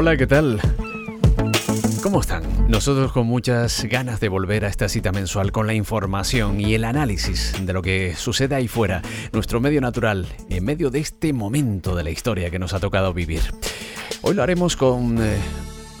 Hola, 0.00 0.16
¿qué 0.16 0.28
tal? 0.28 0.60
¿Cómo 2.04 2.20
están? 2.20 2.44
Nosotros 2.68 3.10
con 3.10 3.26
muchas 3.26 3.82
ganas 3.86 4.20
de 4.20 4.28
volver 4.28 4.64
a 4.64 4.68
esta 4.68 4.88
cita 4.88 5.10
mensual 5.10 5.50
con 5.50 5.66
la 5.66 5.74
información 5.74 6.60
y 6.60 6.74
el 6.74 6.84
análisis 6.84 7.52
de 7.60 7.72
lo 7.72 7.82
que 7.82 8.14
sucede 8.14 8.54
ahí 8.54 8.68
fuera, 8.68 9.02
nuestro 9.32 9.58
medio 9.58 9.80
natural, 9.80 10.28
en 10.50 10.64
medio 10.64 10.90
de 10.90 11.00
este 11.00 11.32
momento 11.32 11.96
de 11.96 12.04
la 12.04 12.10
historia 12.10 12.48
que 12.48 12.60
nos 12.60 12.74
ha 12.74 12.78
tocado 12.78 13.12
vivir. 13.12 13.40
Hoy 14.22 14.36
lo 14.36 14.44
haremos 14.44 14.76
con 14.76 15.20
eh, 15.20 15.36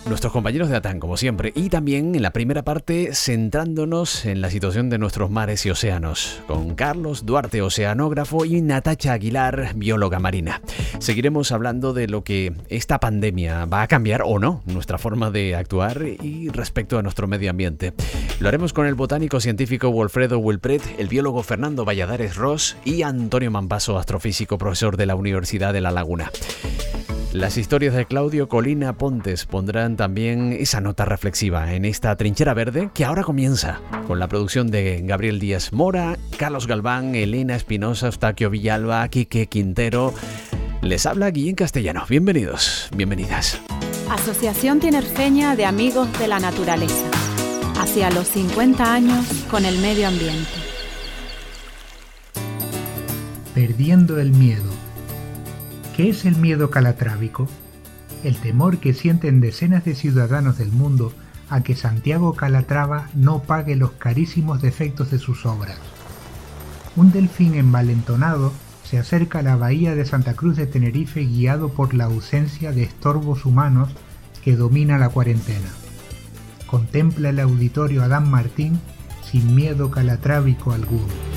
nuestros 0.08 0.32
compañeros 0.32 0.68
de 0.70 0.76
ATAN, 0.76 1.00
como 1.00 1.16
siempre, 1.16 1.52
y 1.54 1.68
también 1.68 2.14
en 2.14 2.22
la 2.22 2.32
primera 2.32 2.62
parte 2.62 3.10
centrándonos 3.12 4.24
en 4.24 4.40
la 4.40 4.50
situación 4.50 4.88
de 4.88 4.98
nuestros 4.98 5.30
mares 5.30 5.64
y 5.66 5.70
océanos, 5.70 6.40
con 6.46 6.74
Carlos 6.74 7.26
Duarte, 7.26 7.60
oceanógrafo, 7.60 8.44
y 8.44 8.62
Natacha 8.62 9.12
Aguilar, 9.12 9.72
bióloga 9.74 10.18
marina. 10.18 10.62
Seguiremos 10.98 11.52
hablando 11.52 11.92
de 11.92 12.08
lo 12.08 12.24
que 12.24 12.54
esta 12.68 12.98
pandemia 13.00 13.66
va 13.66 13.82
a 13.82 13.88
cambiar 13.88 14.22
o 14.24 14.38
no 14.38 14.62
nuestra 14.66 14.98
forma 14.98 15.30
de 15.30 15.54
actuar 15.54 16.02
y 16.02 16.48
respecto 16.48 16.98
a 16.98 17.02
nuestro 17.02 17.26
medio 17.26 17.50
ambiente. 17.50 17.92
Lo 18.40 18.48
haremos 18.48 18.72
con 18.72 18.86
el 18.86 18.94
botánico 18.94 19.40
científico 19.40 19.90
Wolfredo 19.90 20.38
Wilpret, 20.38 20.82
el 20.98 21.08
biólogo 21.08 21.42
Fernando 21.42 21.84
Valladares 21.84 22.36
Ross 22.36 22.76
y 22.84 23.02
Antonio 23.02 23.50
Mampaso, 23.50 23.98
astrofísico 23.98 24.58
profesor 24.58 24.96
de 24.96 25.06
la 25.06 25.16
Universidad 25.16 25.72
de 25.72 25.80
La 25.80 25.90
Laguna. 25.90 26.30
Las 27.32 27.58
historias 27.58 27.94
de 27.94 28.06
Claudio 28.06 28.48
Colina 28.48 28.96
Pontes 28.96 29.44
pondrán 29.44 29.98
también 29.98 30.54
esa 30.58 30.80
nota 30.80 31.04
reflexiva 31.04 31.74
en 31.74 31.84
esta 31.84 32.16
trinchera 32.16 32.54
verde 32.54 32.88
que 32.94 33.04
ahora 33.04 33.22
comienza 33.22 33.82
con 34.06 34.18
la 34.18 34.28
producción 34.28 34.70
de 34.70 35.02
Gabriel 35.04 35.38
Díaz 35.38 35.74
Mora, 35.74 36.16
Carlos 36.38 36.66
Galván, 36.66 37.14
Elena 37.14 37.54
Espinosa, 37.54 38.06
Eustaquio 38.06 38.48
Villalba, 38.48 39.06
Quique 39.08 39.46
Quintero. 39.46 40.14
Les 40.80 41.04
habla 41.04 41.30
Guillén 41.30 41.54
Castellano. 41.54 42.06
Bienvenidos, 42.08 42.88
bienvenidas. 42.96 43.60
Asociación 44.10 44.80
Tinerfeña 44.80 45.54
de 45.54 45.66
Amigos 45.66 46.08
de 46.18 46.28
la 46.28 46.40
Naturaleza. 46.40 47.10
Hacia 47.78 48.10
los 48.10 48.26
50 48.28 48.94
años 48.94 49.26
con 49.50 49.66
el 49.66 49.78
medio 49.80 50.08
ambiente. 50.08 50.48
Perdiendo 53.54 54.18
el 54.18 54.30
miedo 54.30 54.87
¿Qué 55.98 56.10
es 56.10 56.24
el 56.26 56.36
miedo 56.36 56.70
calatrábico? 56.70 57.48
El 58.22 58.36
temor 58.36 58.78
que 58.78 58.94
sienten 58.94 59.40
decenas 59.40 59.84
de 59.84 59.96
ciudadanos 59.96 60.56
del 60.56 60.70
mundo 60.70 61.12
a 61.50 61.64
que 61.64 61.74
Santiago 61.74 62.34
Calatrava 62.34 63.08
no 63.14 63.42
pague 63.42 63.74
los 63.74 63.90
carísimos 63.90 64.62
defectos 64.62 65.10
de 65.10 65.18
sus 65.18 65.44
obras. 65.44 65.76
Un 66.94 67.10
delfín 67.10 67.56
envalentonado 67.56 68.52
se 68.84 68.98
acerca 68.98 69.40
a 69.40 69.42
la 69.42 69.56
bahía 69.56 69.96
de 69.96 70.04
Santa 70.04 70.34
Cruz 70.34 70.56
de 70.56 70.68
Tenerife 70.68 71.24
guiado 71.24 71.70
por 71.70 71.94
la 71.94 72.04
ausencia 72.04 72.70
de 72.70 72.84
estorbos 72.84 73.44
humanos 73.44 73.90
que 74.44 74.54
domina 74.54 74.98
la 74.98 75.08
cuarentena. 75.08 75.70
Contempla 76.68 77.30
el 77.30 77.40
auditorio 77.40 78.04
Adán 78.04 78.30
Martín 78.30 78.78
sin 79.28 79.52
miedo 79.52 79.90
calatrábico 79.90 80.70
alguno. 80.70 81.27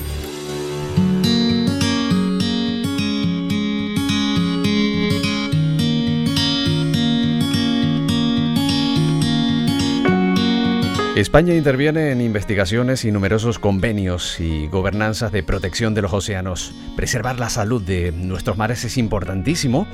España 11.22 11.54
interviene 11.54 12.10
en 12.10 12.20
investigaciones 12.20 13.04
y 13.04 13.12
numerosos 13.12 13.60
convenios 13.60 14.40
y 14.40 14.66
gobernanzas 14.66 15.30
de 15.30 15.44
protección 15.44 15.94
de 15.94 16.02
los 16.02 16.12
océanos. 16.12 16.74
Preservar 16.96 17.38
la 17.38 17.48
salud 17.48 17.80
de 17.80 18.10
nuestros 18.10 18.58
mares 18.58 18.84
es 18.84 18.98
importantísimo 18.98 19.86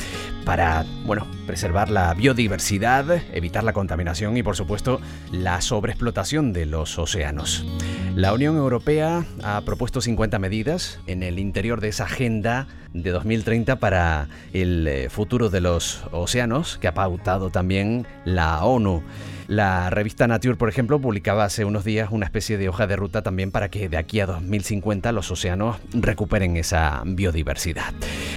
para, 0.47 0.87
bueno, 1.05 1.27
preservar 1.47 1.91
la 1.91 2.15
biodiversidad, 2.15 3.22
evitar 3.34 3.62
la 3.62 3.75
contaminación 3.75 4.38
y, 4.38 4.43
por 4.43 4.56
supuesto, 4.56 5.03
la 5.31 5.61
sobreexplotación 5.61 6.55
de 6.55 6.65
los 6.65 6.99
océanos. 6.99 7.67
La 8.15 8.33
Unión 8.33 8.56
Europea 8.56 9.27
ha 9.44 9.61
propuesto 9.61 10.00
50 10.00 10.38
medidas 10.38 10.99
en 11.06 11.22
el 11.22 11.38
interior 11.38 11.83
de 11.83 11.88
esa 11.88 12.05
agenda 12.05 12.67
de 12.93 13.10
2030 13.10 13.76
para 13.76 14.28
el 14.53 14.87
eh, 14.87 15.09
futuro 15.10 15.50
de 15.50 15.60
los 15.60 16.04
océanos 16.12 16.78
que 16.78 16.88
ha 16.88 16.94
pautado 16.94 17.50
también 17.50 18.06
la 18.25 18.65
ONU. 18.65 19.03
La 19.49 19.88
revista 19.88 20.26
Nature, 20.26 20.56
por 20.56 20.69
ejemplo, 20.69 21.00
publicaba 21.00 21.44
hace 21.44 21.65
unos 21.65 21.82
días 21.82 22.10
una 22.12 22.26
especie 22.26 22.59
de 22.59 22.69
hoja 22.69 22.87
de 22.87 22.97
ruta 22.97 23.22
también 23.22 23.50
para 23.50 23.71
que 23.71 23.88
de 23.88 23.97
aquí 23.97 24.21
a 24.21 24.26
2050 24.26 25.10
los 25.12 25.31
océanos 25.31 25.78
recuperen 25.94 26.59
esa 26.59 27.03
biodiversidad. 27.06 27.94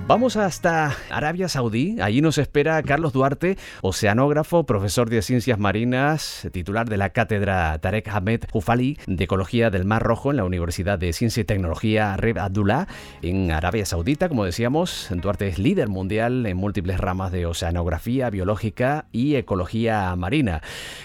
Vamos 0.08 0.38
hasta 0.38 0.96
Arabia 1.10 1.50
Saudí. 1.50 2.00
Allí 2.00 2.22
nos 2.22 2.38
espera 2.38 2.82
Carlos 2.82 3.12
Duarte, 3.12 3.58
oceanógrafo, 3.82 4.66
profesor 4.66 5.10
de 5.10 5.22
ciencias 5.22 5.60
marinas, 5.60 6.48
titular 6.54 6.88
de 6.88 6.96
la 6.96 7.10
cátedra 7.10 7.78
Tarek 7.80 8.08
Ahmed 8.08 8.46
Hufali 8.54 8.98
de 9.06 9.26
Ecología 9.26 9.70
del 9.70 9.84
Mar 9.84 10.04
Rojo 10.04 10.32
en 10.32 10.38
la 10.38 10.46
Universidad 10.46 10.98
de 10.98 11.12
Ciencia 11.12 11.42
y 11.42 11.44
Tecnología 11.46 12.16
Reb 12.16 12.40
Abdullah 12.40 12.88
en 13.22 13.52
Arabia 13.52 13.86
Saudita. 13.86 14.30
Como 14.30 14.41
decíamos, 14.44 15.08
Duarte 15.10 15.48
es 15.48 15.60
líder 15.60 15.88
mundial 15.88 16.46
en 16.46 16.58
múltiples 16.58 17.00
ramas 17.00 17.32
de 17.32 17.46
oceanografía 17.46 18.30
biológica 18.30 19.06
y 19.12 19.36
ecología 19.36 20.16
marina. 20.16 20.62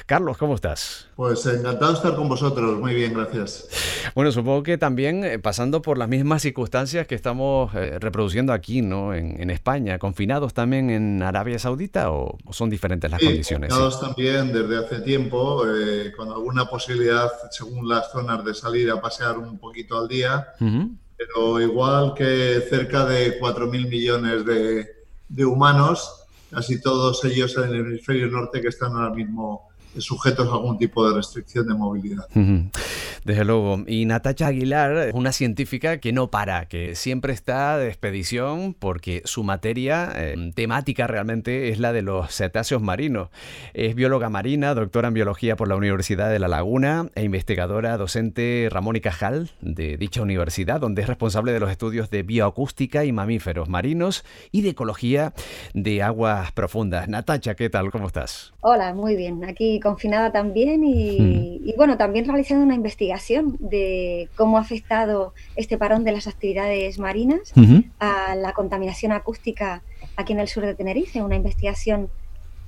Carlos, 0.07 0.37
¿cómo 0.37 0.55
estás? 0.55 1.09
Pues 1.17 1.47
encantado 1.47 1.93
de 1.93 1.97
estar 1.97 2.15
con 2.15 2.29
vosotros, 2.29 2.79
muy 2.79 2.95
bien, 2.95 3.15
gracias. 3.15 3.69
Bueno, 4.15 4.31
supongo 4.33 4.63
que 4.63 4.79
también 4.79 5.25
eh, 5.25 5.39
pasando 5.39 5.83
por 5.83 5.99
las 5.99 6.09
mismas 6.09 6.43
circunstancias 6.43 7.07
que 7.07 7.15
estamos 7.15 7.75
eh, 7.75 7.99
reproduciendo 7.99 8.53
aquí, 8.53 8.83
¿no? 8.83 9.15
En, 9.15 9.51
España, 9.51 9.99
confinados 9.99 10.55
también 10.55 10.91
en 10.91 11.23
Arabia 11.23 11.59
Saudita 11.59 12.11
o 12.11 12.37
son 12.51 12.69
diferentes 12.69 13.11
las 13.11 13.21
condiciones. 13.21 13.71
Confinados 13.71 14.01
también 14.01 14.53
desde 14.53 14.77
hace 14.77 15.01
tiempo, 15.01 15.65
eh, 15.67 16.13
con 16.17 16.31
alguna 16.31 16.67
posibilidad, 16.67 17.31
según 17.51 17.89
las 17.89 18.11
zonas, 18.11 18.45
de 18.45 18.55
salir 18.55 18.91
a 18.91 19.01
pasear 19.01 19.39
un 19.39 19.59
poquito 19.59 19.99
al 19.99 20.09
día, 20.09 20.49
pero 21.17 21.61
igual 21.61 22.15
que 22.15 22.63
cerca 22.69 23.07
de 23.07 23.41
4.000 23.41 23.89
millones 23.89 24.45
de, 24.45 24.87
de 25.29 25.45
humanos, 25.45 26.27
casi 26.51 26.81
todos 26.81 27.25
ellos 27.25 27.57
en 27.57 27.65
el 27.65 27.77
hemisferio 27.77 28.29
norte 28.29 28.61
que 28.61 28.69
están 28.69 28.93
ahora 28.93 29.15
mismo 29.15 29.69
sujetos 30.01 30.49
a 30.49 30.53
algún 30.53 30.79
tipo 30.79 31.09
de 31.09 31.15
restricción 31.15 31.67
de 31.67 31.75
movilidad. 31.75 32.27
Desde 33.25 33.45
luego. 33.45 33.83
Y 33.87 34.05
Natacha 34.05 34.47
Aguilar 34.47 35.09
es 35.09 35.15
una 35.15 35.33
científica 35.33 35.99
que 35.99 36.13
no 36.13 36.31
para, 36.31 36.67
que 36.69 36.95
siempre 36.95 37.33
está 37.33 37.77
de 37.77 37.89
expedición 37.89 38.75
porque 38.79 39.23
su 39.25 39.43
materia 39.43 40.13
eh, 40.15 40.53
temática 40.55 41.07
realmente 41.07 41.71
es 41.71 41.81
la 41.81 41.93
de 41.93 42.03
los 42.03 42.33
cetáceos 42.33 42.83
marinos. 42.83 43.31
Es 43.75 43.95
bióloga 43.95 44.31
marina, 44.31 44.75
doctora 44.75 45.09
en 45.09 45.15
biología 45.15 45.57
por 45.57 45.69
la 45.69 45.77
Universidad 45.77 46.31
de 46.31 46.39
La 46.39 46.49
Laguna 46.49 47.11
e 47.15 47.25
investigadora 47.25 47.97
docente 47.97 48.69
Ramón 48.71 48.97
y 48.97 49.01
Cajal 49.01 49.51
de 49.61 49.97
dicha 49.97 50.23
universidad, 50.23 50.81
donde 50.81 51.03
es 51.03 51.09
responsable 51.09 51.53
de 51.53 51.61
los 51.61 51.71
estudios 51.71 52.11
de 52.11 52.23
bioacústica 52.23 53.05
y 53.05 53.13
mamíferos 53.13 53.69
marinos 53.69 54.25
y 54.53 54.63
de 54.63 54.71
ecología 54.71 55.33
de 55.75 56.03
aguas 56.03 56.53
profundas. 56.53 57.09
Natacha, 57.09 57.55
¿qué 57.55 57.71
tal? 57.71 57.91
¿Cómo 57.91 58.07
estás? 58.07 58.55
Hola, 58.61 58.95
muy 58.95 59.17
bien. 59.17 59.45
Aquí 59.45 59.81
confinada 59.87 60.33
también 60.33 60.83
y, 60.85 61.73
bueno, 61.77 61.97
también 61.97 62.25
realizando 62.25 62.65
una 62.65 62.75
investigación 62.75 63.57
de 63.61 64.29
cómo 64.37 64.59
ha 64.59 64.61
afectado 64.61 65.33
este 65.55 65.79
parón 65.79 66.03
de 66.03 66.11
las 66.11 66.27
actividades 66.27 66.99
marinas 66.99 67.53
a 68.01 68.35
la 68.35 68.53
contaminación 68.53 69.13
acústica 69.13 69.83
aquí 70.17 70.33
en 70.33 70.41
el 70.41 70.49
sur 70.49 70.67
de 70.67 70.75
Tenerife, 70.75 71.23
una 71.23 71.37
investigación 71.37 72.09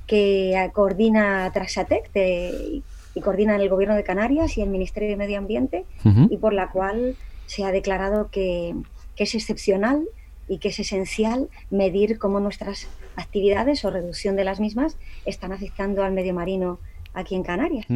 que 0.07 0.71
coordina 0.73 1.51
Traxatec 1.53 2.11
y 2.15 3.21
coordina 3.21 3.57
el 3.57 3.69
Gobierno 3.69 3.97
de 3.97 4.05
Canarias 4.05 4.57
y 4.57 4.63
el 4.63 4.71
Ministerio 4.71 5.09
de 5.09 5.17
Medio 5.17 5.39
Ambiente 5.39 5.87
y 6.31 6.37
por 6.37 6.53
la 6.53 6.71
cual 6.71 7.17
se 7.47 7.65
ha 7.65 7.73
declarado 7.73 8.29
que, 8.31 8.77
que 9.17 9.25
es 9.25 9.35
excepcional 9.35 10.07
y 10.47 10.59
que 10.59 10.69
es 10.69 10.79
esencial 10.79 11.49
medir 11.71 12.19
cómo 12.19 12.39
nuestras 12.39 12.89
actividades 13.17 13.85
o 13.85 13.91
reducción 13.91 14.37
de 14.37 14.45
las 14.45 14.61
mismas 14.61 14.97
están 15.27 15.53
afectando 15.53 16.05
al 16.05 16.13
medio 16.13 16.33
marino 16.33 16.79
aquí 17.19 17.35
en 17.35 17.43
Canarias. 17.43 17.87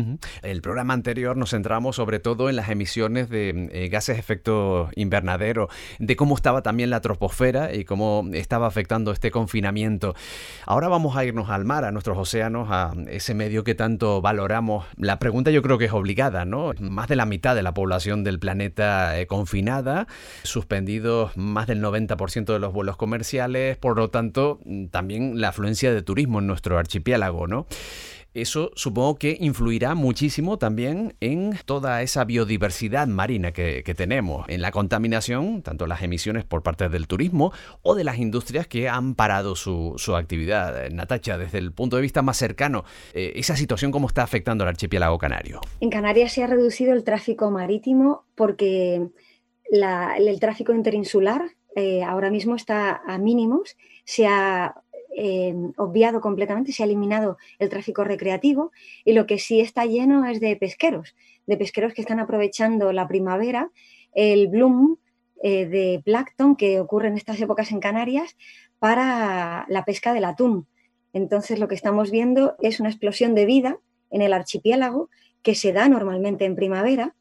El 0.42 0.62
programa 0.62 0.94
anterior 0.94 1.36
nos 1.36 1.50
centramos 1.50 1.96
sobre 1.96 2.18
todo 2.18 2.50
en 2.50 2.56
las 2.56 2.68
emisiones 2.68 3.28
de 3.28 3.68
eh, 3.72 3.88
gases 3.88 4.16
de 4.16 4.20
efecto 4.20 4.90
invernadero, 4.96 5.68
de 5.98 6.16
cómo 6.16 6.34
estaba 6.34 6.62
también 6.62 6.90
la 6.90 7.00
troposfera 7.00 7.74
y 7.74 7.84
cómo 7.84 8.28
estaba 8.32 8.66
afectando 8.66 9.12
este 9.12 9.30
confinamiento. 9.30 10.14
Ahora 10.66 10.88
vamos 10.88 11.16
a 11.16 11.24
irnos 11.24 11.50
al 11.50 11.64
mar, 11.64 11.84
a 11.84 11.92
nuestros 11.92 12.18
océanos, 12.18 12.68
a 12.70 12.92
ese 13.08 13.34
medio 13.34 13.64
que 13.64 13.74
tanto 13.74 14.20
valoramos. 14.20 14.86
La 14.96 15.18
pregunta 15.18 15.50
yo 15.50 15.62
creo 15.62 15.78
que 15.78 15.86
es 15.86 15.92
obligada, 15.92 16.44
¿no? 16.44 16.72
Más 16.80 17.08
de 17.08 17.16
la 17.16 17.26
mitad 17.26 17.54
de 17.54 17.62
la 17.62 17.74
población 17.74 18.24
del 18.24 18.38
planeta 18.38 19.18
eh, 19.18 19.26
confinada, 19.26 20.06
suspendidos 20.42 21.36
más 21.36 21.66
del 21.66 21.82
90% 21.82 22.52
de 22.52 22.58
los 22.58 22.72
vuelos 22.72 22.96
comerciales, 22.96 23.76
por 23.76 23.96
lo 23.96 24.10
tanto, 24.10 24.58
también 24.90 25.40
la 25.40 25.48
afluencia 25.48 25.94
de 25.94 26.02
turismo 26.02 26.40
en 26.40 26.46
nuestro 26.46 26.78
archipiélago, 26.78 27.46
¿no? 27.46 27.66
Eso 28.34 28.70
supongo 28.74 29.16
que 29.16 29.36
influirá 29.40 29.94
muchísimo 29.94 30.56
también 30.56 31.14
en 31.20 31.52
toda 31.66 32.00
esa 32.02 32.24
biodiversidad 32.24 33.06
marina 33.06 33.52
que, 33.52 33.82
tenemos, 33.94 34.48
en 34.48 34.62
la 34.62 34.70
contaminación, 34.70 35.62
tanto 35.62 35.86
las 35.86 36.02
emisiones 36.02 36.44
por 36.44 36.62
parte 36.62 36.88
del 36.88 37.06
turismo 37.06 37.52
o 37.82 37.94
de 37.94 38.04
las 38.04 38.18
industrias 38.18 38.66
que 38.66 38.88
han 38.88 39.14
parado 39.14 39.54
su, 39.54 39.96
actividad. 40.16 40.88
Natacha, 40.90 41.36
desde 41.36 41.58
el 41.58 41.72
punto 41.72 41.96
de 41.96 42.02
vista 42.02 42.22
más 42.22 42.38
cercano, 42.38 42.84
eh, 43.12 43.32
¿esa 43.36 43.56
situación 43.56 43.92
cómo 43.92 44.06
está 44.06 44.22
afectando 44.22 44.64
al 44.64 44.68
archipiélago 44.68 45.18
canario? 45.18 45.60
En 45.80 45.90
Canarias 45.90 46.32
se 46.32 46.42
ha 46.42 46.46
reducido 46.46 46.92
el 46.94 47.04
tráfico 47.04 47.50
marítimo 47.50 48.24
porque 48.34 49.08
el 49.70 50.40
tráfico 50.40 50.72
interinsular 50.72 51.42
eh, 51.74 52.02
ahora 52.02 52.30
mismo 52.30 52.56
está 52.56 53.02
a 53.06 53.18
mínimos, 53.18 53.76
se 54.04 54.26
ha 54.26 54.81
eh, 55.16 55.54
obviado 55.76 56.20
completamente, 56.20 56.72
se 56.72 56.82
ha 56.82 56.86
eliminado 56.86 57.36
el 57.58 57.68
tráfico 57.68 58.04
recreativo 58.04 58.72
y 59.04 59.12
lo 59.12 59.26
que 59.26 59.38
sí 59.38 59.60
está 59.60 59.84
lleno 59.84 60.24
es 60.26 60.40
de 60.40 60.56
pesqueros, 60.56 61.14
de 61.46 61.56
pesqueros 61.56 61.94
que 61.94 62.00
están 62.00 62.20
aprovechando 62.20 62.92
la 62.92 63.08
primavera, 63.08 63.70
el 64.14 64.48
bloom 64.48 64.96
eh, 65.42 65.66
de 65.66 66.00
plancton 66.04 66.56
que 66.56 66.80
ocurre 66.80 67.08
en 67.08 67.16
estas 67.16 67.40
épocas 67.40 67.72
en 67.72 67.80
Canarias 67.80 68.36
para 68.78 69.66
la 69.68 69.84
pesca 69.84 70.14
del 70.14 70.24
atún. 70.24 70.66
Entonces 71.12 71.58
lo 71.58 71.68
que 71.68 71.74
estamos 71.74 72.10
viendo 72.10 72.56
es 72.60 72.80
una 72.80 72.88
explosión 72.88 73.34
de 73.34 73.46
vida 73.46 73.78
en 74.10 74.22
el 74.22 74.32
archipiélago 74.32 75.10
que 75.42 75.54
se 75.54 75.72
da 75.72 75.88
normalmente 75.88 76.44
en 76.44 76.56
primavera 76.56 77.14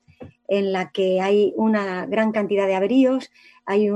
en 0.48 0.72
la 0.72 0.92
que 0.92 1.22
hay 1.22 1.54
una 1.56 2.06
gran 2.06 2.32
cantidad 2.32 2.68
de 2.68 2.76
averíos, 2.76 3.32
hay, 3.72 3.90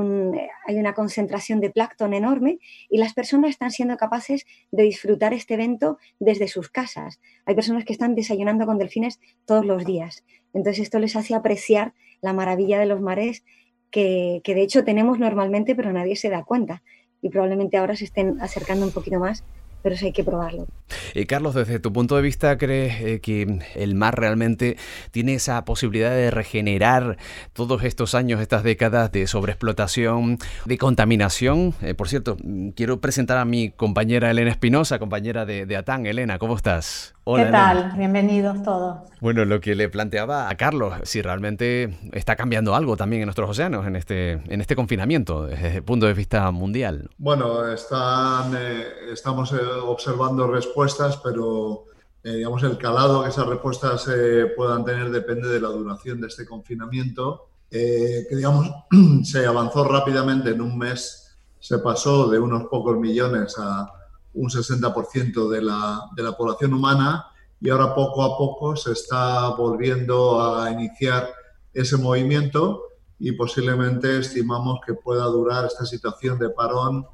hay 0.66 0.78
una 0.78 0.94
concentración 0.94 1.60
de 1.60 1.70
plancton 1.70 2.14
enorme 2.14 2.60
y 2.90 2.98
las 2.98 3.14
personas 3.14 3.50
están 3.50 3.72
siendo 3.72 3.98
capaces 3.98 4.46
de 4.72 4.84
disfrutar 4.84 5.34
este 5.34 5.56
evento 5.56 5.98
desde 6.20 6.48
sus 6.48 6.70
casas. 6.70 7.20
Hay 7.46 7.56
personas 7.56 7.84
que 7.84 7.94
están 7.94 8.16
desayunando 8.16 8.66
con 8.66 8.78
delfines 8.78 9.20
todos 9.46 9.66
los 9.66 9.86
días. 9.86 10.24
Entonces 10.54 10.84
esto 10.84 11.00
les 11.00 11.16
hace 11.16 11.36
apreciar 11.36 11.94
la 12.22 12.34
maravilla 12.34 12.80
de 12.80 12.86
los 12.86 13.02
mares 13.02 13.44
que 13.92 14.42
de 14.46 14.62
hecho 14.62 14.84
tenemos 14.84 15.20
normalmente, 15.20 15.74
pero 15.74 15.94
nadie 15.94 16.18
se 16.18 16.30
da 16.30 16.44
cuenta. 16.44 16.84
Y 17.22 17.30
probablemente 17.30 17.78
ahora 17.78 17.96
se 17.96 18.04
estén 18.04 18.42
acercando 18.42 18.86
un 18.86 18.92
poquito 18.92 19.20
más 19.20 19.46
pero 19.86 19.94
eso 19.94 20.08
hay 20.08 20.14
que 20.14 20.24
probarlo. 20.24 20.66
Eh, 21.14 21.28
Carlos, 21.28 21.54
desde 21.54 21.80
tu 21.80 21.94
punto 21.94 22.16
de 22.16 22.24
vista, 22.24 22.58
¿crees 22.58 23.00
eh, 23.04 23.20
que 23.20 23.60
el 23.76 23.94
mar 23.94 24.20
realmente 24.20 24.78
tiene 25.12 25.36
esa 25.36 25.64
posibilidad 25.64 26.10
de 26.10 26.32
regenerar 26.32 27.18
todos 27.54 27.84
estos 27.84 28.16
años, 28.16 28.42
estas 28.42 28.64
décadas 28.64 29.12
de 29.12 29.28
sobreexplotación, 29.28 30.40
de 30.66 30.78
contaminación? 30.80 31.76
Eh, 31.84 31.94
por 31.94 32.10
cierto, 32.10 32.36
quiero 32.76 33.00
presentar 33.00 33.38
a 33.38 33.46
mi 33.46 33.70
compañera 33.70 34.32
Elena 34.32 34.50
Espinosa, 34.50 34.98
compañera 34.98 35.46
de, 35.46 35.68
de. 35.68 35.84
Elena, 36.10 36.40
¿cómo 36.40 36.56
estás? 36.56 37.15
¿Qué 37.26 37.46
tal? 37.46 37.94
Bienvenidos 37.98 38.62
todos. 38.62 39.00
Bueno, 39.20 39.46
lo 39.46 39.60
que 39.60 39.74
le 39.74 39.90
planteaba 39.90 40.48
a 40.48 40.56
Carlos, 40.58 40.94
si 41.06 41.24
realmente 41.24 41.98
está 42.12 42.36
cambiando 42.36 42.76
algo 42.76 42.98
también 42.98 43.24
en 43.24 43.26
nuestros 43.26 43.50
océanos 43.50 43.88
en 43.88 43.96
este, 43.96 44.34
en 44.34 44.62
este 44.62 44.76
confinamiento, 44.76 45.48
desde 45.48 45.78
el 45.78 45.84
punto 45.84 46.06
de 46.06 46.14
vista 46.14 46.52
mundial. 46.52 47.10
Bueno, 47.18 47.68
están, 47.68 48.56
eh, 48.56 48.86
estamos 49.12 49.52
eh, 49.54 49.56
observando 49.56 50.46
respuestas, 50.46 51.18
pero 51.18 51.86
eh, 52.24 52.34
digamos 52.34 52.62
el 52.62 52.78
calado 52.78 53.24
que 53.24 53.30
esas 53.30 53.48
respuestas 53.48 54.08
puedan 54.56 54.86
tener 54.86 55.10
depende 55.10 55.50
de 55.50 55.60
la 55.60 55.70
duración 55.70 56.22
de 56.22 56.28
este 56.28 56.46
confinamiento, 56.46 57.50
que 57.72 58.28
digamos 58.30 58.70
se 59.24 59.48
avanzó 59.48 59.84
rápidamente 59.84 60.52
en 60.52 60.62
un 60.62 60.78
mes, 60.78 61.36
se 61.60 61.80
pasó 61.80 62.30
de 62.30 62.38
unos 62.38 62.66
pocos 62.66 63.00
millones 63.00 63.56
a 63.58 63.92
un 64.36 64.50
60% 64.50 65.50
de 65.50 65.62
la, 65.62 66.02
de 66.16 66.24
la 66.24 66.38
población 66.38 66.74
humana 66.74 67.26
y 67.60 67.70
ahora 67.70 67.96
poco 67.96 68.24
a 68.24 68.38
poco 68.38 68.76
se 68.76 68.92
está 68.92 69.50
volviendo 69.50 70.42
a 70.44 70.70
iniciar 70.72 71.30
ese 71.74 71.98
movimiento 71.98 72.84
y 73.18 73.32
posiblemente 73.32 74.20
estimamos 74.20 74.80
que 74.86 74.94
pueda 74.94 75.26
durar 75.26 75.66
esta 75.66 75.86
situación 75.86 76.38
de 76.38 76.50
parón 76.50 77.06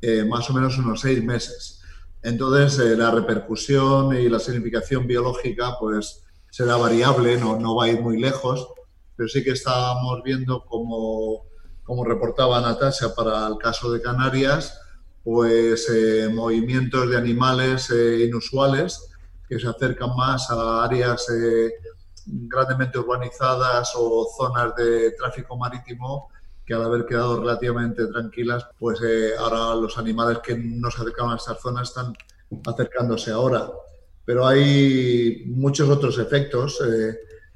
eh, 0.00 0.24
más 0.24 0.48
o 0.50 0.52
menos 0.52 0.76
unos 0.78 1.00
seis 1.00 1.22
meses. 1.24 1.80
Entonces, 2.22 2.78
eh, 2.78 2.96
la 2.96 3.10
repercusión 3.10 4.16
y 4.16 4.28
la 4.28 4.38
significación 4.38 5.06
biológica 5.06 5.76
pues 5.80 6.24
será 6.50 6.76
variable, 6.76 7.38
no, 7.38 7.58
no 7.58 7.76
va 7.76 7.84
a 7.84 7.88
ir 7.88 8.00
muy 8.00 8.20
lejos, 8.20 8.68
pero 9.14 9.28
sí 9.28 9.42
que 9.42 9.50
estábamos 9.50 10.22
viendo 10.22 10.64
como, 10.64 11.46
como 11.82 12.04
reportaba 12.04 12.60
Natasha 12.60 13.14
para 13.14 13.46
el 13.46 13.56
caso 13.58 13.90
de 13.90 14.02
Canarias, 14.02 14.78
pues 15.26 15.90
eh, 15.90 16.28
movimientos 16.32 17.10
de 17.10 17.16
animales 17.16 17.90
eh, 17.90 18.26
inusuales 18.28 19.10
que 19.48 19.58
se 19.58 19.66
acercan 19.66 20.14
más 20.16 20.48
a 20.52 20.84
áreas 20.84 21.28
eh, 21.30 21.72
grandemente 22.26 23.00
urbanizadas 23.00 23.90
o 23.96 24.28
zonas 24.38 24.76
de 24.76 25.10
tráfico 25.18 25.56
marítimo 25.56 26.28
que 26.64 26.74
al 26.74 26.84
haber 26.84 27.06
quedado 27.06 27.40
relativamente 27.40 28.06
tranquilas, 28.06 28.68
pues 28.78 29.00
ahora 29.40 29.74
los 29.74 29.98
animales 29.98 30.38
que 30.44 30.56
no 30.56 30.92
se 30.92 31.02
acercaban 31.02 31.32
a 31.32 31.36
estas 31.36 31.60
zonas 31.60 31.88
están 31.88 32.12
acercándose 32.64 33.32
ahora. 33.32 33.68
Pero 34.24 34.46
hay 34.46 35.42
muchos 35.46 35.88
otros 35.88 36.18
efectos, 36.18 36.80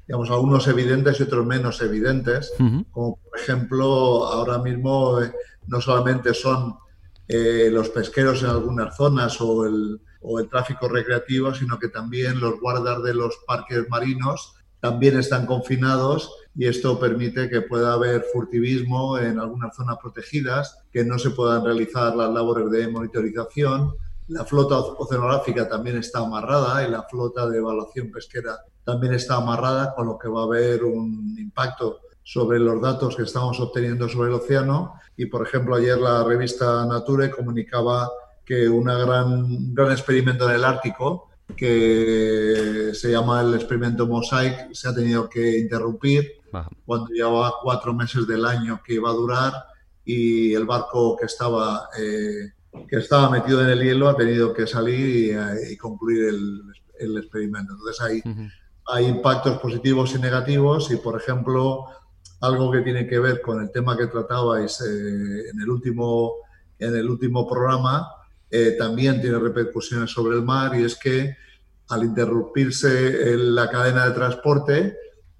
digamos, 0.07 0.29
algunos 0.29 0.67
evidentes 0.67 1.19
y 1.19 1.23
otros 1.23 1.45
menos 1.45 1.81
evidentes, 1.81 2.53
como 2.91 3.17
por 3.17 3.39
ejemplo 3.39 4.25
ahora 4.25 4.59
mismo 4.59 5.19
no 5.67 5.81
solamente 5.81 6.33
son 6.33 6.75
eh, 7.33 7.69
los 7.71 7.87
pesqueros 7.89 8.43
en 8.43 8.49
algunas 8.49 8.97
zonas 8.97 9.39
o 9.39 9.65
el, 9.65 10.01
o 10.19 10.39
el 10.39 10.49
tráfico 10.49 10.89
recreativo, 10.89 11.53
sino 11.53 11.79
que 11.79 11.87
también 11.87 12.41
los 12.41 12.59
guardas 12.59 13.01
de 13.03 13.13
los 13.13 13.37
parques 13.47 13.87
marinos 13.87 14.55
también 14.81 15.17
están 15.17 15.45
confinados 15.45 16.29
y 16.55 16.65
esto 16.65 16.99
permite 16.99 17.49
que 17.49 17.61
pueda 17.61 17.93
haber 17.93 18.25
furtivismo 18.33 19.17
en 19.17 19.39
algunas 19.39 19.73
zonas 19.73 19.97
protegidas, 20.01 20.79
que 20.91 21.05
no 21.05 21.17
se 21.17 21.29
puedan 21.29 21.63
realizar 21.63 22.13
las 22.17 22.29
labores 22.31 22.69
de 22.69 22.89
monitorización. 22.89 23.93
La 24.27 24.43
flota 24.43 24.75
oceanográfica 24.79 25.69
también 25.69 25.99
está 25.99 26.19
amarrada 26.19 26.85
y 26.85 26.91
la 26.91 27.03
flota 27.03 27.47
de 27.47 27.59
evaluación 27.59 28.11
pesquera 28.11 28.59
también 28.83 29.13
está 29.13 29.35
amarrada, 29.35 29.95
con 29.95 30.07
lo 30.07 30.17
que 30.17 30.27
va 30.27 30.41
a 30.41 30.45
haber 30.45 30.83
un 30.83 31.37
impacto 31.39 32.01
sobre 32.23 32.59
los 32.59 32.81
datos 32.81 33.15
que 33.15 33.23
estamos 33.23 33.59
obteniendo 33.59 34.07
sobre 34.07 34.29
el 34.29 34.35
océano. 34.35 34.95
Y, 35.17 35.25
por 35.25 35.45
ejemplo, 35.45 35.75
ayer 35.75 35.97
la 35.97 36.23
revista 36.23 36.85
Nature 36.85 37.31
comunicaba 37.31 38.09
que 38.45 38.67
un 38.67 38.85
gran, 38.85 39.73
gran 39.73 39.91
experimento 39.91 40.49
en 40.49 40.55
el 40.55 40.65
Ártico, 40.65 41.29
que 41.55 42.91
se 42.93 43.11
llama 43.11 43.41
el 43.41 43.53
experimento 43.55 44.07
Mosaic, 44.07 44.73
se 44.73 44.87
ha 44.87 44.95
tenido 44.95 45.29
que 45.29 45.59
interrumpir 45.59 46.41
cuando 46.85 47.07
llevaba 47.07 47.53
cuatro 47.61 47.93
meses 47.93 48.27
del 48.27 48.45
año 48.45 48.81
que 48.83 48.95
iba 48.95 49.09
a 49.09 49.13
durar 49.13 49.53
y 50.03 50.53
el 50.53 50.65
barco 50.65 51.15
que 51.17 51.25
estaba, 51.25 51.89
eh, 51.97 52.51
que 52.87 52.97
estaba 52.97 53.29
metido 53.29 53.61
en 53.61 53.69
el 53.69 53.81
hielo 53.81 54.09
ha 54.09 54.15
tenido 54.15 54.53
que 54.53 54.67
salir 54.67 55.35
y, 55.69 55.77
concluir 55.77 56.25
el, 56.25 56.61
el, 56.99 57.17
experimento. 57.17 57.73
Entonces 57.73 58.01
hay, 58.01 58.21
hay 58.87 59.05
impactos 59.05 59.59
positivos 59.59 60.13
y 60.15 60.19
negativos 60.19 60.91
y, 60.91 60.97
por 60.97 61.19
ejemplo, 61.19 61.85
algo 62.41 62.71
que 62.71 62.81
tiene 62.81 63.07
que 63.07 63.19
ver 63.19 63.41
con 63.41 63.61
el 63.61 63.71
tema 63.71 63.95
que 63.95 64.07
tratabais 64.07 64.81
eh, 64.81 65.49
en, 65.49 65.61
el 65.61 65.69
último, 65.69 66.33
en 66.79 66.95
el 66.95 67.07
último 67.07 67.47
programa, 67.47 68.07
eh, 68.49 68.75
también 68.77 69.21
tiene 69.21 69.37
repercusiones 69.37 70.11
sobre 70.11 70.35
el 70.35 70.43
mar 70.43 70.77
y 70.77 70.83
es 70.83 70.95
que 70.95 71.37
al 71.89 72.03
interrumpirse 72.03 73.37
la 73.37 73.69
cadena 73.69 74.05
de 74.05 74.11
transporte, 74.11 74.97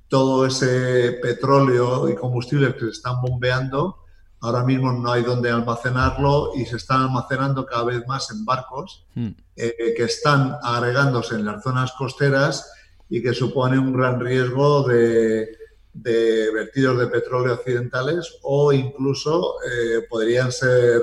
todo 0.08 0.46
ese 0.46 1.20
petróleo 1.22 2.10
y 2.10 2.16
combustibles 2.16 2.74
que 2.74 2.82
se 2.82 2.90
están 2.90 3.22
bombeando, 3.22 3.98
ahora 4.42 4.64
mismo 4.64 4.92
no 4.92 5.12
hay 5.12 5.24
dónde 5.24 5.50
almacenarlo 5.50 6.52
y 6.56 6.66
se 6.66 6.76
están 6.76 7.04
almacenando 7.04 7.66
cada 7.66 7.86
vez 7.86 8.06
más 8.06 8.30
en 8.32 8.44
barcos 8.44 9.06
hmm. 9.16 9.30
eh, 9.56 9.94
que 9.96 10.04
están 10.04 10.58
agregándose 10.62 11.36
en 11.36 11.46
las 11.46 11.64
zonas 11.64 11.94
costeras 11.94 12.70
y 13.10 13.22
que 13.22 13.34
supone 13.34 13.80
un 13.80 13.94
gran 13.94 14.20
riesgo 14.20 14.84
de, 14.84 15.50
de 15.94 16.52
vertidos 16.52 17.00
de 17.00 17.08
petróleo 17.08 17.54
accidentales 17.54 18.40
o 18.44 18.72
incluso 18.72 19.56
eh, 19.66 20.06
podrían 20.10 20.52
ser 20.52 21.02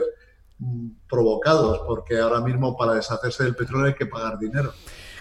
mm, 0.59 0.89
provocados, 1.09 1.81
porque 1.87 2.19
ahora 2.19 2.41
mismo 2.41 2.77
para 2.77 2.95
deshacerse 2.95 3.45
del 3.45 3.55
petróleo 3.55 3.87
hay 3.87 3.95
que 3.95 4.07
pagar 4.07 4.39
dinero. 4.39 4.73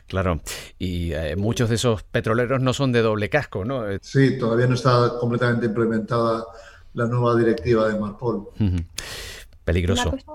Claro, 0.07 0.39
y 0.79 1.12
eh, 1.12 1.36
muchos 1.36 1.67
de 1.67 1.75
esos 1.75 2.03
petroleros 2.03 2.62
no 2.62 2.71
son 2.71 2.93
de 2.93 3.01
doble 3.01 3.29
casco, 3.29 3.65
¿no? 3.65 3.89
Eh, 3.89 4.00
sí, 4.01 4.38
todavía 4.38 4.67
no 4.67 4.75
está 4.75 5.17
completamente 5.19 5.65
implementada 5.65 6.45
la 6.93 7.07
nueva 7.07 7.36
directiva 7.36 7.89
de 7.89 8.00
Marpol. 8.00 8.47
Peligroso. 9.65 10.09
Una 10.09 10.12
cosa 10.12 10.31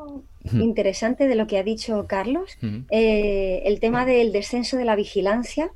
interesante 0.53 1.27
de 1.27 1.37
lo 1.37 1.47
que 1.47 1.57
ha 1.57 1.63
dicho 1.63 2.07
Carlos, 2.07 2.51
el 2.61 3.81
tema 3.81 4.05
del 4.05 4.31
descenso 4.31 4.77
de 4.77 4.85
la 4.85 4.95
vigilancia 4.95 5.71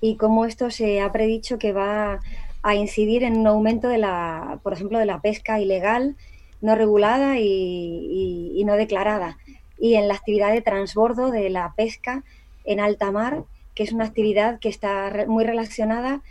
y 0.00 0.16
cómo 0.16 0.46
esto 0.46 0.70
se 0.70 1.02
ha 1.02 1.12
predicho 1.12 1.58
que 1.58 1.72
va 1.72 2.20
a 2.64 2.74
incidir 2.74 3.24
en 3.24 3.36
un 3.36 3.46
aumento 3.46 3.88
de 3.88 3.98
la, 3.98 4.58
por 4.62 4.72
ejemplo, 4.72 4.98
de 4.98 5.04
la 5.04 5.20
pesca 5.20 5.60
ilegal, 5.60 6.16
no 6.62 6.74
regulada 6.74 7.38
y, 7.38 8.62
no 8.64 8.74
declarada, 8.74 9.36
y 9.78 9.96
en 9.96 10.08
la 10.08 10.14
actividad 10.14 10.50
de 10.50 10.62
transbordo 10.62 11.30
de 11.30 11.50
la 11.50 11.74
pesca 11.76 12.24
en 12.64 12.80
alta 12.80 13.12
mar 13.12 13.44
que 13.74 13.82
es 13.82 13.92
una 13.92 14.04
actividad 14.04 14.60
que 14.60 14.70
está 14.70 15.26
muy 15.26 15.44
relacionada 15.44 16.22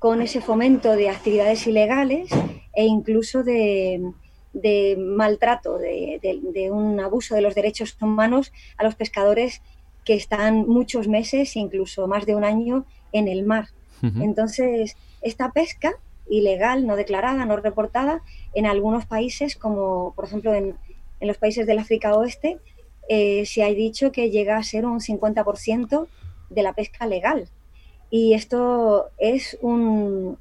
con 0.00 0.22
ese 0.22 0.40
fomento 0.40 0.96
de 0.96 1.08
actividades 1.08 1.66
ilegales 1.66 2.30
e 2.74 2.84
incluso 2.84 3.44
de, 3.44 4.02
maltrato, 4.98 5.78
de, 5.78 6.68
un 6.72 6.98
abuso 6.98 7.34
de 7.36 7.42
los 7.42 7.54
derechos 7.54 7.96
humanos 8.00 8.52
a 8.76 8.82
los 8.82 8.96
pescadores 8.96 9.62
que 10.04 10.14
están 10.14 10.66
muchos 10.66 11.06
meses, 11.06 11.54
incluso 11.54 12.08
más 12.08 12.26
de 12.26 12.34
un 12.34 12.44
año, 12.44 12.86
en 13.12 13.28
el 13.28 13.44
mar. 13.44 13.68
Entonces, 14.02 14.96
esta 15.26 15.52
pesca 15.52 15.94
ilegal, 16.28 16.86
no 16.86 16.96
declarada, 16.96 17.44
no 17.44 17.56
reportada, 17.56 18.22
en 18.54 18.66
algunos 18.66 19.06
países, 19.06 19.56
como 19.56 20.12
por 20.14 20.24
ejemplo 20.24 20.54
en, 20.54 20.76
los 21.20 21.38
países 21.38 21.66
del 21.66 21.78
África 21.78 22.14
Oeste, 22.14 22.58
eh, 23.08 23.46
se 23.46 23.62
ha 23.62 23.68
dicho 23.68 24.12
que 24.12 24.30
llega 24.30 24.56
a 24.56 24.62
ser 24.62 24.84
un 24.84 25.00
50% 25.00 26.06
de 26.50 26.62
la 26.62 26.74
pesca 26.74 27.06
legal. 27.06 27.48
Y 28.10 28.34
esto 28.34 29.06
es 29.18 29.56
un, 29.62 30.38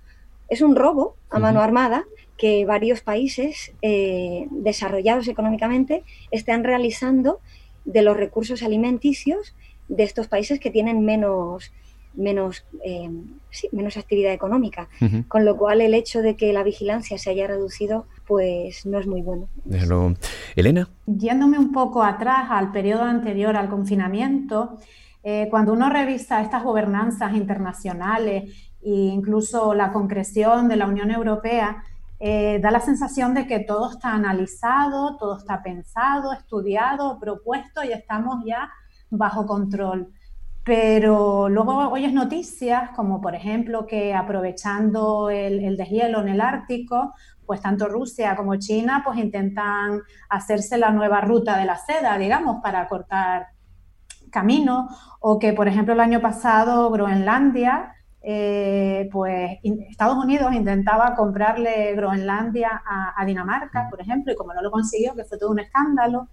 es 0.49 0.61
un 0.61 0.75
robo 0.75 1.15
a 1.29 1.39
mano 1.39 1.61
armada 1.61 2.05
que 2.37 2.65
varios 2.65 3.01
países 3.01 3.71
eh, 3.81 4.47
desarrollados 4.51 5.27
económicamente 5.27 6.03
están 6.31 6.63
realizando 6.63 7.39
de 7.85 8.01
los 8.01 8.17
recursos 8.17 8.61
alimenticios 8.63 9.55
de 9.87 10.03
estos 10.03 10.27
países 10.27 10.59
que 10.59 10.71
tienen 10.71 11.05
menos, 11.05 11.71
menos, 12.15 12.65
eh, 12.83 13.09
menos 13.71 13.97
actividad 13.97 14.33
económica. 14.33 14.87
Con 15.27 15.45
lo 15.45 15.57
cual 15.57 15.81
el 15.81 15.93
hecho 15.93 16.21
de 16.21 16.35
que 16.35 16.53
la 16.53 16.63
vigilancia 16.63 17.17
se 17.17 17.29
haya 17.29 17.47
reducido 17.47 18.05
pues 18.27 18.85
no 18.85 18.99
es 18.99 19.07
muy 19.07 19.21
bueno. 19.21 19.47
Elena. 20.55 20.89
Yéndome 21.05 21.59
un 21.59 21.71
poco 21.71 22.03
atrás 22.03 22.47
al 22.49 22.71
periodo 22.71 23.03
anterior 23.03 23.55
al 23.55 23.69
confinamiento, 23.69 24.77
eh, 25.23 25.47
cuando 25.49 25.73
uno 25.73 25.89
revisa 25.89 26.41
estas 26.41 26.63
gobernanzas 26.63 27.33
internacionales 27.35 28.43
e 28.83 28.89
incluso 28.89 29.73
la 29.73 29.91
concreción 29.91 30.67
de 30.67 30.75
la 30.75 30.87
Unión 30.87 31.11
Europea, 31.11 31.83
eh, 32.19 32.59
da 32.61 32.71
la 32.71 32.79
sensación 32.79 33.33
de 33.33 33.45
que 33.45 33.59
todo 33.59 33.91
está 33.91 34.13
analizado, 34.13 35.17
todo 35.17 35.37
está 35.37 35.61
pensado, 35.61 36.31
estudiado, 36.31 37.19
propuesto 37.19 37.83
y 37.83 37.91
estamos 37.91 38.43
ya 38.45 38.71
bajo 39.09 39.45
control. 39.45 40.13
Pero 40.65 41.47
luego 41.47 41.89
oyes 41.89 42.11
noticias 42.11 42.89
como 42.95 43.21
por 43.21 43.35
ejemplo 43.35 43.85
que 43.85 44.13
aprovechando 44.15 45.29
el, 45.29 45.63
el, 45.63 45.77
deshielo 45.77 46.21
en 46.21 46.29
el 46.29 46.41
Ártico, 46.41 47.13
pues 47.45 47.61
tanto 47.61 47.87
Rusia 47.87 48.35
como 48.35 48.55
China 48.57 49.03
pues 49.05 49.19
intentan 49.19 50.01
hacerse 50.29 50.77
la 50.77 50.91
nueva 50.91 51.21
ruta 51.21 51.57
de 51.57 51.65
la 51.65 51.77
seda, 51.77 52.17
digamos, 52.17 52.61
para 52.63 52.87
cortar 52.87 53.47
camino, 54.35 54.89
o 55.21 55.39
que, 55.39 55.53
por 55.53 55.67
ejemplo, 55.67 55.93
el 55.93 56.01
año 56.01 56.19
pasado 56.21 56.91
Groenlandia, 56.91 57.93
eh, 58.21 59.07
pues 59.11 59.59
Estados 59.89 60.17
Unidos 60.17 60.53
intentaba 60.53 61.15
comprarle 61.15 61.95
Groenlandia 61.95 62.83
a, 63.17 63.25
Dinamarca, 63.25 63.87
por 63.89 64.01
ejemplo, 64.01 64.33
y 64.33 64.35
como 64.35 64.53
no 64.53 64.61
lo 64.61 64.71
consiguió, 64.71 65.15
que 65.15 65.23
fue 65.23 65.37
todo 65.37 65.51
un 65.51 65.59
escándalo, 65.59 66.27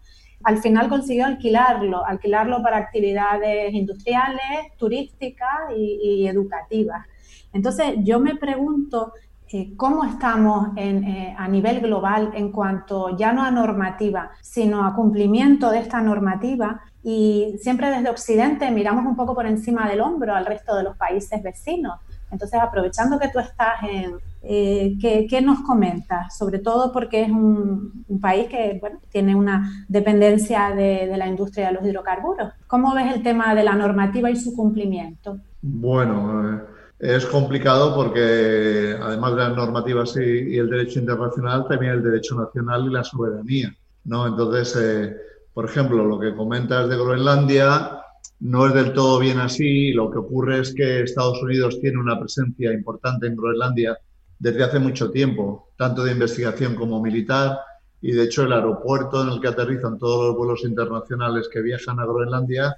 al 0.44 0.58
final 0.58 0.88
consiguió 0.88 1.26
alquilarlo, 1.26 2.04
alquilarlo 2.04 2.62
para 2.62 2.78
actividades 2.78 3.72
industriales, 3.72 4.76
turísticas 4.76 5.72
y, 5.76 6.26
educativas. 6.26 7.06
Entonces, 7.52 7.94
yo 7.98 8.18
me 8.18 8.36
pregunto 8.36 9.12
eh, 9.52 9.74
cómo 9.76 10.04
estamos 10.04 10.68
eh, 10.76 11.34
a 11.36 11.46
nivel 11.48 11.80
global 11.80 12.30
en 12.34 12.50
cuanto 12.50 13.16
ya 13.16 13.32
no 13.32 13.42
a 13.42 13.50
normativa, 13.50 14.30
sino 14.40 14.86
a 14.86 14.94
cumplimiento 14.94 15.70
de 15.70 15.80
esta 15.80 16.00
normativa 16.00 16.80
y 17.02 17.56
siempre 17.60 17.90
desde 17.90 18.08
Occidente 18.08 18.70
miramos 18.70 19.04
un 19.04 19.16
poco 19.16 19.34
por 19.34 19.46
encima 19.46 19.88
del 19.88 20.00
hombro 20.00 20.34
al 20.34 20.46
resto 20.46 20.74
de 20.76 20.84
los 20.84 20.96
países 20.96 21.42
vecinos. 21.42 21.98
Entonces, 22.30 22.58
aprovechando 22.60 23.18
que 23.18 23.28
tú 23.28 23.38
estás 23.38 23.82
en... 23.82 24.16
Eh, 24.44 24.98
¿qué, 25.00 25.40
nos 25.40 25.60
comentas? 25.60 26.36
Sobre 26.36 26.58
todo 26.58 26.92
porque 26.92 27.22
es 27.22 27.30
un, 27.30 28.04
país 28.20 28.48
que 28.48 28.78
bueno, 28.80 29.00
tiene 29.10 29.34
una 29.34 29.86
dependencia 29.88 30.74
de, 30.74 31.06
la 31.16 31.26
industria 31.26 31.68
de 31.68 31.74
los 31.74 31.84
hidrocarburos. 31.84 32.52
¿Cómo 32.66 32.94
ves 32.94 33.14
el 33.14 33.22
tema 33.22 33.54
de 33.54 33.64
la 33.64 33.74
normativa 33.74 34.30
y 34.30 34.36
su 34.36 34.54
cumplimiento? 34.54 35.38
Bueno, 35.60 36.56
eh, 36.56 36.60
es 36.98 37.26
complicado 37.26 37.94
porque 37.94 38.96
además 39.00 39.36
de 39.36 39.42
las 39.42 39.56
normativas 39.56 40.16
y, 40.16 40.54
y, 40.54 40.58
el 40.58 40.68
derecho 40.68 40.98
internacional, 41.00 41.66
también 41.68 41.92
el 41.92 42.02
derecho 42.02 42.34
nacional 42.34 42.86
y 42.86 42.92
la 42.92 43.04
soberanía. 43.04 43.74
¿no? 44.04 44.26
Entonces, 44.26 44.76
eh, 44.80 45.16
por 45.52 45.64
ejemplo, 45.64 46.04
lo 46.04 46.18
que 46.18 46.34
comentas 46.34 46.88
de 46.88 46.96
Groenlandia 46.96 47.98
no 48.40 48.66
es 48.66 48.74
del 48.74 48.92
todo 48.92 49.18
bien 49.18 49.38
así. 49.38 49.92
Lo 49.92 50.10
que 50.10 50.18
ocurre 50.18 50.60
es 50.60 50.74
que 50.74 51.02
Estados 51.02 51.42
Unidos 51.42 51.78
tiene 51.80 51.98
una 51.98 52.18
presencia 52.18 52.72
importante 52.72 53.26
en 53.26 53.36
Groenlandia 53.36 53.98
desde 54.42 54.64
hace 54.64 54.80
mucho 54.80 55.12
tiempo, 55.12 55.68
tanto 55.76 56.02
de 56.02 56.10
investigación 56.10 56.74
como 56.74 57.00
militar. 57.00 57.60
Y 58.00 58.10
de 58.10 58.24
hecho 58.24 58.42
el 58.42 58.52
aeropuerto 58.52 59.22
en 59.22 59.28
el 59.28 59.40
que 59.40 59.46
aterrizan 59.46 59.98
todos 59.98 60.26
los 60.26 60.36
vuelos 60.36 60.64
internacionales 60.64 61.48
que 61.48 61.62
viajan 61.62 62.00
a 62.00 62.04
Groenlandia 62.04 62.76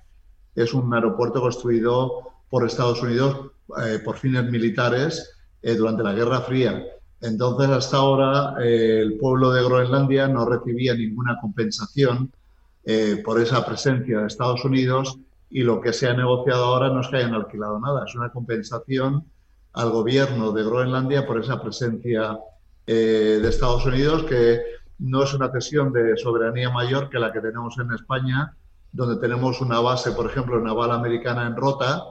es 0.54 0.74
un 0.74 0.92
aeropuerto 0.92 1.40
construido 1.40 2.20
por 2.50 2.66
Estados 2.66 3.02
Unidos 3.02 3.52
eh, 3.82 3.98
por 4.04 4.18
fines 4.18 4.44
militares 4.50 5.38
eh, 5.62 5.74
durante 5.74 6.02
la 6.02 6.12
Guerra 6.12 6.42
Fría. 6.42 6.84
Entonces, 7.22 7.70
hasta 7.70 7.96
ahora, 7.96 8.56
eh, 8.62 9.00
el 9.00 9.16
pueblo 9.16 9.50
de 9.50 9.64
Groenlandia 9.64 10.28
no 10.28 10.44
recibía 10.44 10.94
ninguna 10.94 11.38
compensación 11.40 12.30
por 13.24 13.40
esa 13.40 13.64
presencia 13.64 14.20
de 14.20 14.26
Estados 14.26 14.62
Unidos 14.62 15.18
y 15.48 15.62
lo 15.62 15.80
que 15.80 15.94
se 15.94 16.06
ha 16.06 16.12
negociado 16.12 16.66
ahora 16.66 16.90
no 16.90 17.00
es 17.00 17.08
que 17.08 17.16
hayan 17.16 17.32
alquilado 17.32 17.80
nada, 17.80 18.04
es 18.06 18.14
una 18.14 18.28
compensación 18.28 19.24
al 19.74 19.90
gobierno 19.90 20.52
de 20.52 20.64
Groenlandia 20.64 21.26
por 21.26 21.40
esa 21.40 21.60
presencia 21.60 22.38
eh, 22.86 23.38
de 23.42 23.48
Estados 23.48 23.84
Unidos 23.86 24.24
que 24.24 24.60
no 24.98 25.24
es 25.24 25.34
una 25.34 25.50
cesión 25.50 25.92
de 25.92 26.16
soberanía 26.16 26.70
mayor 26.70 27.10
que 27.10 27.18
la 27.18 27.32
que 27.32 27.40
tenemos 27.40 27.76
en 27.78 27.92
España, 27.92 28.56
donde 28.92 29.20
tenemos 29.20 29.60
una 29.60 29.80
base, 29.80 30.12
por 30.12 30.26
ejemplo, 30.26 30.60
naval 30.60 30.92
americana 30.92 31.46
en 31.46 31.56
Rota 31.56 32.02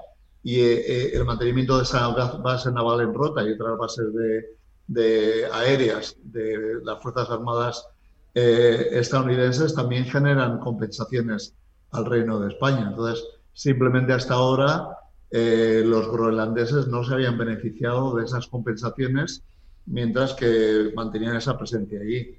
y 0.44 0.60
eh, 0.60 1.16
el 1.16 1.24
mantenimiento 1.24 1.78
de 1.78 1.84
esa 1.84 2.08
base 2.10 2.72
naval 2.72 3.02
en 3.02 3.14
Rota 3.14 3.42
y 3.44 3.54
otras 3.54 3.78
bases 3.78 4.14
de, 4.14 4.46
de 4.88 5.46
aéreas 5.52 6.18
de 6.22 6.82
las 6.84 7.02
Fuerzas 7.02 7.30
Armadas 7.30 7.88
eh, 8.36 8.90
estadounidenses 8.94 9.76
también 9.76 10.06
generan 10.06 10.60
compensaciones 10.60 11.56
al 11.92 12.06
Reino 12.06 12.40
de 12.40 12.50
España. 12.52 12.88
Entonces, 12.90 13.24
simplemente 13.54 14.12
hasta 14.12 14.34
ahora 14.34 14.98
eh, 15.36 15.82
los 15.84 16.12
groenlandeses 16.12 16.88
no 16.88 17.04
se 17.04 17.16
habían 17.16 17.40
beneficiado 17.40 18.16
de 18.16 18.24
esas 18.24 18.46
compensaciones 18.46 19.44
mientras 19.88 20.36
que 20.36 20.92
mantenían 20.96 21.36
esa 21.36 21.58
presencia 21.58 22.00
allí. 22.00 22.38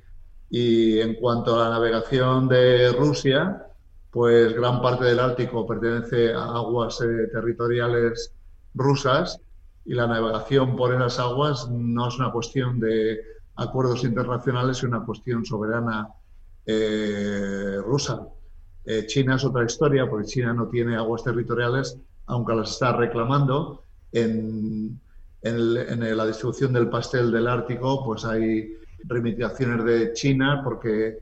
Y 0.48 1.00
en 1.00 1.14
cuanto 1.16 1.56
a 1.56 1.64
la 1.64 1.70
navegación 1.70 2.46
de 2.46 2.92
Rusia, 2.92 3.66
pues 4.12 4.54
gran 4.54 4.80
parte 4.80 5.06
del 5.06 5.18
Ártico 5.18 5.66
pertenece 5.66 6.32
a 6.32 6.44
aguas 6.44 7.00
eh, 7.00 7.26
territoriales 7.32 8.32
rusas 8.72 9.40
y 9.84 9.94
la 9.94 10.06
navegación 10.06 10.76
por 10.76 10.94
esas 10.94 11.18
aguas 11.18 11.68
no 11.68 12.06
es 12.06 12.16
una 12.16 12.30
cuestión 12.30 12.78
de 12.78 13.18
acuerdos 13.56 14.04
internacionales 14.04 14.80
y 14.82 14.86
una 14.86 15.04
cuestión 15.04 15.44
soberana 15.44 16.10
eh, 16.64 17.76
rusa. 17.84 18.28
Eh, 18.84 19.06
China 19.06 19.34
es 19.34 19.44
otra 19.44 19.64
historia, 19.64 20.08
porque 20.08 20.26
China 20.26 20.54
no 20.54 20.68
tiene 20.68 20.94
aguas 20.94 21.24
territoriales, 21.24 21.98
aunque 22.26 22.54
las 22.54 22.72
está 22.72 22.96
reclamando. 22.96 23.82
En, 24.12 25.00
en, 25.42 26.16
la 26.16 26.26
distribución 26.26 26.72
del 26.72 26.88
pastel 26.88 27.30
del 27.30 27.48
Ártico, 27.48 28.04
pues 28.04 28.24
hay 28.24 28.74
limitaciones 29.08 29.84
de 29.84 30.12
China, 30.14 30.62
porque 30.64 31.18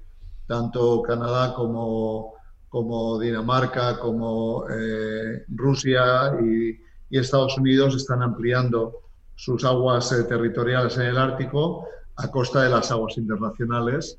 tanto 0.47 1.02
Canadá 1.02 1.54
como, 1.54 2.35
como 2.68 3.18
Dinamarca, 3.18 3.99
como 3.99 4.64
eh, 4.68 5.44
Rusia 5.49 6.37
y, 6.40 6.78
y, 7.11 7.18
Estados 7.18 7.56
Unidos 7.59 7.97
están 7.97 8.23
ampliando 8.23 9.00
sus 9.35 9.64
aguas 9.64 10.11
territoriales 10.28 10.97
en 10.99 11.06
el 11.06 11.18
Ártico 11.18 11.87
a 12.16 12.30
costa 12.30 12.62
de 12.62 12.71
las 12.71 12.90
aguas 12.90 13.16
internacionales 13.16 14.18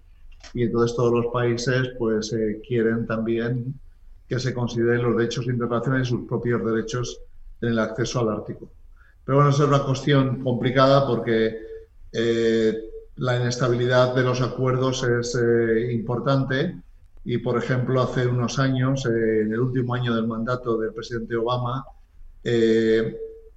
y 0.54 0.64
entonces 0.64 0.96
todos 0.96 1.14
los 1.14 1.32
países 1.32 1.92
pues 1.98 2.34
eh, 2.34 2.62
quieren 2.68 3.06
también 3.08 3.80
que 4.34 4.40
se 4.40 4.54
consideren 4.54 5.04
los 5.04 5.16
derechos 5.16 5.46
internacionales 5.46 6.08
y 6.08 6.12
sus 6.12 6.28
propios 6.28 6.66
derechos 6.66 7.20
en 7.62 7.70
el 7.70 7.80
acceso 7.80 8.20
al 8.20 8.30
Ártico. 8.30 8.72
Pero 9.24 9.38
bueno, 9.38 9.52
eso 9.52 9.64
es 9.64 9.70
una 9.70 9.84
cuestión 9.84 10.44
complicada 10.44 11.06
porque 11.06 11.58
eh, 12.12 12.78
la 13.18 13.40
inestabilidad 13.40 14.16
de 14.16 14.24
los 14.24 14.42
acuerdos 14.42 15.04
es 15.04 15.36
eh, 15.36 15.92
importante 15.94 16.78
y, 17.24 17.38
por 17.38 17.58
ejemplo, 17.58 18.02
hace 18.02 18.26
unos 18.26 18.58
años, 18.58 19.06
en 19.06 19.54
el 19.54 19.60
último 19.60 19.94
año 19.94 20.16
del 20.16 20.28
mandato 20.28 20.78
del 20.78 20.94
presidente 20.94 21.36
Obama, 21.36 21.86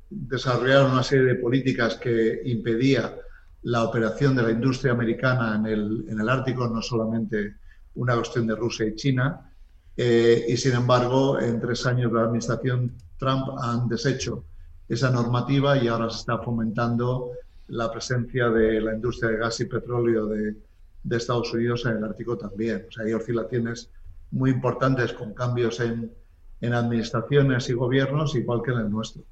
desarrollaron 0.09 0.93
una 0.93 1.03
serie 1.03 1.25
de 1.25 1.35
políticas 1.37 1.97
que 1.97 2.43
impedía 2.45 3.17
la 3.63 3.83
operación 3.83 4.37
de 4.37 4.43
la 4.43 4.53
industria 4.53 4.93
americana 4.93 5.57
en 5.57 5.67
el, 5.67 6.05
en 6.09 6.21
el 6.21 6.29
Ártico, 6.29 6.69
no 6.69 6.81
solamente 6.81 7.57
una 7.97 8.15
cuestión 8.15 8.47
de 8.47 8.55
Rusia 8.55 8.87
y 8.87 8.95
China, 8.95 9.51
eh, 9.97 10.45
y 10.49 10.57
sin 10.57 10.75
embargo, 10.75 11.41
en 11.41 11.61
tres 11.61 11.87
años 11.87 12.13
de 12.13 12.19
la 12.19 12.25
administración 12.25 12.93
Trump 13.19 13.49
han 13.63 13.89
deshecho 13.89 14.45
esa 14.89 15.11
normativa 15.11 15.77
y 15.79 15.89
ahora 15.89 16.11
se 16.11 16.19
está 16.19 16.39
fomentando 16.39 17.31
la 17.69 17.91
presencia 17.91 18.49
de 18.51 18.81
la 18.81 18.95
industria 18.95 19.31
de 19.31 19.39
gas 19.39 19.59
y 19.61 19.65
petróleo 19.65 20.27
de, 20.27 20.57
de 21.03 21.17
Estados 21.17 21.53
Unidos 21.53 21.85
en 21.87 21.97
el 21.97 22.05
Ártico 22.05 22.37
también. 22.37 22.87
O 22.89 22.93
sea, 22.93 23.05
hay 23.05 23.13
oscilaciones 23.13 23.91
muy 24.31 24.51
importantes 24.51 25.13
con 25.13 25.35
cambios 25.35 25.81
en, 25.81 26.13
en 26.61 26.75
administraciones 26.75 27.69
y 27.69 27.73
gobiernos, 27.73 28.35
igual 28.35 28.63
que 28.63 28.73
en 28.73 28.79
el 28.79 28.91
nuestro. 28.91 29.23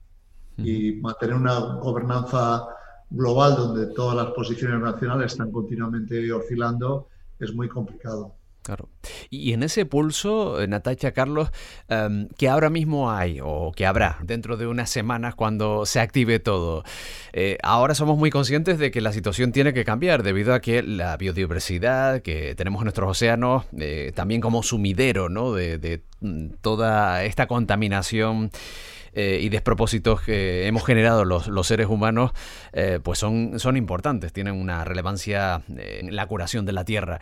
Y 0.56 0.94
mantener 0.94 1.35
una 1.35 1.59
gobernanza 1.59 2.66
global 3.11 3.56
donde 3.56 3.87
todas 3.94 4.16
las 4.16 4.35
posiciones 4.35 4.80
nacionales 4.80 5.33
están 5.33 5.50
continuamente 5.50 6.33
oscilando 6.33 7.09
es 7.38 7.54
muy 7.54 7.68
complicado. 7.68 8.35
Claro. 8.64 8.88
Y 9.28 9.52
en 9.52 9.62
ese 9.62 9.85
pulso, 9.85 10.62
eh, 10.62 10.66
Natacha 10.66 11.12
Carlos, 11.12 11.50
em, 11.88 12.28
que 12.38 12.49
ahora 12.49 12.71
mismo 12.71 13.11
hay 13.12 13.38
o 13.42 13.73
que 13.76 13.85
habrá 13.85 14.16
dentro 14.23 14.56
de 14.56 14.66
unas 14.66 14.88
semanas 14.88 15.35
cuando 15.35 15.85
se 15.85 16.00
active 16.00 16.38
todo, 16.38 16.83
eh, 17.35 17.59
ahora 17.62 17.94
somos 17.94 18.16
muy 18.16 18.30
conscientes 18.30 18.78
de 18.78 18.90
que 18.90 19.02
la 19.02 19.12
situación 19.12 19.52
tiene 19.52 19.75
que 19.75 19.85
cambiar 19.85 20.23
debido 20.23 20.54
a 20.54 20.61
que 20.61 20.83
la 20.83 21.18
biodiversidad 21.18 22.23
que 22.23 22.54
tenemos 22.54 22.80
en 22.80 22.85
nuestros 22.85 23.11
océanos, 23.11 23.66
eh, 23.78 24.12
también 24.14 24.40
como 24.40 24.62
sumidero 24.62 25.28
¿no? 25.28 25.52
de, 25.52 26.00
mm, 26.21 26.54
toda 26.62 27.23
esta 27.25 27.47
contaminación 27.47 28.50
eh, 29.14 29.38
y 29.40 29.49
despropósitos 29.49 30.21
que 30.21 30.66
hemos 30.66 30.85
generado 30.85 31.25
los, 31.25 31.66
seres 31.66 31.87
humanos, 31.88 32.33
eh, 32.73 33.00
pues 33.02 33.18
son, 33.18 33.59
son 33.59 33.76
importantes, 33.76 34.33
tienen 34.33 34.54
una 34.54 34.85
relevancia 34.85 35.62
en 35.68 36.14
la 36.14 36.26
curación 36.26 36.66
de 36.66 36.73
la 36.73 36.85
Tierra. 36.85 37.21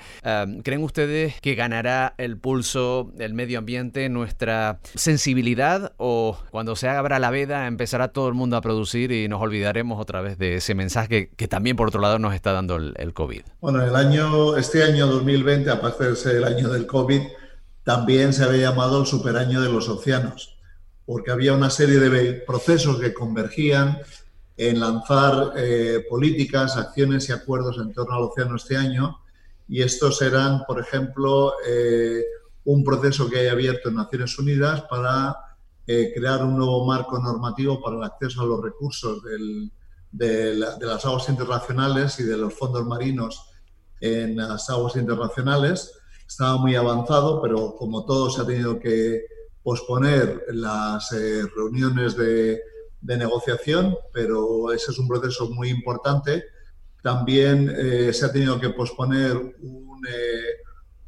¿Creen 0.64 0.82
ustedes 0.82 1.40
que 1.40 1.54
ganará 1.54 2.14
el 2.18 2.36
pulso 2.38 3.12
el 3.18 3.34
medio 3.34 3.58
ambiente, 3.58 4.08
nuestra 4.08 4.80
sensibilidad, 4.94 5.92
o 5.96 6.38
cuando 6.50 6.76
se 6.76 6.88
abra 6.88 7.18
la 7.18 7.30
veda 7.30 7.66
empezará 7.66 8.08
todo 8.08 8.28
el 8.28 8.34
mundo 8.34 8.56
a 8.56 8.60
producir 8.60 9.12
y 9.12 9.28
nos 9.28 9.40
olvidaremos 9.40 10.00
otra 10.00 10.20
vez 10.20 10.38
de 10.38 10.56
ese 10.56 10.74
mensaje 10.74 11.30
que, 11.36 11.48
también 11.48 11.76
por 11.76 11.88
otro 11.88 12.00
lado 12.00 12.18
nos 12.18 12.34
está 12.34 12.52
dando 12.52 12.76
el, 12.76 12.94
el, 12.96 13.12
COVID? 13.12 13.42
Bueno, 13.60 13.84
el 13.84 13.94
año, 13.94 14.56
este 14.56 14.82
año 14.82 15.06
2020, 15.06 15.70
aparte 15.70 16.04
de 16.04 16.16
ser 16.16 16.36
el 16.36 16.44
año 16.44 16.68
del 16.70 16.86
COVID, 16.86 17.20
también 17.84 18.32
se 18.32 18.44
había 18.44 18.70
llamado 18.70 19.00
el 19.00 19.06
superaño 19.06 19.60
de 19.60 19.70
los 19.70 19.88
océanos 19.88 20.61
porque 21.04 21.30
había 21.30 21.52
una 21.52 21.70
serie 21.70 21.98
de 21.98 22.34
procesos 22.34 23.00
que 23.00 23.12
convergían 23.12 23.98
en 24.56 24.80
lanzar 24.80 25.52
eh, 25.56 26.04
políticas, 26.08 26.76
acciones 26.76 27.28
y 27.28 27.32
acuerdos 27.32 27.78
en 27.78 27.92
torno 27.92 28.14
al 28.14 28.24
océano 28.24 28.56
este 28.56 28.76
año. 28.76 29.18
Y 29.68 29.82
estos 29.82 30.20
eran, 30.22 30.64
por 30.66 30.80
ejemplo, 30.80 31.54
eh, 31.66 32.24
un 32.64 32.84
proceso 32.84 33.28
que 33.28 33.40
hay 33.40 33.46
abierto 33.48 33.88
en 33.88 33.96
Naciones 33.96 34.38
Unidas 34.38 34.82
para 34.88 35.36
eh, 35.86 36.12
crear 36.14 36.44
un 36.44 36.56
nuevo 36.56 36.84
marco 36.86 37.18
normativo 37.18 37.82
para 37.82 37.96
el 37.96 38.04
acceso 38.04 38.42
a 38.42 38.46
los 38.46 38.62
recursos 38.62 39.22
de, 40.12 40.54
las 40.54 41.04
aguas 41.04 41.28
internacionales 41.28 42.20
y 42.20 42.24
de 42.24 42.36
los 42.36 42.54
fondos 42.54 42.86
marinos 42.86 43.50
en 44.00 44.36
las 44.36 44.68
aguas 44.70 44.94
internacionales. 44.96 45.92
Estaba 46.26 46.56
muy 46.58 46.76
avanzado, 46.76 47.40
pero 47.42 47.74
como 47.76 48.04
todo 48.04 48.30
se 48.30 48.42
ha 48.42 48.46
tenido 48.46 48.78
que 48.78 49.24
posponer 49.62 50.44
las 50.48 51.12
eh, 51.12 51.44
reuniones 51.54 52.16
de, 52.16 52.60
negociación, 53.00 53.96
pero 54.12 54.72
ese 54.72 54.92
es 54.92 54.98
un 54.98 55.08
proceso 55.08 55.50
muy 55.50 55.70
importante. 55.70 56.44
También 57.02 57.68
eh, 57.76 58.12
se 58.12 58.24
ha 58.24 58.32
tenido 58.32 58.60
que 58.60 58.70
posponer 58.70 59.36
eh, 60.08 60.44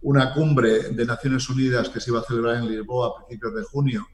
una 0.02 0.34
cumbre 0.34 0.90
de 0.90 1.06
Naciones 1.06 1.49
Unidas 1.49 1.88
que 1.88 2.00
se 2.00 2.11
iba 2.11 2.18
a 2.18 2.25
celebrar 2.25 2.56
en 2.56 2.68
Lisboa 2.68 3.06
a 3.08 3.14
principios 3.16 3.54
de 3.54 3.62
junio 3.62 4.06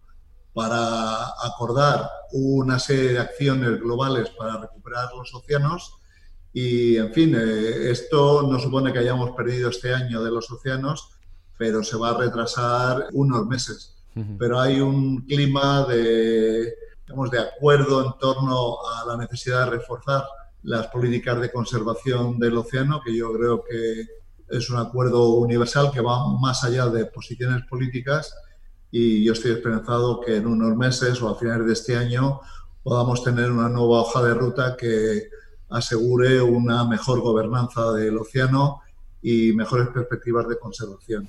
para 0.52 1.24
acordar 1.42 2.06
una 2.32 2.78
serie 2.78 3.14
de 3.14 3.18
acciones 3.20 3.80
globales 3.80 4.28
para 4.30 4.58
recuperar 4.58 5.08
los 5.16 5.34
océanos. 5.34 5.94
Y, 6.52 6.96
en 6.96 7.14
fin, 7.14 7.34
esto 7.34 8.42
no 8.42 8.58
supone 8.58 8.92
que 8.92 8.98
hayamos 8.98 9.30
perdido 9.30 9.70
este 9.70 9.94
año 9.94 10.22
de 10.22 10.30
los 10.30 10.50
océanos, 10.50 11.12
pero 11.56 11.82
se 11.82 11.96
va 11.96 12.10
a 12.10 12.18
retrasar 12.18 13.06
unos 13.12 13.46
meses 13.46 13.99
pero 14.38 14.60
hay 14.60 14.80
un 14.80 15.22
clima 15.22 15.84
de, 15.86 16.74
digamos, 17.06 17.30
de 17.30 17.38
acuerdo 17.38 18.04
en 18.04 18.12
torno 18.18 18.78
a 18.86 19.06
la 19.06 19.16
necesidad 19.16 19.64
de 19.64 19.70
reforzar 19.78 20.24
las 20.62 20.88
políticas 20.88 21.40
de 21.40 21.50
conservación 21.50 22.38
del 22.38 22.56
océano, 22.56 23.00
que 23.04 23.16
yo 23.16 23.32
creo 23.32 23.64
que 23.64 24.06
es 24.50 24.68
un 24.70 24.78
acuerdo 24.78 25.34
universal 25.34 25.90
que 25.92 26.00
va 26.00 26.26
más 26.38 26.64
allá 26.64 26.86
de 26.86 27.06
posiciones 27.06 27.62
políticas. 27.68 28.34
Y 28.90 29.24
yo 29.24 29.32
estoy 29.32 29.52
esperanzado 29.52 30.20
que 30.20 30.36
en 30.36 30.46
unos 30.46 30.76
meses 30.76 31.22
o 31.22 31.28
a 31.28 31.38
finales 31.38 31.66
de 31.66 31.72
este 31.72 31.96
año 31.96 32.40
podamos 32.82 33.22
tener 33.22 33.50
una 33.50 33.68
nueva 33.68 34.00
hoja 34.00 34.22
de 34.22 34.34
ruta 34.34 34.76
que 34.76 35.28
asegure 35.68 36.40
una 36.42 36.84
mejor 36.84 37.20
gobernanza 37.20 37.92
del 37.92 38.18
océano 38.18 38.80
y 39.22 39.52
mejores 39.52 39.88
perspectivas 39.88 40.48
de 40.48 40.58
conservación. 40.58 41.28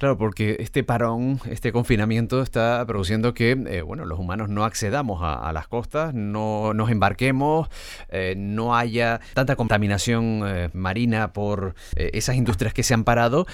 Claro, 0.00 0.16
porque 0.16 0.56
este 0.60 0.82
parón, 0.82 1.40
este 1.50 1.72
confinamiento 1.72 2.40
está 2.40 2.82
produciendo 2.86 3.34
que, 3.34 3.50
eh, 3.50 3.82
bueno, 3.82 4.06
los 4.06 4.18
humanos 4.18 4.48
no 4.48 4.64
accedamos 4.64 5.20
a, 5.22 5.52
las 5.52 5.68
costas, 5.68 6.14
no 6.14 6.72
nos 6.72 6.90
embarquemos, 6.90 7.68
eh, 8.08 8.32
no 8.34 8.74
haya 8.74 9.20
tanta 9.34 9.56
contaminación 9.56 10.42
eh, 10.46 10.70
marina 10.72 11.34
por 11.34 11.74
esas 11.96 12.36
industrias 12.36 12.72
que 12.72 12.82
se 12.82 12.94
han 12.94 13.04
parado, 13.04 13.46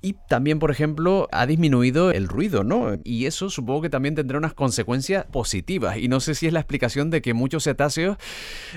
y 0.00 0.14
también, 0.28 0.58
por 0.58 0.72
ejemplo, 0.72 1.28
ha 1.30 1.46
disminuido 1.46 2.10
el 2.10 2.26
ruido, 2.26 2.64
¿no? 2.64 2.98
Y 3.04 3.26
eso 3.26 3.48
supongo 3.48 3.82
que 3.82 3.88
también 3.88 4.16
tendrá 4.16 4.38
unas 4.38 4.54
consecuencias 4.54 5.24
positivas. 5.26 5.98
Y 5.98 6.08
no 6.08 6.18
sé 6.18 6.34
si 6.34 6.48
es 6.48 6.52
la 6.52 6.58
explicación 6.58 7.10
de 7.10 7.22
que 7.22 7.32
muchos 7.32 7.62
cetáceos 7.62 8.16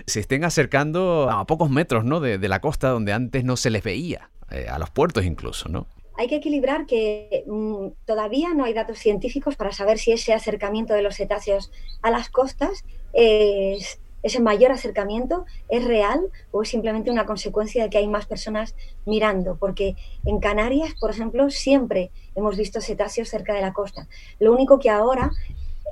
se 0.06 0.20
estén 0.20 0.44
acercando 0.44 1.32
a 1.32 1.48
pocos 1.48 1.72
metros, 1.72 2.06
¿no? 2.06 2.20
De, 2.20 2.38
de 2.38 2.50
la 2.50 2.62
costa 2.62 2.90
donde 2.90 3.14
antes 3.14 3.44
no 3.44 3.58
se 3.58 3.72
les 3.72 3.82
veía, 3.82 4.30
a 4.70 4.78
los 4.78 4.92
puertos 4.92 5.26
incluso, 5.26 5.70
¿no? 5.70 5.88
Hay 6.18 6.28
que 6.28 6.36
equilibrar 6.36 6.86
que 6.86 7.44
mm, 7.48 7.88
todavía 8.06 8.54
no 8.54 8.66
hay 8.66 8.74
datos 8.74 9.00
científicos 9.00 9.56
para 9.56 9.72
saber 9.72 9.98
si 9.98 10.12
ese 10.12 10.34
acercamiento 10.34 10.94
de 10.94 11.02
los 11.02 11.16
cetáceos 11.16 11.72
a 12.02 12.12
las 12.12 12.30
costas 12.30 12.86
es, 13.14 14.00
ese 14.26 14.42
mayor 14.42 14.72
acercamiento 14.72 15.46
es 15.70 15.84
real 15.84 16.20
o 16.52 16.64
es 16.64 16.70
simplemente 16.70 17.12
una 17.12 17.28
consecuencia 17.28 17.84
de 17.84 17.90
que 17.92 18.00
hay 18.00 18.08
más 18.08 18.26
personas 18.26 18.76
mirando, 19.06 19.56
porque 19.58 19.96
en 20.26 20.40
Canarias, 20.40 20.96
por 21.00 21.12
ejemplo, 21.12 21.52
siempre 21.52 22.10
hemos 22.34 22.58
visto 22.58 22.82
cetáceos 22.82 23.30
cerca 23.30 23.54
de 23.54 23.62
la 23.62 23.72
costa. 23.72 24.08
Lo 24.40 24.52
único 24.52 24.80
que 24.80 24.90
ahora 24.90 25.32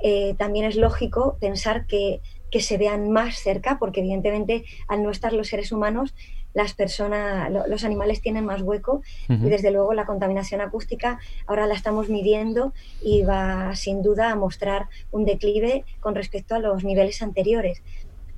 eh, 0.02 0.34
también 0.36 0.64
es 0.64 0.74
lógico 0.74 1.36
pensar 1.40 1.86
que, 1.86 2.20
que 2.50 2.60
se 2.60 2.76
vean 2.76 3.10
más 3.10 3.36
cerca, 3.36 3.78
porque 3.78 4.00
evidentemente 4.00 4.64
al 4.88 5.04
no 5.04 5.10
estar 5.10 5.32
los 5.32 5.46
seres 5.46 5.70
humanos 5.70 6.14
las 6.54 6.72
personas, 6.72 7.50
los 7.68 7.84
animales 7.84 8.22
tienen 8.22 8.46
más 8.46 8.62
hueco 8.62 9.02
y 9.28 9.48
desde 9.48 9.72
luego 9.72 9.92
la 9.92 10.06
contaminación 10.06 10.60
acústica 10.60 11.18
ahora 11.46 11.66
la 11.66 11.74
estamos 11.74 12.08
midiendo 12.08 12.72
y 13.02 13.22
va 13.22 13.74
sin 13.74 14.02
duda 14.02 14.30
a 14.30 14.36
mostrar 14.36 14.86
un 15.10 15.24
declive 15.24 15.84
con 16.00 16.14
respecto 16.14 16.54
a 16.54 16.60
los 16.60 16.84
niveles 16.84 17.20
anteriores. 17.22 17.82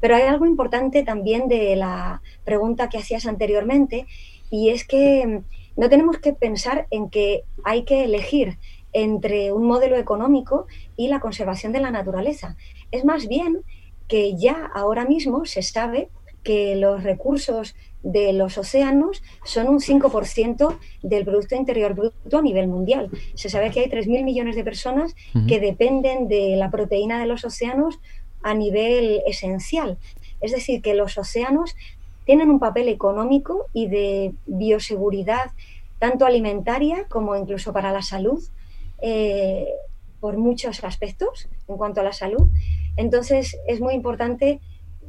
Pero 0.01 0.17
hay 0.17 0.23
algo 0.23 0.47
importante 0.47 1.03
también 1.03 1.47
de 1.49 1.77
la 1.77 2.23
pregunta 2.45 2.89
que 2.89 2.99
hacías 2.99 3.27
anteriormente 3.27 4.07
y 4.51 4.71
es 4.71 4.87
que 4.87 5.43
no 5.77 5.89
tenemos 5.89 6.19
que 6.19 6.33
pensar 6.33 6.87
en 6.91 7.11
que 7.11 7.45
hay 7.65 7.85
que 7.85 8.05
elegir 8.05 8.59
entre 8.93 9.53
un 9.53 9.67
modelo 9.67 9.97
económico 9.97 10.67
y 10.97 11.09
la 11.09 11.21
conservación 11.21 11.73
de 11.73 11.81
la 11.81 11.91
naturaleza. 11.91 12.57
Es 12.93 13.05
más 13.05 13.29
bien 13.29 13.63
que 14.09 14.37
ya 14.37 14.71
ahora 14.75 15.05
mismo 15.05 15.45
se 15.45 15.61
sabe 15.61 16.09
que 16.43 16.77
los 16.77 17.03
recursos 17.03 17.75
de 18.07 18.33
los 18.33 18.57
océanos 18.57 19.21
son 19.45 19.67
un 19.67 19.81
5% 19.81 20.79
del 21.03 21.25
Producto 21.25 21.57
Interior 21.57 21.95
Bruto 21.95 22.39
a 22.39 22.43
nivel 22.43 22.69
mundial. 22.69 23.11
Se 23.35 23.51
sabe 23.51 23.73
que 23.73 23.81
hay 23.81 23.87
3.000 23.87 24.23
millones 24.23 24.55
de 24.55 24.63
personas 24.63 25.17
que 25.49 25.59
dependen 25.59 26.29
de 26.29 26.55
la 26.57 26.71
proteína 26.71 27.19
de 27.19 27.27
los 27.27 27.45
océanos 27.45 27.99
a 28.43 28.55
nivel 28.55 29.23
esencial. 29.27 29.99
Es 30.41 30.53
decir, 30.53 30.83
que 30.83 30.95
los 30.95 31.19
océanos 31.19 31.75
tienen 32.25 32.49
un 32.49 32.61
papel 32.61 32.89
económico 32.89 33.67
y 33.73 33.89
de 33.89 34.35
bioseguridad, 34.47 35.51
tanto 35.99 36.27
alimentaria 36.27 37.07
como 37.09 37.35
incluso 37.35 37.73
para 37.73 37.91
la 37.91 38.03
salud, 38.03 38.41
eh, 39.03 39.67
por 40.21 40.37
muchos 40.37 40.85
aspectos 40.85 41.49
en 41.67 41.77
cuanto 41.77 42.03
a 42.03 42.05
la 42.05 42.13
salud. 42.13 42.47
Entonces, 42.97 43.57
es 43.67 43.81
muy 43.81 43.95
importante 43.95 44.61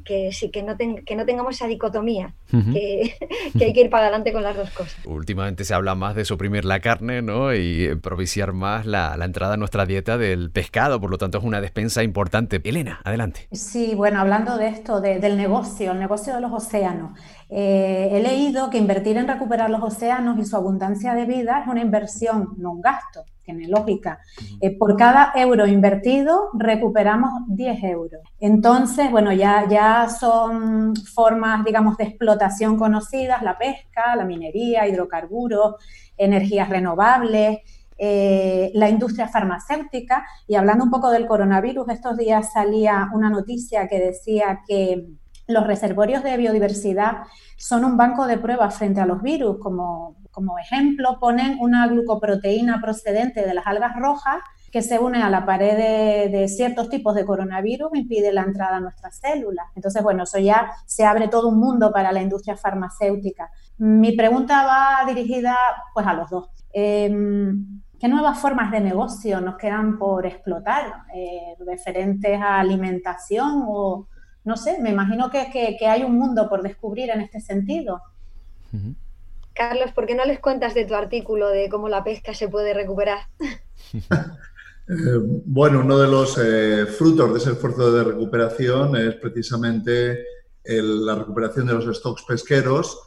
que 0.07 0.31
sí, 0.31 0.49
que 0.49 0.63
no, 0.63 0.77
que 0.77 1.15
no 1.15 1.25
tengamos 1.25 1.55
esa 1.55 1.67
dicotomía, 1.67 2.33
que, 2.51 3.15
hay 3.59 3.73
que 3.73 3.81
ir 3.81 3.89
para 3.89 4.05
adelante 4.05 4.31
con 4.31 4.41
las 4.41 4.55
dos 4.55 4.69
cosas. 4.71 4.95
Últimamente 5.05 5.65
se 5.65 5.73
habla 5.73 5.95
más 5.95 6.15
de 6.15 6.23
suprimir 6.23 6.63
la 6.63 6.79
carne 6.79 7.21
¿no? 7.21 7.53
y 7.53 7.95
propiciar 7.95 8.53
más 8.53 8.85
la, 8.85 9.17
entrada 9.21 9.55
a 9.55 9.57
nuestra 9.57 9.85
dieta 9.85 10.17
del 10.17 10.49
pescado, 10.51 11.01
por 11.01 11.11
lo 11.11 11.17
tanto 11.17 11.37
es 11.37 11.43
una 11.43 11.59
despensa 11.59 12.03
importante. 12.03 12.61
Elena, 12.63 13.01
adelante. 13.03 13.47
Sí, 13.51 13.93
bueno, 13.95 14.19
hablando 14.21 14.57
de 14.57 14.69
esto, 14.69 15.01
del 15.01 15.37
negocio, 15.37 15.91
el 15.91 15.99
negocio 15.99 16.33
de 16.33 16.41
los 16.41 16.51
océanos. 16.53 17.19
Eh, 17.49 18.09
he 18.11 18.21
leído 18.21 18.69
que 18.69 18.77
invertir 18.77 19.17
en 19.17 19.27
recuperar 19.27 19.69
los 19.69 19.81
océanos 19.81 20.39
y 20.39 20.45
su 20.45 20.55
abundancia 20.55 21.13
de 21.13 21.25
vida 21.25 21.61
es 21.61 21.67
una 21.67 21.81
inversión, 21.81 22.55
no 22.57 22.71
un 22.71 22.81
gasto. 22.81 23.23
Tiene 23.47 23.67
lógica. 23.69 24.19
Eh, 24.59 24.77
por 24.77 24.97
cada 24.97 25.31
euro 25.35 25.65
invertido 25.65 26.49
recuperamos 26.53 27.31
10 27.47 27.83
euros. 27.85 28.21
Entonces, 28.41 29.09
bueno, 29.09 29.31
ya, 29.31 29.65
ya 29.69 30.09
son 30.09 30.93
formas, 30.97 31.63
digamos, 31.63 31.95
de 31.95 32.03
explotación 32.03 32.77
conocidas, 32.77 33.41
la 33.41 33.57
pesca, 33.57 34.17
la 34.17 34.25
minería, 34.25 34.85
hidrocarburos, 34.85 35.75
energías 36.17 36.67
renovables. 36.69 37.59
Eh, 37.99 38.69
la 38.75 38.89
industria 38.89 39.27
farmacéutica. 39.27 40.23
Y 40.47 40.53
hablando 40.53 40.83
un 40.83 40.91
poco 40.91 41.09
del 41.09 41.25
coronavirus, 41.25 41.89
estos 41.89 42.15
días 42.15 42.51
salía 42.53 43.09
una 43.11 43.29
noticia 43.31 43.87
que 43.87 43.99
decía 43.99 44.59
que 44.67 45.07
los 45.47 45.65
reservorios 45.65 46.21
de 46.21 46.37
biodiversidad 46.37 47.23
son 47.55 47.85
un 47.85 47.97
banco 47.97 48.27
de 48.27 48.37
pruebas 48.37 48.75
frente 48.75 49.01
a 49.01 49.07
los 49.07 49.23
virus. 49.23 49.57
Como, 49.57 50.15
como 50.37 50.59
ejemplo, 50.59 51.17
ponen 51.19 51.57
una 51.59 51.87
glucoproteína 51.87 52.79
procedente 52.79 53.43
de 53.43 53.55
las 53.55 53.65
algas 53.65 53.95
rojas 53.95 54.37
que 54.71 54.83
se 54.83 54.99
une 54.99 55.23
a 55.23 55.31
la 55.31 55.47
pared 55.47 56.29
de, 56.31 56.47
ciertos 56.47 56.91
tipos 56.91 57.15
de 57.15 57.25
coronavirus 57.25 57.89
e 57.95 57.97
impide 57.97 58.31
la 58.31 58.43
entrada 58.43 58.77
a 58.77 58.79
nuestras 58.79 59.17
células. 59.17 59.65
Entonces, 59.75 60.03
bueno, 60.03 60.25
eso 60.25 60.37
ya 60.37 60.69
se 60.85 61.05
abre 61.05 61.27
todo 61.27 61.47
un 61.47 61.57
mundo 61.57 61.91
para 61.91 62.11
la 62.11 62.21
industria 62.21 62.55
farmacéutica. 62.55 63.49
Mi 63.79 64.11
pregunta 64.11 64.63
va 64.63 65.11
dirigida 65.11 65.57
pues 65.91 66.05
a 66.05 66.13
los 66.13 66.29
dos. 66.29 66.49
Em, 66.71 67.81
¿Qué 67.99 68.07
nuevas 68.07 68.37
formas 68.37 68.69
de 68.69 68.79
negocio 68.79 69.41
nos 69.41 69.57
quedan 69.57 69.97
por 69.97 70.27
explotar 70.27 71.05
eh, 71.15 71.55
referentes 71.65 72.39
a 72.39 72.59
alimentación 72.59 73.63
o, 73.65 74.05
no 74.43 74.55
sé, 74.55 74.79
me 74.79 74.91
imagino 74.91 75.31
que, 75.31 75.75
hay 75.89 76.03
un 76.03 76.15
mundo 76.15 76.47
por 76.47 76.61
descubrir 76.61 77.09
en 77.09 77.21
este 77.21 77.41
sentido. 77.41 78.03
Carlos, 79.57 79.91
¿por 79.91 80.05
qué 80.05 80.15
no 80.15 80.25
les 80.25 80.39
cuentas 80.39 80.73
de 80.73 80.85
tu 80.85 80.93
artículo 80.93 81.49
de 81.49 81.69
cómo 81.69 81.89
la 81.89 82.03
pesca 82.03 82.33
se 82.33 82.49
puede 82.49 82.73
recuperar? 82.73 83.19
Eh, 84.89 85.19
bueno, 85.43 85.81
uno 85.81 85.97
de 85.97 86.07
los 86.07 86.39
eh, 86.41 86.85
frutos 86.85 87.33
de 87.33 87.39
ese 87.39 87.51
esfuerzo 87.51 87.91
de 87.91 88.05
recuperación 88.05 88.95
es 88.95 89.15
precisamente 89.15 90.23
la 90.63 91.15
recuperación 91.15 91.67
de 91.67 91.73
los 91.73 91.97
stocks 91.97 92.23
pesqueros 92.23 92.97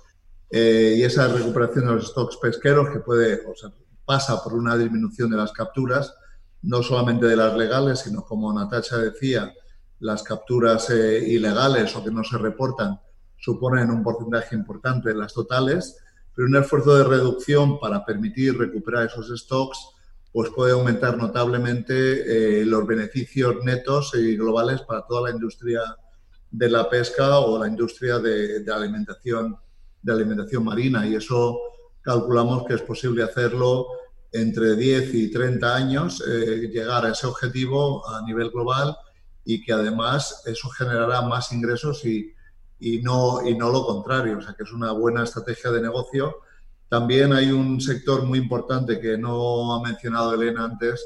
eh, 0.50 0.96
y 0.96 1.04
esa 1.04 1.28
recuperación 1.28 1.86
de 1.86 1.94
los 1.94 2.08
stocks 2.08 2.36
pesqueros 2.36 2.90
que 2.90 2.98
puede, 2.98 3.46
o 3.46 3.54
sea, 3.54 3.70
pasa 4.04 4.42
por 4.42 4.54
una 4.54 4.76
disminución 4.76 5.30
de 5.30 5.36
las 5.36 5.52
capturas, 5.52 6.12
no 6.62 6.82
solamente 6.82 7.26
de 7.26 7.36
las 7.36 7.56
legales, 7.56 8.00
sino 8.00 8.24
como 8.24 8.52
Natacha 8.52 8.98
decía, 8.98 9.54
las 10.00 10.24
capturas 10.24 10.90
eh, 10.90 11.24
ilegales 11.28 11.94
o 11.94 12.02
que 12.02 12.10
no 12.10 12.24
se 12.24 12.36
reportan 12.38 13.00
suponen 13.36 13.90
un 13.90 14.02
porcentaje 14.02 14.56
importante 14.56 15.10
de 15.10 15.14
las 15.14 15.32
totales, 15.32 15.98
pero 16.34 16.48
un 16.48 16.56
esfuerzo 16.56 16.96
de 16.96 17.04
reducción 17.04 17.78
para 17.78 18.04
permitir 18.04 18.56
recuperar 18.56 19.06
esos 19.06 19.28
stocks 19.40 19.78
pues 20.32 20.50
puede 20.50 20.72
aumentar 20.72 21.16
notablemente 21.16 22.60
eh, 22.60 22.64
los 22.64 22.86
beneficios 22.86 23.56
netos 23.64 24.12
y 24.14 24.36
globales 24.36 24.82
para 24.82 25.04
toda 25.06 25.28
la 25.28 25.34
industria 25.34 25.80
de 26.50 26.70
la 26.70 26.88
pesca 26.88 27.38
o 27.38 27.58
la 27.58 27.68
industria 27.68 28.18
de, 28.18 28.64
alimentación 28.72 29.56
de 30.02 30.12
alimentación 30.12 30.64
marina. 30.64 31.06
Y 31.06 31.16
eso 31.16 31.58
calculamos 32.00 32.64
que 32.66 32.74
es 32.74 32.82
posible 32.82 33.24
hacerlo 33.24 33.86
entre 34.32 34.76
10 34.76 35.14
y 35.14 35.30
30 35.32 35.74
años, 35.74 36.22
eh, 36.26 36.68
llegar 36.72 37.04
a 37.04 37.10
ese 37.10 37.26
objetivo 37.26 38.08
a 38.08 38.22
nivel 38.22 38.50
global 38.50 38.96
y 39.44 39.60
que 39.60 39.72
además 39.72 40.42
eso 40.46 40.68
generará 40.68 41.22
más 41.22 41.52
ingresos 41.52 42.04
y, 42.04 42.32
y, 42.80 43.02
no, 43.02 43.46
y 43.46 43.56
no 43.56 43.70
lo 43.70 43.86
contrario, 43.86 44.38
o 44.38 44.42
sea 44.42 44.54
que 44.54 44.64
es 44.64 44.72
una 44.72 44.92
buena 44.92 45.24
estrategia 45.24 45.70
de 45.70 45.82
negocio. 45.82 46.38
También 46.88 47.32
hay 47.32 47.52
un 47.52 47.80
sector 47.80 48.24
muy 48.24 48.38
importante 48.38 48.98
que 48.98 49.16
no 49.16 49.74
ha 49.74 49.82
mencionado 49.82 50.34
Elena 50.34 50.64
antes, 50.64 51.04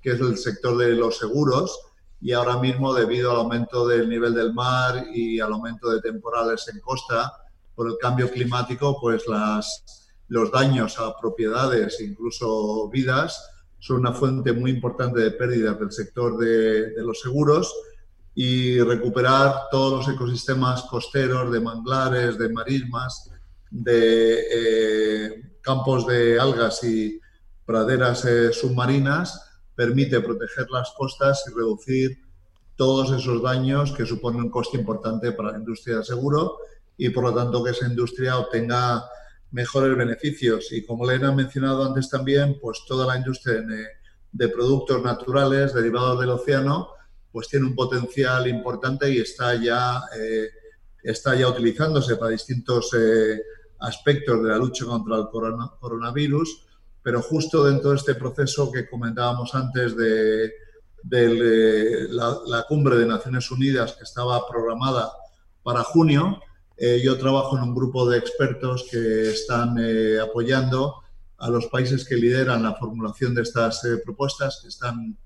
que 0.00 0.10
es 0.12 0.20
el 0.20 0.38
sector 0.38 0.76
de 0.78 0.94
los 0.94 1.18
seguros. 1.18 1.78
Y 2.20 2.32
ahora 2.32 2.58
mismo 2.58 2.94
debido 2.94 3.32
al 3.32 3.38
aumento 3.38 3.86
del 3.86 4.08
nivel 4.08 4.34
del 4.34 4.54
mar 4.54 5.04
y 5.12 5.38
al 5.40 5.52
aumento 5.52 5.90
de 5.90 6.00
temporales 6.00 6.66
en 6.72 6.80
costa 6.80 7.32
por 7.74 7.88
el 7.88 7.98
cambio 7.98 8.30
climático, 8.30 8.98
pues 9.00 9.26
las, 9.26 10.08
los 10.28 10.50
daños 10.50 10.98
a 10.98 11.14
propiedades, 11.18 12.00
incluso 12.00 12.88
vidas, 12.88 13.38
son 13.78 13.98
una 13.98 14.12
fuente 14.12 14.52
muy 14.52 14.70
importante 14.70 15.20
de 15.20 15.30
pérdidas 15.32 15.78
del 15.78 15.92
sector 15.92 16.38
de, 16.38 16.92
los 17.02 17.20
seguros 17.20 17.74
y 18.36 18.78
recuperar 18.80 19.62
todos 19.70 20.06
los 20.06 20.14
ecosistemas 20.14 20.82
costeros, 20.82 21.50
de 21.50 21.58
manglares, 21.58 22.38
de 22.38 22.50
marismas, 22.50 23.30
de 23.70 24.44
eh, 24.52 25.58
campos 25.62 26.06
de 26.06 26.38
algas 26.38 26.84
y 26.84 27.18
praderas 27.64 28.24
eh, 28.26 28.52
submarinas, 28.52 29.42
permite 29.74 30.20
proteger 30.20 30.70
las 30.70 30.92
costas 30.96 31.44
y 31.48 31.54
reducir 31.54 32.18
todos 32.76 33.10
esos 33.18 33.42
daños 33.42 33.92
que 33.92 34.04
suponen 34.04 34.42
un 34.42 34.50
coste 34.50 34.76
importante 34.76 35.32
para 35.32 35.52
la 35.52 35.58
industria 35.58 35.96
del 35.96 36.04
seguro 36.04 36.58
y 36.98 37.08
por 37.08 37.24
lo 37.24 37.34
tanto 37.34 37.64
que 37.64 37.70
esa 37.70 37.86
industria 37.86 38.38
obtenga 38.38 39.02
mejores 39.50 39.96
beneficios. 39.96 40.70
Y 40.72 40.84
como 40.84 41.06
le 41.06 41.14
he 41.14 41.32
mencionado 41.32 41.84
antes 41.84 42.10
también, 42.10 42.58
pues 42.60 42.82
toda 42.86 43.06
la 43.06 43.16
industria 43.16 43.62
de, 43.62 44.48
productos 44.48 45.02
naturales 45.02 45.72
derivados 45.72 46.20
del 46.20 46.28
océano, 46.28 46.90
pues 47.36 47.48
tiene 47.48 47.66
un 47.66 47.74
potencial 47.74 48.48
importante 48.48 49.10
y 49.10 49.18
está 49.18 49.62
ya, 49.62 50.00
eh, 50.18 50.48
está 51.02 51.34
ya 51.34 51.50
utilizándose 51.50 52.16
para 52.16 52.30
distintos 52.30 52.88
eh, 52.98 53.42
aspectos 53.80 54.42
de 54.42 54.48
la 54.48 54.56
lucha 54.56 54.86
contra 54.86 55.16
el 55.18 55.26
coronavirus, 55.28 56.66
pero 57.02 57.20
justo 57.20 57.62
dentro 57.62 57.90
de 57.90 57.96
este 57.96 58.14
proceso 58.14 58.72
que 58.72 58.88
comentábamos 58.88 59.54
antes 59.54 59.94
de, 59.98 60.50
de 61.02 62.06
la, 62.08 62.38
la 62.46 62.62
cumbre 62.62 62.96
de 62.96 63.04
Naciones 63.04 63.50
Unidas 63.50 63.92
que 63.92 64.04
estaba 64.04 64.48
programada 64.48 65.12
para 65.62 65.84
junio, 65.84 66.40
eh, 66.78 67.02
yo 67.04 67.18
trabajo 67.18 67.58
en 67.58 67.64
un 67.64 67.74
grupo 67.74 68.08
de 68.08 68.16
expertos 68.16 68.86
que 68.90 69.28
están 69.28 69.76
eh, 69.78 70.18
apoyando 70.22 71.02
a 71.36 71.50
los 71.50 71.66
países 71.66 72.08
que 72.08 72.16
lideran 72.16 72.62
la 72.62 72.76
formulación 72.76 73.34
de 73.34 73.42
estas 73.42 73.84
eh, 73.84 73.98
propuestas, 74.02 74.60
que 74.62 74.68
están 74.68 75.18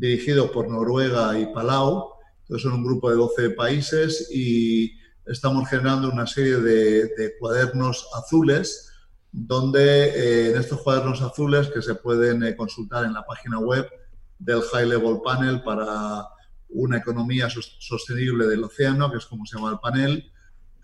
dirigidos 0.00 0.50
por 0.50 0.68
Noruega 0.68 1.38
y 1.38 1.46
Palau. 1.52 2.14
Entonces 2.42 2.62
son 2.62 2.72
un 2.72 2.84
grupo 2.84 3.10
de 3.10 3.16
12 3.16 3.50
países 3.50 4.28
y 4.32 4.98
estamos 5.26 5.68
generando 5.68 6.10
una 6.10 6.26
serie 6.26 6.56
de, 6.56 7.34
cuadernos 7.38 8.08
azules 8.16 8.88
donde 9.30 10.50
en 10.50 10.58
estos 10.58 10.80
cuadernos 10.80 11.22
azules 11.22 11.68
que 11.68 11.82
se 11.82 11.94
pueden 11.94 12.56
consultar 12.56 13.04
en 13.04 13.12
la 13.12 13.24
página 13.24 13.60
web 13.60 13.88
del 14.38 14.62
High 14.62 14.88
Level 14.88 15.20
Panel 15.22 15.62
para 15.62 16.26
una 16.70 16.96
economía 16.98 17.48
sostenible 17.50 18.46
del 18.46 18.64
océano, 18.64 19.10
que 19.10 19.18
es 19.18 19.26
como 19.26 19.46
se 19.46 19.56
llama 19.56 19.70
el 19.70 19.78
panel, 19.78 20.32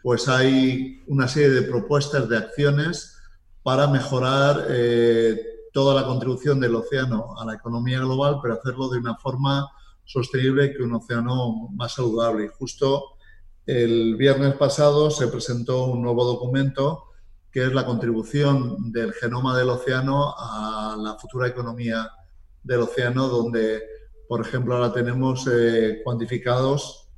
pues 0.03 0.29
hay 0.29 1.03
una 1.09 1.27
serie 1.27 1.51
de 1.51 1.63
propuestas 1.63 2.29
de 2.29 2.37
acciones 2.37 3.17
para 3.65 3.89
mejorar 3.89 4.67
eh, 4.69 5.56
toda 5.77 5.95
la 5.95 6.07
contribución 6.07 6.59
del 6.59 6.75
océano 6.75 7.39
a 7.39 7.45
la 7.45 7.53
economía 7.53 7.99
global, 7.99 8.39
pero 8.41 8.55
hacerlo 8.55 8.89
de 8.89 8.99
una 8.99 9.15
forma 9.15 9.71
sostenible 10.07 10.73
que 10.73 10.83
un 10.83 10.95
océano 10.95 11.69
más 11.75 11.93
saludable. 11.93 12.47
Y 12.47 12.49
justo 12.49 13.19
el 13.67 14.17
viernes 14.17 14.55
pasado 14.55 15.11
se 15.11 15.29
presentó 15.29 15.85
un 15.85 16.01
nuevo 16.01 16.25
documento 16.25 17.11
que 17.53 17.65
es 17.65 17.75
la 17.75 17.85
contribución 17.85 18.91
del 18.91 19.13
genoma 19.13 19.55
del 19.55 19.69
océano 19.69 20.35
a 20.39 20.97
la 20.99 21.19
futura 21.19 21.47
economía 21.47 22.09
del 22.63 22.81
océano, 22.81 23.29
donde, 23.29 23.83
por 24.31 24.41
ejemplo, 24.41 24.77
ahora 24.77 24.95
tenemos 24.95 25.47
eh, 25.47 26.01
cuantificados 26.03 27.11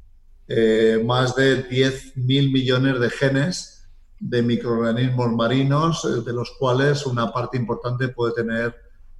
eh, 0.48 1.00
más 1.06 1.36
de 1.36 1.62
10 1.62 2.16
mil 2.16 2.50
millones 2.50 2.98
de 2.98 3.08
genes 3.08 3.77
de 4.20 4.42
microorganismos 4.42 5.32
marinos, 5.32 6.04
eh, 6.04 6.22
de 6.24 6.32
los 6.32 6.50
cuales 6.58 7.06
una 7.06 7.32
parte 7.32 7.56
importante 7.56 8.08
puede 8.08 8.34
tener 8.34 8.74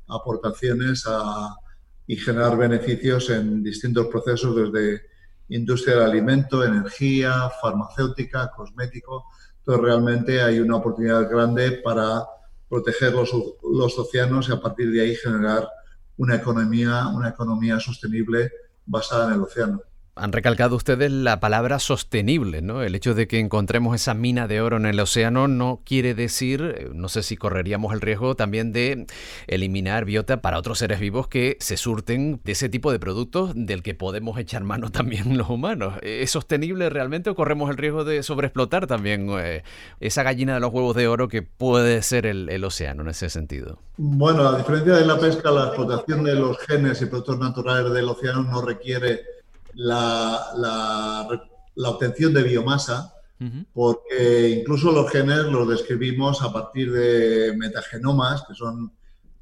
aportaciones 0.09 1.05
y 2.07 2.17
generar 2.17 2.57
beneficios 2.57 3.29
en 3.29 3.63
distintos 3.63 4.07
procesos, 4.07 4.57
desde 4.57 5.03
industria 5.51 5.97
del 5.97 6.11
alimento, 6.11 6.65
energía, 6.65 7.51
farmacéutica, 7.61 8.51
cosmético. 8.57 9.27
Entonces, 9.59 9.85
realmente 9.85 10.41
hay 10.41 10.61
una 10.61 10.77
oportunidad 10.77 11.29
grande 11.29 11.73
para 11.85 12.25
proteger 12.69 13.13
los, 13.13 13.31
los 13.63 13.99
océanos 13.99 14.49
y 14.49 14.53
a 14.53 14.61
partir 14.61 14.91
de 14.91 15.03
ahí 15.03 15.15
generar 15.15 15.69
una 16.17 16.37
economía, 16.37 17.09
una 17.09 17.31
economía 17.31 17.79
sostenible 17.79 18.51
basada 18.85 19.29
en 19.29 19.35
el 19.35 19.43
océano. 19.43 19.83
Han 20.18 20.33
recalcado 20.33 20.76
ustedes 20.76 21.11
la 21.11 21.40
palabra 21.40 21.78
sostenible, 21.78 22.62
¿no? 22.62 22.83
El 22.83 22.94
hecho 22.94 23.14
de 23.14 23.28
que 23.28 23.38
encontremos 23.38 23.94
esa 23.94 24.14
mina 24.14 24.48
de 24.48 24.61
oro 24.61 24.76
en 24.76 24.87
el 24.87 24.98
océano 25.00 25.48
no 25.48 25.81
quiere 25.85 26.14
decir, 26.14 26.74
eh, 26.76 26.88
no 26.92 27.09
sé 27.09 27.22
si 27.22 27.37
correríamos 27.37 27.92
el 27.92 28.00
riesgo 28.00 28.35
también 28.35 28.72
de 28.72 29.07
eliminar 29.46 30.04
biota 30.04 30.40
para 30.40 30.59
otros 30.59 30.78
seres 30.78 31.00
vivos 31.00 31.28
que 31.28 31.57
se 31.61 31.76
surten 31.76 32.40
de 32.44 32.52
ese 32.52 32.68
tipo 32.68 32.90
de 32.90 32.98
productos 32.98 33.52
del 33.54 33.83
que 33.83 33.94
podemos 33.94 34.38
echar 34.38 34.64
mano 34.64 34.90
también 34.92 35.38
los 35.38 35.48
humanos. 35.48 35.94
¿Es 36.02 36.31
sostenible 36.31 36.90
realmente 36.90 37.31
o 37.31 37.35
corremos 37.35 37.70
el 37.70 37.76
riesgo 37.76 38.04
de 38.04 38.22
sobreexplotar 38.22 38.87
también 38.87 39.28
eh, 39.38 39.62
esa 40.00 40.22
gallina 40.22 40.54
de 40.54 40.61
los 40.61 40.72
huevos 40.72 40.96
de 40.96 41.09
oro 41.09 41.28
que 41.28 41.42
puede 41.42 42.02
ser 42.02 42.26
el, 42.26 42.48
el 42.48 42.64
océano 42.64 43.02
en 43.02 43.09
ese 43.09 43.31
sentido? 43.31 43.78
Bueno, 43.96 44.48
a 44.48 44.57
diferencia 44.57 44.94
de 44.94 45.04
la 45.04 45.18
pesca, 45.18 45.50
la 45.50 45.66
explotación 45.66 46.24
de 46.24 46.35
los 46.35 46.59
genes 46.59 47.02
y 47.02 47.07
productos 47.07 47.38
naturales 47.38 47.92
del 47.92 48.09
océano 48.09 48.42
no 48.42 48.62
requiere 48.62 49.38
la, 49.74 51.28
obtención 51.76 52.35
de 52.35 52.42
biomasa, 52.42 53.14
porque 53.72 54.50
incluso 54.50 54.90
los 54.90 55.11
genes 55.11 55.44
los 55.44 55.68
describimos 55.68 56.42
a 56.42 56.52
partir 56.52 56.92
de 56.92 57.54
metagenomas, 57.57 58.44
que 58.46 58.54
son 58.54 58.92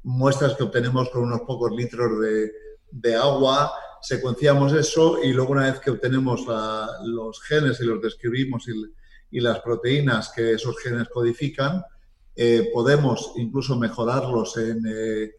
muestras 0.03 0.55
que 0.55 0.63
obtenemos 0.63 1.09
con 1.09 1.23
unos 1.23 1.41
pocos 1.41 1.71
litros 1.71 2.11
de, 2.91 3.15
agua, 3.15 3.71
secuenciamos 4.01 4.73
eso 4.73 5.21
y 5.21 5.33
luego 5.33 5.51
una 5.51 5.71
vez 5.71 5.79
que 5.79 5.91
obtenemos 5.91 6.45
los 7.03 7.41
genes 7.41 7.79
y 7.81 7.85
los 7.85 8.01
describimos 8.01 8.67
y, 8.67 9.41
las 9.41 9.59
proteínas 9.59 10.31
que 10.33 10.53
esos 10.53 10.77
genes 10.79 11.09
codifican, 11.09 11.83
eh, 12.35 12.69
podemos 12.73 13.33
incluso 13.35 13.77
mejorarlos 13.77 14.55
en, 14.57 14.83
eh, 14.87 15.31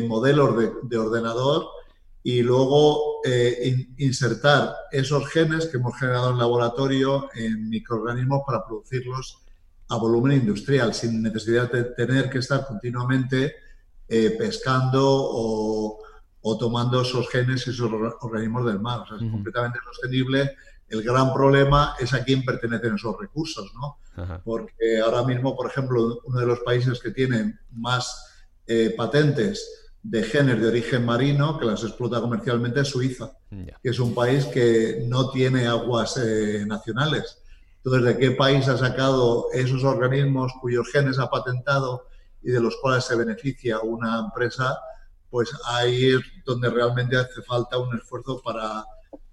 modelos 0.00 0.56
de 0.82 0.98
ordenador 0.98 1.68
y 2.22 2.42
luego 2.42 3.07
eh, 3.24 3.88
insertar 3.98 4.74
esos 4.90 5.28
genes 5.28 5.66
que 5.66 5.76
hemos 5.76 5.98
generado 5.98 6.30
en 6.30 6.38
laboratorio 6.38 7.28
en 7.34 7.68
microorganismos 7.68 8.42
para 8.46 8.64
producirlos 8.64 9.38
a 9.88 9.96
volumen 9.96 10.38
industrial, 10.38 10.94
sin 10.94 11.22
necesidad 11.22 11.70
de 11.70 11.84
tener 11.84 12.28
que 12.30 12.38
estar 12.38 12.66
continuamente 12.66 13.54
eh, 14.08 14.36
pescando 14.38 15.02
o, 15.02 16.04
tomando 16.58 17.02
esos 17.02 17.28
genes 17.28 17.66
y 17.66 17.70
esos 17.70 17.90
organismos 18.22 18.64
del 18.64 18.80
mar. 18.80 19.00
O 19.00 19.06
sea, 19.06 19.16
es 19.16 19.30
completamente 19.30 19.78
sostenible. 19.84 20.56
El 20.88 21.02
gran 21.02 21.34
problema 21.34 21.94
es 22.00 22.14
a 22.14 22.24
quién 22.24 22.42
pertenecen 22.42 22.94
esos 22.94 23.18
recursos, 23.20 23.70
¿no? 23.74 23.98
Porque 24.44 25.00
ahora 25.04 25.22
mismo, 25.24 25.54
por 25.54 25.68
ejemplo, 25.68 26.20
uno 26.24 26.40
de 26.40 26.46
los 26.46 26.60
países 26.60 27.00
que 27.00 27.10
tiene 27.10 27.58
más 27.72 28.28
eh, 28.66 28.94
patentes 28.96 29.87
de 30.02 30.22
genes 30.22 30.60
de 30.60 30.68
origen 30.68 31.04
marino 31.04 31.58
que 31.58 31.66
las 31.66 31.82
explota 31.82 32.20
comercialmente 32.20 32.84
Suiza, 32.84 33.32
que 33.50 33.90
es 33.90 33.98
un 33.98 34.14
país 34.14 34.46
que 34.46 35.04
no 35.06 35.30
tiene 35.30 35.66
aguas 35.66 36.16
eh, 36.16 36.64
nacionales. 36.66 37.42
Entonces, 37.78 38.04
¿de 38.04 38.18
qué 38.18 38.30
país 38.32 38.68
ha 38.68 38.78
sacado 38.78 39.46
esos 39.52 39.84
organismos 39.84 40.52
cuyos 40.60 40.90
genes 40.92 41.18
ha 41.18 41.30
patentado 41.30 42.06
y 42.42 42.50
de 42.50 42.60
los 42.60 42.76
cuales 42.76 43.04
se 43.04 43.16
beneficia 43.16 43.80
una 43.80 44.18
empresa? 44.18 44.78
Pues 45.30 45.50
ahí 45.64 46.12
es 46.12 46.20
donde 46.44 46.70
realmente 46.70 47.16
hace 47.16 47.42
falta 47.42 47.78
un 47.78 47.96
esfuerzo 47.96 48.40
para, 48.42 48.84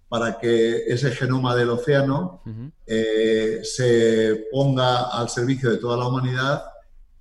para 0.10 0.38
que 0.38 0.84
ese 0.88 1.12
genoma 1.12 1.56
del 1.56 1.70
océano 1.70 2.42
eh, 2.86 3.62
se 3.64 4.48
ponga 4.52 5.10
al 5.12 5.30
servicio 5.30 5.70
de 5.70 5.78
toda 5.78 5.98
la 5.98 6.08
humanidad 6.08 6.64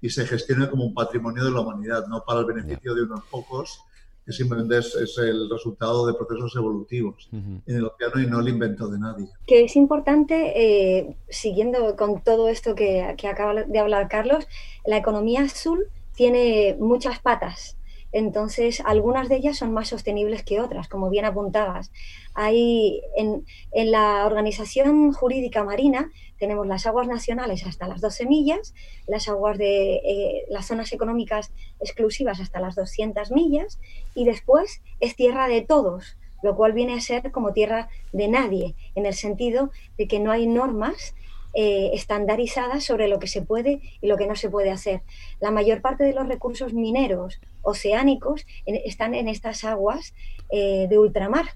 y 0.04 0.10
se 0.10 0.26
gestione 0.26 0.68
como 0.68 0.84
un 0.84 0.92
patrimonio 0.92 1.42
de 1.46 1.50
la 1.50 1.60
humanidad, 1.60 2.06
no 2.08 2.22
para 2.26 2.40
el 2.40 2.44
beneficio 2.44 2.94
de 2.94 3.04
unos 3.04 3.24
pocos, 3.24 3.80
que 4.26 4.32
simplemente 4.32 4.76
es, 4.76 5.16
el 5.16 5.48
resultado 5.48 6.06
de 6.06 6.12
procesos 6.12 6.54
evolutivos 6.56 7.26
en 7.32 7.62
el 7.66 7.86
océano 7.86 8.20
y 8.20 8.26
no 8.26 8.40
el 8.40 8.48
invento 8.50 8.86
de 8.88 8.98
nadie. 8.98 9.28
Que 9.46 9.64
es 9.64 9.76
importante, 9.76 10.52
eh, 10.56 11.16
siguiendo 11.30 11.96
con 11.96 12.20
todo 12.20 12.50
esto 12.50 12.74
que, 12.74 13.14
que 13.16 13.28
acaba 13.28 13.54
de 13.54 13.78
hablar 13.78 14.08
Carlos, 14.08 14.46
la 14.84 14.98
economía 14.98 15.40
azul 15.40 15.86
tiene 16.14 16.76
muchas 16.78 17.18
patas. 17.20 17.78
Entonces, 18.14 18.80
algunas 18.84 19.28
de 19.28 19.34
ellas 19.34 19.58
son 19.58 19.72
más 19.72 19.88
sostenibles 19.88 20.44
que 20.44 20.60
otras, 20.60 20.86
como 20.86 21.10
bien 21.10 21.24
apuntabas. 21.24 21.90
Hay 22.32 23.02
en, 23.16 23.44
la 23.72 24.24
organización 24.24 25.12
jurídica 25.12 25.64
marina 25.64 26.12
tenemos 26.38 26.64
las 26.68 26.86
aguas 26.86 27.08
nacionales 27.08 27.66
hasta 27.66 27.88
las 27.88 28.00
12 28.00 28.26
millas, 28.26 28.72
las 29.08 29.28
aguas 29.28 29.58
de 29.58 29.96
eh, 29.96 30.44
las 30.48 30.66
zonas 30.66 30.92
económicas 30.92 31.50
exclusivas 31.80 32.38
hasta 32.38 32.60
las 32.60 32.76
200 32.76 33.32
millas 33.32 33.80
y 34.14 34.24
después 34.24 34.80
es 35.00 35.16
tierra 35.16 35.48
de 35.48 35.62
todos, 35.62 36.16
lo 36.40 36.54
cual 36.54 36.72
viene 36.72 36.94
a 36.94 37.00
ser 37.00 37.32
como 37.32 37.52
tierra 37.52 37.88
de 38.12 38.28
nadie, 38.28 38.76
en 38.94 39.06
el 39.06 39.14
sentido 39.14 39.72
de 39.98 40.06
que 40.06 40.20
no 40.20 40.30
hay 40.30 40.46
normas 40.46 41.16
eh, 41.54 41.90
estandarizadas 41.94 42.84
sobre 42.84 43.08
lo 43.08 43.18
que 43.18 43.26
se 43.26 43.42
puede 43.42 43.80
y 44.00 44.06
lo 44.06 44.16
que 44.16 44.28
no 44.28 44.36
se 44.36 44.50
puede 44.50 44.70
hacer. 44.70 45.02
La 45.40 45.50
mayor 45.50 45.80
parte 45.80 46.04
de 46.04 46.14
los 46.14 46.28
recursos 46.28 46.74
mineros 46.74 47.40
oceánicos 47.64 48.46
están 48.66 49.14
en 49.14 49.28
estas 49.28 49.64
aguas 49.64 50.14
eh, 50.50 50.86
de 50.88 50.98
ultramar 50.98 51.46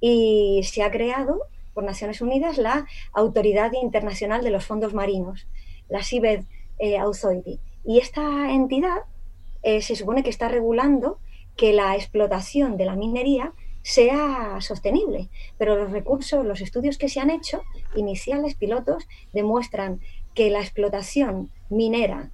y 0.00 0.60
se 0.64 0.82
ha 0.82 0.90
creado 0.90 1.40
por 1.72 1.84
Naciones 1.84 2.20
Unidas 2.20 2.58
la 2.58 2.86
Autoridad 3.12 3.72
Internacional 3.72 4.44
de 4.44 4.50
los 4.50 4.64
Fondos 4.64 4.94
Marinos, 4.94 5.46
la 5.88 6.02
Seabed 6.02 6.44
eh, 6.78 6.98
Authority. 6.98 7.58
Y 7.84 7.98
esta 7.98 8.52
entidad 8.52 9.02
se 9.80 9.96
supone 9.96 10.22
que 10.22 10.28
está 10.28 10.48
regulando 10.48 11.18
que 11.56 11.72
la 11.72 11.96
explotación 11.96 12.76
de 12.76 12.84
la 12.84 12.96
minería 12.96 13.54
sea 13.84 14.56
sostenible. 14.60 15.28
Pero 15.58 15.76
los 15.76 15.92
recursos, 15.92 16.44
los 16.44 16.60
estudios 16.60 16.98
que 16.98 17.08
se 17.08 17.20
han 17.20 17.30
hecho, 17.30 17.62
iniciales, 17.94 18.56
pilotos, 18.56 19.06
demuestran 19.32 20.00
que 20.34 20.50
la 20.50 20.60
explotación 20.60 21.50
minera 21.68 22.30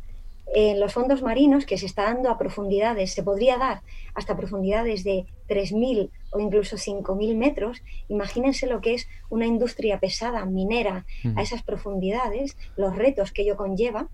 en 0.55 0.81
los 0.81 0.93
fondos 0.95 1.23
marinos, 1.23 1.65
que 1.65 1.79
se 1.79 1.87
está 1.87 2.05
dando 2.05 2.31
a 2.31 2.39
profundidades, 2.39 3.13
se 3.13 3.23
podría 3.23 3.57
dar 3.57 3.83
hasta 4.15 4.37
profundidades 4.37 5.05
de 5.05 5.27
3.000 5.49 6.11
o 6.33 6.41
incluso 6.41 6.77
5.000 6.77 7.37
metros, 7.37 7.83
imagínense 8.09 8.67
lo 8.67 8.81
que 8.81 8.95
es 8.95 9.09
una 9.29 9.47
industria 9.47 10.01
pesada 10.01 10.45
minera 10.47 11.07
a 11.37 11.43
esas 11.43 11.63
profundidades, 11.63 12.57
los 12.77 12.97
retos 12.97 13.33
que 13.33 13.43
ello 13.43 13.57
conlleva, 13.57 14.09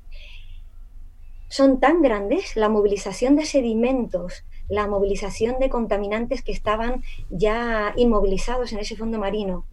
son 1.48 1.80
tan 1.80 2.02
grandes, 2.02 2.56
la 2.56 2.68
movilización 2.68 3.36
de 3.36 3.44
sedimentos, 3.44 4.44
la 4.68 4.86
movilización 4.88 5.58
de 5.58 5.70
contaminantes 5.70 6.42
que 6.42 6.52
estaban 6.52 7.02
ya 7.30 7.94
inmovilizados 7.96 8.72
en 8.72 8.80
ese 8.80 8.96
fondo 8.96 9.18
marino, 9.18 9.64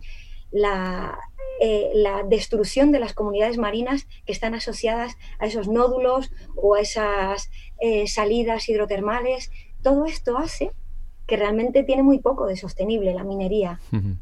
la, 0.52 1.18
eh, 1.66 1.92
la, 1.94 2.24
destrucción 2.24 2.92
de 2.92 3.00
las 3.00 3.14
comunidades 3.14 3.58
marinas 3.58 4.06
que 4.26 4.34
están 4.34 4.54
asociadas 4.54 5.16
a 5.40 5.46
esos 5.46 5.70
nódulos 5.70 6.30
o 6.58 6.76
a 6.76 6.82
esas 6.82 7.50
eh, 7.80 8.06
salidas 8.06 8.68
hidrotermales. 8.68 9.50
Todo 9.82 10.04
esto 10.04 10.38
hace 10.38 10.72
que 11.26 11.38
realmente 11.38 11.84
tiene 11.84 12.04
muy 12.04 12.20
poco 12.20 12.48
de 12.48 12.58
sostenible 12.58 13.14
la 13.14 13.24
minería 13.24 13.80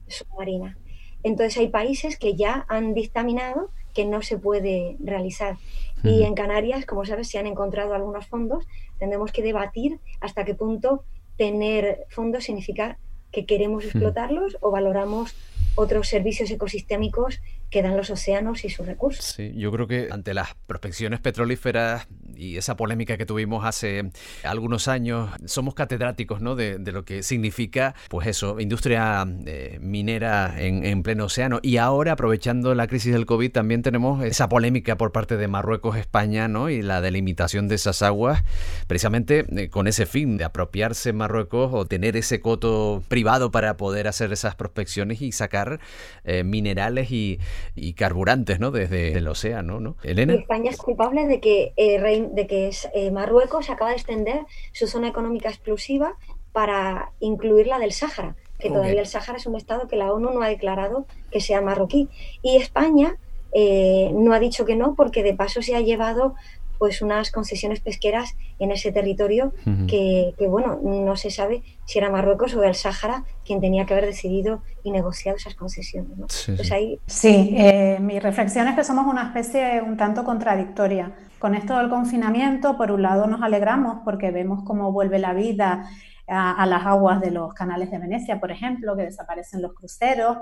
submarina. 0.08 0.78
Entonces 1.24 1.58
hay 1.58 1.70
países 1.70 2.20
que 2.20 2.36
ya 2.36 2.64
han 2.70 2.94
dictaminado 2.94 3.72
que 3.96 4.06
no 4.06 4.22
se 4.22 4.38
puede 4.38 4.98
realizar. 5.00 5.58
Y 6.04 6.22
en 6.22 6.36
Canarias, 6.36 6.86
como 6.86 7.06
sabes, 7.06 7.28
se 7.28 7.40
han 7.40 7.48
encontrado 7.48 7.96
algunos 7.96 8.28
fondos. 8.28 8.68
Tendremos 9.00 9.32
que 9.32 9.42
debatir 9.42 10.00
hasta 10.20 10.46
qué 10.46 10.54
punto 10.54 11.06
tener 11.38 12.06
fondos 12.10 12.44
significa 12.44 13.00
que 13.32 13.48
queremos 13.48 13.84
explotarlos 13.84 14.58
o 14.62 14.70
valoramos 14.70 15.36
otros 15.76 16.08
servicios 16.08 16.52
ecosistémicos 16.52 17.42
que 17.72 17.82
dan 17.82 17.96
los 17.96 18.10
océanos 18.10 18.66
y 18.66 18.70
sus 18.70 18.86
recursos. 18.86 19.26
Sí, 19.26 19.54
yo 19.56 19.72
creo 19.72 19.88
que 19.88 20.10
ante 20.12 20.34
las 20.34 20.54
prospecciones 20.68 21.22
petrolíferas 21.22 22.08
y 22.36 22.58
esa 22.58 22.76
polémica 22.76 23.18
que 23.18 23.26
tuvimos 23.26 23.66
hace 23.66 24.12
algunos 24.44 24.88
años, 24.88 25.30
somos 25.46 25.74
catedráticos 25.74 26.42
¿no? 26.42 26.56
de, 26.56 26.80
lo 26.92 27.06
que 27.06 27.24
significa, 27.24 27.96
pues 28.10 28.28
eso, 28.28 28.60
industria 28.60 29.26
eh, 29.46 29.78
minera 29.80 30.56
en, 30.58 31.02
pleno 31.04 31.26
océano. 31.26 31.60
Y 31.62 31.78
ahora, 31.78 32.14
aprovechando 32.14 32.76
la 32.76 32.88
crisis 32.88 33.14
del 33.14 33.26
COVID, 33.26 33.52
también 33.52 33.84
tenemos 33.84 34.24
esa 34.26 34.50
polémica 34.50 34.98
por 34.98 35.12
parte 35.12 35.38
de 35.38 35.48
Marruecos, 35.48 35.96
España, 35.96 36.48
¿no? 36.48 36.70
y 36.70 36.82
la 36.82 37.00
delimitación 37.00 37.68
de 37.68 37.76
esas 37.76 38.02
aguas, 38.02 38.44
precisamente 38.88 39.46
eh, 39.56 39.70
con 39.70 39.88
ese 39.88 40.06
fin 40.06 40.38
de 40.38 40.44
apropiarse 40.44 41.14
Marruecos 41.14 41.72
o 41.74 41.86
tener 41.86 42.18
ese 42.18 42.42
coto 42.42 43.04
privado 43.08 43.52
para 43.52 43.78
poder 43.78 44.08
hacer 44.08 44.34
esas 44.34 44.56
prospecciones 44.56 45.22
y 45.22 45.32
sacar 45.32 45.80
eh, 46.26 46.44
minerales 46.44 47.12
y 47.12 47.40
y 47.76 47.94
carburantes, 47.94 48.60
¿no? 48.60 48.72
Desde 48.72 49.14
el 49.14 49.28
océano, 49.28 49.80
¿no? 49.80 49.98
Elena. 50.04 50.34
España 50.34 50.72
es 50.72 50.78
culpable 50.78 51.28
de 51.28 51.40
que, 51.40 51.74
eh, 51.78 52.30
de 52.32 52.48
que 52.48 52.72
eh, 52.94 53.12
Marruecos 53.12 53.70
acaba 53.70 53.92
de 53.92 53.98
extender 53.98 54.42
su 54.72 54.88
zona 54.88 55.08
económica 55.08 55.50
exclusiva 55.50 56.16
para 56.52 57.12
incluir 57.20 57.68
la 57.68 57.80
del 57.80 57.94
Sáhara, 57.94 58.36
que 58.60 58.70
todavía 58.70 59.00
el 59.00 59.08
Sáhara 59.08 59.38
es 59.38 59.46
un 59.46 59.56
estado 59.56 59.88
que 59.88 59.96
la 59.96 60.12
ONU 60.12 60.32
no 60.32 60.42
ha 60.42 60.50
declarado 60.50 61.06
que 61.32 61.40
sea 61.40 61.62
marroquí. 61.62 62.10
Y 62.42 62.58
España 62.58 63.18
eh, 63.54 64.12
no 64.14 64.34
ha 64.34 64.40
dicho 64.40 64.66
que 64.66 64.76
no, 64.76 64.96
porque 64.96 65.24
de 65.24 65.34
paso 65.34 65.62
se 65.62 65.76
ha 65.76 65.82
llevado 65.82 66.36
pues 66.82 67.04
unas 67.04 67.30
concesiones 67.30 67.80
pesqueras 67.80 68.36
en 68.58 68.72
ese 68.72 68.92
territorio 68.92 69.54
que, 69.88 70.34
bueno, 70.50 70.80
no 70.82 71.16
se 71.16 71.30
sabe 71.30 71.62
si 71.86 72.00
era 72.00 72.10
Marruecos 72.10 72.56
o 72.56 72.64
el 72.64 72.74
Sáhara 72.74 73.24
quien 73.46 73.62
tenía 73.62 73.86
que 73.86 73.94
haber 73.94 74.08
decidido 74.08 74.64
y 74.84 74.90
negociado 74.90 75.38
esas 75.38 75.54
concesiones. 75.54 76.16
Sí, 76.30 76.54
pues 76.56 76.72
ahí... 76.72 77.00
sí 77.06 77.54
eh, 77.56 78.00
mi 78.02 78.20
reflexión 78.20 78.68
es 78.68 78.76
que 78.76 78.84
somos 78.84 79.06
una 79.06 79.26
especie 79.28 79.80
un 79.84 79.96
tanto 79.96 80.24
contradictoria. 80.24 81.12
Con 81.38 81.54
esto 81.54 81.78
del 81.78 81.88
confinamiento, 81.88 82.76
por 82.78 82.92
un 82.92 83.04
lado 83.04 83.28
nos 83.28 83.44
alegramos 83.44 84.00
porque 84.04 84.32
vemos 84.32 84.64
cómo 84.64 84.92
vuelve 84.92 85.20
la 85.20 85.34
vida 85.34 85.88
a, 86.28 86.66
las 86.66 86.84
aguas 86.84 87.22
de 87.22 87.30
los 87.30 87.54
canales 87.54 87.92
de 87.92 88.00
Venecia, 88.00 88.40
por 88.40 88.50
ejemplo, 88.50 88.96
que 88.96 89.04
desaparecen 89.04 89.62
los 89.62 89.74
cruceros, 89.74 90.38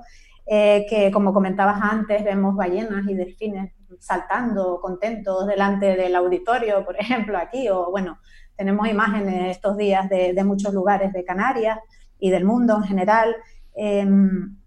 eh, 0.51 0.88
que 0.89 1.12
como 1.12 1.31
comentabas 1.31 1.79
antes, 1.79 2.23
vemos 2.23 2.55
ballenas 2.55 3.07
y 3.07 3.13
delfines 3.13 3.71
saltando 3.99 4.79
contentos 4.81 5.45
delante 5.45 5.95
del 5.95 6.15
auditorio, 6.15 6.83
por 6.83 6.95
ejemplo, 6.99 7.38
aquí, 7.38 7.69
o 7.69 7.91
bueno, 7.91 8.17
tenemos 8.55 8.88
imágenes 8.88 9.51
estos 9.51 9.77
días 9.77 10.09
de, 10.09 10.43
muchos 10.43 10.73
lugares 10.73 11.13
de 11.13 11.23
Canarias 11.23 11.77
y 12.17 12.31
del 12.31 12.45
mundo 12.45 12.77
en 12.77 12.83
general. 12.83 13.35
Em, 13.75 14.57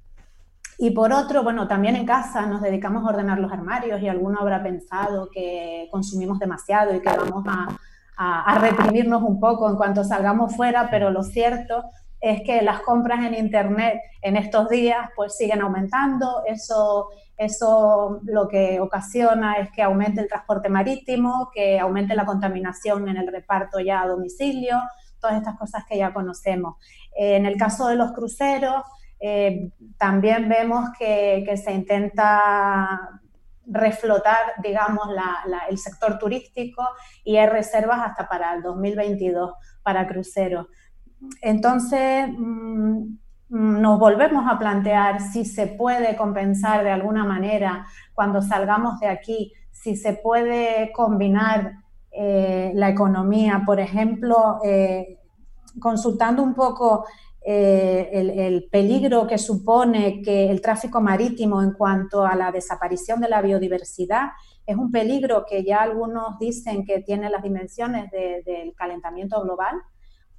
y 0.79 0.93
por 0.93 1.13
otro, 1.13 1.43
bueno, 1.43 1.67
también 1.67 1.97
en 1.97 2.07
casa 2.07 2.47
nos 2.47 2.63
dedicamos 2.63 3.05
a 3.05 3.09
ordenar 3.09 3.41
los 3.41 3.51
armarios 3.51 4.01
y 4.01 4.09
alguno 4.09 4.39
habrá 4.39 4.63
pensado 4.63 5.31
que 5.33 5.89
consumimos 5.91 6.39
demasiado 6.39 6.95
y 6.95 7.01
que 7.01 7.11
vamos 7.11 7.45
a, 7.49 7.77
a, 8.17 8.59
reprimirnos 8.61 9.21
un 9.23 9.41
poco 9.41 9.69
en 9.69 9.75
cuanto 9.75 10.05
salgamos 10.05 10.55
fuera, 10.55 10.91
pero 10.91 11.11
lo 11.11 11.25
cierto 11.25 11.83
es 12.23 12.43
que 12.43 12.63
las 12.63 12.81
compras 12.81 13.25
en 13.27 13.35
Internet 13.35 14.01
en 14.23 14.37
estos 14.37 14.69
días 14.69 15.11
pues 15.17 15.37
siguen 15.37 15.61
aumentando, 15.61 16.45
eso, 16.47 17.09
eso 17.37 18.21
lo 18.23 18.47
que 18.47 18.79
ocasiona 18.79 19.57
es 19.57 19.71
que 19.73 19.83
aumente 19.83 20.21
el 20.21 20.29
transporte 20.29 20.69
marítimo, 20.69 21.51
que 21.53 21.81
aumente 21.81 22.15
la 22.15 22.25
contaminación 22.25 23.09
en 23.09 23.17
el 23.17 23.27
reparto 23.27 23.81
ya 23.81 24.03
a 24.03 24.07
domicilio, 24.07 24.81
todas 25.21 25.37
estas 25.37 25.59
cosas 25.59 25.85
que 25.89 25.99
ya 25.99 26.15
conocemos. 26.15 26.77
en 27.17 27.45
el 27.45 27.57
caso 27.57 27.89
de 27.89 27.97
los 27.97 28.13
cruceros, 28.13 28.85
eh, 29.19 29.71
también 29.99 30.49
vemos 30.49 30.91
que, 30.99 31.45
se 31.57 31.73
intenta 31.73 33.21
reflotar, 33.67 34.55
digamos, 34.63 35.09
el 35.71 35.79
sector 35.79 36.19
turístico 36.19 36.83
y 37.25 37.37
hay 37.37 37.49
reservas 37.49 38.01
hasta 38.05 38.29
para 38.29 38.55
el 38.55 38.63
2022 38.63 39.55
para 39.83 40.09
cruceros. 40.09 40.67
Entonces, 41.41 42.29
mm, 42.37 43.17
nos 43.49 43.99
volvemos 43.99 44.45
a 44.49 44.59
plantear 44.59 45.21
si 45.21 45.45
se 45.45 45.67
puede 45.67 46.17
compensar 46.17 46.83
de 46.85 46.91
alguna 46.91 47.25
manera 47.25 47.87
cuando 48.15 48.41
salgamos 48.41 48.99
de 49.01 49.09
aquí, 49.09 49.53
si 49.71 49.97
se 49.97 50.15
puede 50.15 50.91
combinar 50.93 51.73
eh, 52.11 52.73
la 52.75 52.89
economía, 52.89 53.63
por 53.67 53.81
ejemplo, 53.81 54.59
eh, 54.65 55.19
consultando 55.81 56.43
un 56.43 56.55
poco 56.55 57.05
eh, 57.45 58.11
el, 58.13 58.69
peligro 58.71 59.27
que 59.27 59.39
supone 59.39 60.23
que 60.23 60.51
el 60.51 60.61
tráfico 60.61 61.01
marítimo 61.01 61.61
en 61.61 61.73
cuanto 61.73 62.25
a 62.25 62.37
la 62.37 62.53
desaparición 62.53 63.21
de 63.21 63.29
la 63.29 63.43
biodiversidad 63.43 64.29
es 64.65 64.77
un 64.77 64.93
peligro 64.93 65.45
que 65.49 65.65
ya 65.65 65.83
algunos 65.83 66.39
dicen 66.39 66.85
que 66.85 67.01
tiene 67.01 67.29
las 67.29 67.43
dimensiones 67.43 68.11
del 68.13 68.75
calentamiento 68.77 69.43
global 69.43 69.75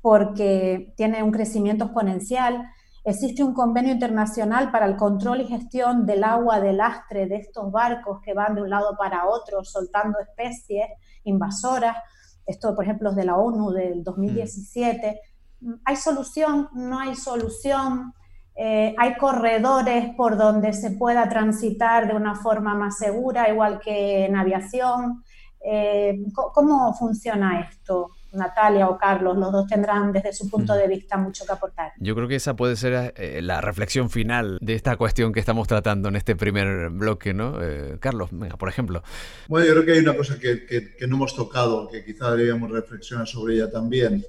porque 0.03 0.93
tiene 0.97 1.23
un 1.23 1.31
crecimiento 1.31 1.85
exponencial. 1.85 2.69
Existe 3.05 3.41
un 3.41 3.53
convenio 3.53 3.93
internacional 3.93 4.69
para 4.69 4.85
el 4.85 4.97
control 4.97 5.39
y 5.39 5.47
gestión 5.47 6.05
del 6.05 6.25
agua 6.25 6.59
de 6.59 6.73
lastre 6.73 7.25
de 7.25 7.37
estos 7.37 7.71
barcos 7.71 8.19
que 8.21 8.33
van 8.33 8.53
de 8.53 8.63
un 8.63 8.69
lado 8.69 8.97
para 8.97 9.29
otro 9.29 9.63
soltando 9.63 10.19
especies 10.19 10.87
invasoras. 11.23 11.95
Esto, 12.45 12.75
por 12.75 12.83
ejemplo, 12.83 13.11
es 13.11 13.15
de 13.15 13.23
la 13.23 13.37
ONU 13.37 13.71
del 13.71 14.03
2017. 14.03 15.21
¿Hay 15.85 15.95
solución? 15.95 16.67
¿No 16.73 16.99
hay 16.99 17.15
solución? 17.15 18.13
Eh, 18.55 18.93
¿Hay 18.97 19.15
corredores 19.15 20.13
por 20.17 20.35
donde 20.35 20.73
se 20.73 20.91
pueda 20.91 21.29
transitar 21.29 22.09
de 22.09 22.13
una 22.13 22.35
forma 22.35 22.75
más 22.75 22.97
segura, 22.97 23.49
igual 23.49 23.79
que 23.79 24.25
en 24.25 24.35
aviación? 24.35 25.23
Eh, 25.65 26.25
¿Cómo 26.33 26.93
funciona 26.93 27.61
esto? 27.61 28.09
Natalia 28.33 28.87
o 28.87 28.97
Carlos, 28.97 29.37
los 29.37 29.51
dos 29.51 29.67
tendrán 29.67 30.11
desde 30.11 30.33
su 30.33 30.49
punto 30.49 30.73
de 30.73 30.87
vista 30.87 31.17
mucho 31.17 31.45
que 31.45 31.51
aportar. 31.51 31.91
Yo 31.97 32.15
creo 32.15 32.27
que 32.27 32.35
esa 32.35 32.55
puede 32.55 32.75
ser 32.75 33.13
eh, 33.15 33.41
la 33.41 33.61
reflexión 33.61 34.09
final 34.09 34.57
de 34.61 34.75
esta 34.75 34.95
cuestión 34.97 35.33
que 35.33 35.39
estamos 35.39 35.67
tratando 35.67 36.09
en 36.09 36.15
este 36.15 36.35
primer 36.35 36.89
bloque, 36.89 37.33
¿no? 37.33 37.57
Carlos, 37.99 38.29
venga, 38.31 38.57
por 38.57 38.69
ejemplo. 38.69 39.03
Bueno, 39.47 39.67
yo 39.67 39.73
creo 39.73 39.85
que 39.85 39.91
hay 39.93 39.99
una 39.99 40.15
cosa 40.15 40.39
que, 40.39 40.65
que 40.65 41.07
no 41.07 41.15
hemos 41.15 41.35
tocado, 41.35 41.89
que 41.89 42.03
quizá 42.03 42.31
deberíamos 42.31 42.71
reflexionar 42.71 43.27
sobre 43.27 43.55
ella 43.55 43.71
también, 43.71 44.23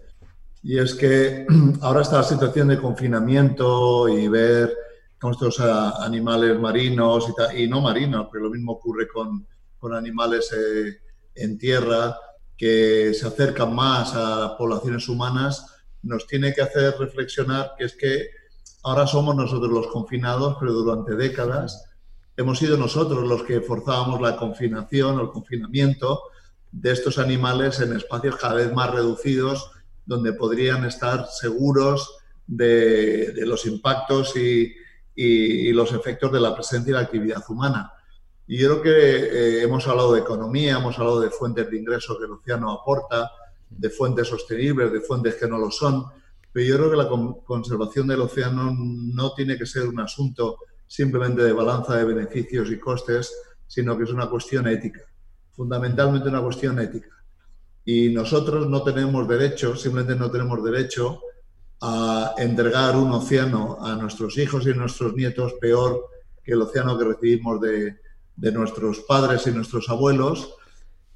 y 0.64 0.78
es 0.78 0.94
que 0.94 1.46
ahora 1.82 2.00
está 2.00 2.16
la 2.16 2.22
situación 2.22 2.68
de 2.68 2.78
confinamiento 2.78 4.08
y 4.08 4.26
ver 4.28 4.74
con 5.20 5.32
estos 5.32 5.60
animales 5.60 6.58
marinos 6.58 7.32
y, 7.54 7.68
no 7.68 7.80
marinos, 7.80 8.28
pero 8.32 8.44
lo 8.44 8.50
mismo 8.50 8.72
ocurre 8.72 9.06
con, 9.06 9.46
con 9.78 9.94
animales 9.94 10.52
eh, 10.52 11.00
en 11.34 11.58
tierra 11.58 12.16
que 12.56 13.12
se 13.14 13.26
acercan 13.26 13.74
más 13.74 14.12
a 14.14 14.56
poblaciones 14.56 15.08
humanas, 15.08 15.66
nos 16.02 16.26
tiene 16.26 16.52
que 16.52 16.62
hacer 16.62 16.94
reflexionar 16.98 17.72
que 17.76 17.84
es 17.84 17.94
que 17.94 18.28
ahora 18.82 19.06
somos 19.06 19.34
nosotros 19.34 19.70
los 19.70 19.86
confinados, 19.88 20.56
pero 20.60 20.72
durante 20.72 21.16
décadas 21.16 21.84
hemos 22.36 22.58
sido 22.58 22.76
nosotros 22.76 23.26
los 23.26 23.42
que 23.44 23.60
forzábamos 23.60 24.20
la 24.20 24.36
confinación 24.36 25.18
o 25.18 25.22
el 25.22 25.30
confinamiento 25.30 26.22
de 26.72 26.92
estos 26.92 27.18
animales 27.18 27.80
en 27.80 27.94
espacios 27.94 28.36
cada 28.36 28.54
vez 28.54 28.72
más 28.72 28.90
reducidos 28.90 29.70
donde 30.06 30.32
podrían 30.32 30.84
estar 30.84 31.26
seguros 31.28 32.18
de, 32.46 33.32
los 33.46 33.64
impactos 33.66 34.36
y, 34.36 34.74
los 35.72 35.92
efectos 35.92 36.32
de 36.32 36.40
la 36.40 36.54
presencia 36.54 36.90
y 36.90 36.94
la 36.94 37.00
actividad 37.00 37.42
humana. 37.48 37.92
Y 38.46 38.58
yo 38.58 38.80
creo 38.80 38.82
que 38.82 38.90
eh, 38.90 39.62
hemos 39.62 39.86
hablado 39.88 40.12
de 40.12 40.20
economía, 40.20 40.76
hemos 40.76 40.98
hablado 40.98 41.20
de 41.20 41.30
fuentes 41.30 41.70
de 41.70 41.78
ingresos 41.78 42.18
que 42.18 42.24
el 42.24 42.32
océano 42.32 42.72
aporta, 42.72 43.30
de 43.70 43.90
fuentes 43.90 44.28
sostenibles, 44.28 44.92
de 44.92 45.00
fuentes 45.00 45.36
que 45.36 45.48
no 45.48 45.58
lo 45.58 45.70
son, 45.70 46.04
pero 46.52 46.66
yo 46.66 46.76
creo 46.76 46.90
que 46.90 46.96
la 46.96 47.08
conservación 47.44 48.06
del 48.06 48.20
océano 48.20 48.72
no 48.76 49.32
tiene 49.34 49.56
que 49.56 49.66
ser 49.66 49.88
un 49.88 49.98
asunto 49.98 50.58
simplemente 50.86 51.42
de 51.42 51.52
balanza 51.52 51.96
de 51.96 52.04
beneficios 52.04 52.70
y 52.70 52.78
costes, 52.78 53.32
sino 53.66 53.96
que 53.96 54.04
es 54.04 54.10
una 54.10 54.28
cuestión 54.28 54.68
ética, 54.68 55.00
fundamentalmente 55.50 56.28
una 56.28 56.42
cuestión 56.42 56.78
ética. 56.78 57.08
Y 57.84 58.10
nosotros 58.10 58.68
no 58.68 58.82
tenemos 58.82 59.26
derecho, 59.26 59.74
simplemente 59.74 60.16
no 60.16 60.30
tenemos 60.30 60.62
derecho 60.62 61.20
a 61.80 62.34
entregar 62.38 62.96
un 62.96 63.10
océano 63.10 63.78
a 63.80 63.96
nuestros 63.96 64.38
hijos 64.38 64.66
y 64.66 64.74
nuestros 64.74 65.14
nietos 65.14 65.54
peor 65.60 66.08
que 66.42 66.52
el 66.52 66.62
océano 66.62 66.96
que 66.96 67.04
recibimos 67.04 67.60
de, 67.60 67.96
de 68.36 68.52
nuestros 68.52 69.00
padres 69.00 69.46
y 69.46 69.50
nuestros 69.50 69.88
abuelos. 69.88 70.54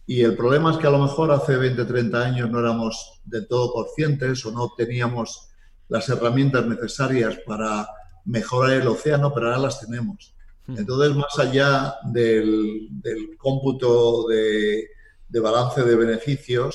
Y 0.07 0.23
el 0.23 0.37
problema 0.37 0.71
es 0.71 0.79
que 0.79 0.87
a 0.87 0.91
lo 0.91 0.99
mejor 0.99 1.31
hace 1.31 1.57
20, 1.57 1.85
30 1.85 2.25
años 2.25 2.51
no 2.51 2.61
éramos 2.61 3.21
del 3.25 3.47
todo 3.47 3.73
conscientes 3.73 4.45
o 4.47 4.53
no 4.53 4.73
teníamos 4.77 5.51
las 5.89 6.09
herramientas 6.09 6.67
necesarias 6.67 7.39
para 7.47 7.89
mejorar 8.25 8.73
el 8.73 8.89
océano, 8.89 9.33
pero 9.33 9.47
ahora 9.47 9.59
las 9.59 9.81
tenemos. 9.81 10.35
Hmm. 10.67 10.79
Entonces, 10.79 11.17
más 11.17 11.39
allá 11.39 11.95
del, 12.05 12.89
del 12.91 13.37
cómputo 13.37 14.27
de, 14.29 14.89
de 15.29 15.41
balance 15.41 15.83
de 15.83 15.97
beneficios, 15.97 16.75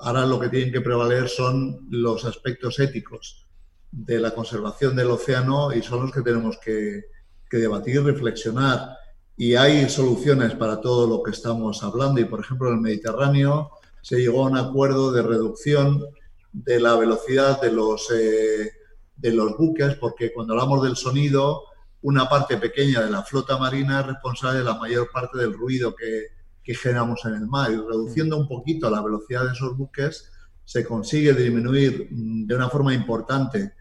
ahora 0.00 0.26
lo 0.26 0.38
que 0.38 0.48
tienen 0.48 0.72
que 0.72 0.80
prevaler 0.80 1.28
son 1.28 1.86
los 1.90 2.24
aspectos 2.24 2.78
éticos 2.78 3.46
de 3.90 4.18
la 4.18 4.32
conservación 4.32 4.96
del 4.96 5.10
océano 5.10 5.72
y 5.72 5.82
son 5.82 6.02
los 6.02 6.12
que 6.12 6.22
tenemos 6.22 6.58
que, 6.58 7.04
debatir, 7.50 8.02
reflexionar. 8.02 8.96
Y 9.36 9.54
hay 9.54 9.88
soluciones 9.88 10.54
para 10.54 10.80
todo 10.80 11.06
lo 11.06 11.22
que 11.22 11.32
estamos 11.32 11.82
hablando. 11.82 12.20
Y, 12.20 12.24
por 12.24 12.40
ejemplo, 12.40 12.68
en 12.68 12.74
el 12.74 12.80
Mediterráneo 12.80 13.70
se 14.00 14.18
llegó 14.18 14.44
a 14.44 14.50
un 14.50 14.56
acuerdo 14.56 15.12
de 15.12 15.22
reducción 15.22 16.04
de 16.52 16.78
la 16.78 16.94
velocidad 16.96 17.60
de 17.60 17.72
los, 17.72 18.10
eh, 18.12 18.70
de 19.16 19.32
los 19.32 19.56
buques, 19.56 19.96
porque 19.96 20.32
cuando 20.32 20.52
hablamos 20.52 20.82
del 20.84 20.96
sonido, 20.96 21.64
una 22.02 22.28
parte 22.28 22.58
pequeña 22.58 23.02
de 23.02 23.10
la 23.10 23.22
flota 23.22 23.56
marina 23.56 24.00
es 24.00 24.06
responsable 24.06 24.58
de 24.58 24.64
la 24.64 24.74
mayor 24.74 25.10
parte 25.12 25.38
del 25.38 25.54
ruido 25.54 25.96
que, 25.96 26.28
que 26.62 26.74
generamos 26.74 27.24
en 27.24 27.34
el 27.34 27.46
mar. 27.46 27.72
Y 27.72 27.76
reduciendo 27.76 28.36
un 28.36 28.46
poquito 28.46 28.88
la 28.88 29.02
velocidad 29.02 29.44
de 29.44 29.52
esos 29.52 29.76
buques, 29.76 30.30
se 30.64 30.84
consigue 30.84 31.32
disminuir 31.34 32.08
mm, 32.10 32.46
de 32.46 32.54
una 32.54 32.68
forma 32.68 32.94
importante 32.94 33.72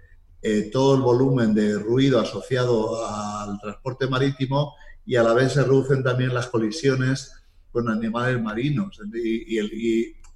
eh, 0.41 0.69
todo 0.71 0.95
el 0.95 1.01
volumen 1.01 1.53
de 1.53 1.75
ruido 1.79 2.19
asociado 2.19 3.05
al 3.07 3.59
transporte 3.61 4.07
marítimo 4.07 4.75
y 5.05 5.15
a 5.15 5.23
la 5.23 5.33
vez 5.33 5.53
se 5.53 5.63
reducen 5.63 6.03
también 6.03 6.33
las 6.33 6.47
colisiones 6.47 7.33
con 7.71 7.89
animales 7.89 8.41
marinos 8.41 8.99
y, 9.13 9.59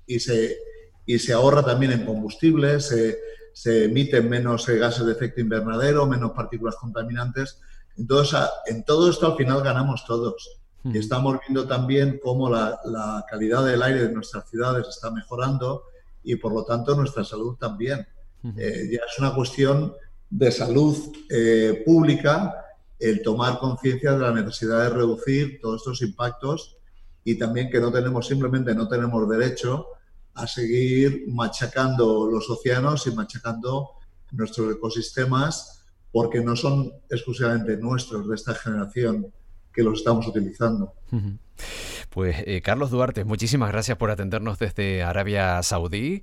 y, 0.08 0.20
se, 0.20 0.58
y 1.06 1.20
se, 1.20 1.34
ahorra 1.34 1.64
también 1.64 1.92
en 1.92 2.06
combustible, 2.06 2.80
se, 2.80 3.20
se, 3.54 3.86
emiten 3.86 4.28
menos 4.28 4.68
eh, 4.68 4.78
gases 4.78 5.06
de 5.06 5.12
efecto 5.12 5.42
invernadero, 5.42 6.08
menos 6.08 6.32
partículas 6.32 6.76
contaminantes. 6.76 7.60
Entonces, 7.96 8.40
en 8.66 8.84
todo 8.84 9.10
esto 9.10 9.28
al 9.28 9.38
final 9.38 9.62
ganamos 9.62 10.04
todos. 10.06 10.62
Y 10.84 10.98
estamos 11.00 11.38
viendo 11.46 11.68
también 11.68 12.20
cómo 12.24 12.50
la, 12.50 12.80
calidad 13.30 13.66
del 13.66 13.84
aire 13.84 14.04
de 14.04 14.14
nuestras 14.14 14.50
ciudades 14.50 14.88
está 14.88 15.12
mejorando 15.12 15.84
y 16.24 16.38
por 16.38 16.54
lo 16.54 16.64
tanto 16.64 16.96
nuestra 16.96 17.24
salud 17.24 17.58
también. 17.58 18.08
Eh, 18.56 18.90
ya 18.92 19.00
es 19.00 19.20
una 19.20 19.34
cuestión 19.36 19.94
de 20.30 20.52
salud 20.52 20.96
eh, 21.30 21.84
pública 21.86 22.67
el 23.00 23.22
tomar 23.22 23.60
conciencia 23.60 24.14
de 24.14 24.20
la 24.20 24.32
necesidad 24.32 24.84
de 24.84 24.90
reducir 24.90 25.60
todos 25.62 25.82
estos 25.82 26.02
impactos 26.02 26.78
y 27.24 27.38
también 27.38 27.70
que 27.70 27.80
no 27.80 27.92
tenemos 27.92 28.28
simplemente 28.28 28.74
no 28.74 28.88
tenemos 28.88 29.30
derecho 29.30 29.88
a 30.34 30.48
seguir 30.48 31.26
machacando 31.28 32.30
los 32.30 32.50
océanos 32.50 33.06
y 33.08 33.12
machacando 33.12 33.92
nuestros 34.32 34.76
ecosistemas 34.76 35.84
porque 36.12 36.42
no 36.42 36.56
son 36.56 36.92
exclusivamente 37.10 37.78
nuestros 37.78 38.28
de 38.28 38.36
esta 38.36 38.54
generación 38.56 39.32
que 39.74 39.84
los 39.84 40.00
estamos 40.00 40.28
utilizando. 40.28 40.94
Pues 42.10 42.38
eh, 42.46 42.62
Carlos 42.62 42.92
Duarte, 42.92 43.24
muchísimas 43.24 43.72
gracias 43.72 43.98
por 43.98 44.12
atendernos 44.12 44.60
desde 44.60 45.04
Arabia 45.04 45.62
Saudí. 45.64 46.22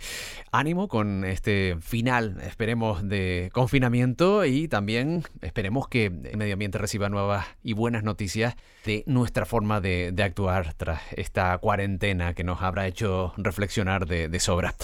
Ánimo 0.53 0.89
con 0.89 1.25
este 1.25 1.77
final, 1.81 2.39
esperemos, 2.43 3.09
de 3.09 3.51
confinamiento 3.53 4.45
y 4.45 4.69
también 4.69 5.25
esperemos 5.41 5.89
que 5.89 6.07
el 6.07 6.37
medio 6.37 6.55
ambiente 6.55 6.79
reciba 6.79 7.09
nuevas 7.09 7.47
y 7.63 7.75
buenas 7.75 8.03
noticias 8.03 8.57
de 8.85 9.05
nuestra 9.07 9.47
forma 9.47 9.81
de, 9.81 10.15
actuar 10.25 10.75
tras 10.75 11.03
esta 11.17 11.57
cuarentena 11.59 12.35
que 12.35 12.45
nos 12.45 12.63
habrá 12.63 12.87
hecho 12.87 13.35
reflexionar 13.37 14.07
de, 14.07 14.29
de 14.29 14.41
sobra. 14.41 14.75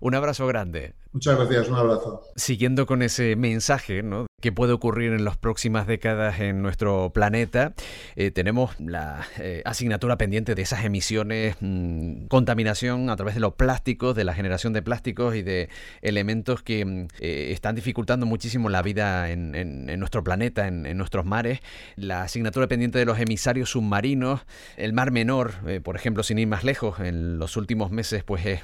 Un 0.00 0.14
abrazo 0.14 0.46
grande. 0.46 0.94
Muchas 1.12 1.36
gracias, 1.36 1.68
un 1.68 1.76
abrazo. 1.76 2.22
Siguiendo 2.36 2.86
con 2.86 3.02
ese 3.02 3.34
mensaje, 3.36 4.02
¿no? 4.02 4.26
que 4.40 4.52
puede 4.52 4.72
ocurrir 4.72 5.12
en 5.12 5.24
las 5.24 5.36
próximas 5.36 5.86
décadas 5.86 6.40
en 6.40 6.62
nuestro 6.62 7.10
planeta. 7.12 7.74
Eh, 8.16 8.30
tenemos 8.30 8.78
la 8.80 9.26
eh, 9.38 9.62
asignatura 9.64 10.16
pendiente 10.16 10.49
de 10.54 10.62
esas 10.62 10.84
emisiones, 10.84 11.56
mm, 11.60 12.26
contaminación 12.26 13.10
a 13.10 13.16
través 13.16 13.34
de 13.34 13.40
los 13.40 13.54
plásticos, 13.54 14.14
de 14.14 14.24
la 14.24 14.34
generación 14.34 14.72
de 14.72 14.82
plásticos 14.82 15.34
y 15.34 15.42
de 15.42 15.68
elementos 16.02 16.62
que 16.62 16.84
mm, 16.84 17.08
eh, 17.20 17.50
están 17.52 17.74
dificultando 17.74 18.26
muchísimo 18.26 18.68
la 18.68 18.82
vida 18.82 19.30
en, 19.30 19.86
nuestro 19.98 20.24
planeta, 20.24 20.66
en, 20.66 20.96
nuestros 20.96 21.24
mares. 21.24 21.60
La 21.96 22.22
asignatura 22.22 22.68
pendiente 22.68 22.98
de 22.98 23.04
los 23.04 23.18
emisarios 23.18 23.70
submarinos, 23.70 24.40
el 24.76 24.92
Mar 24.92 25.10
Menor, 25.10 25.52
por 25.82 25.96
ejemplo, 25.96 26.22
sin 26.22 26.38
ir 26.38 26.46
más 26.46 26.64
lejos, 26.64 27.00
en 27.00 27.38
los 27.38 27.56
últimos 27.56 27.90
meses, 27.90 28.24
pues 28.24 28.46
es 28.46 28.60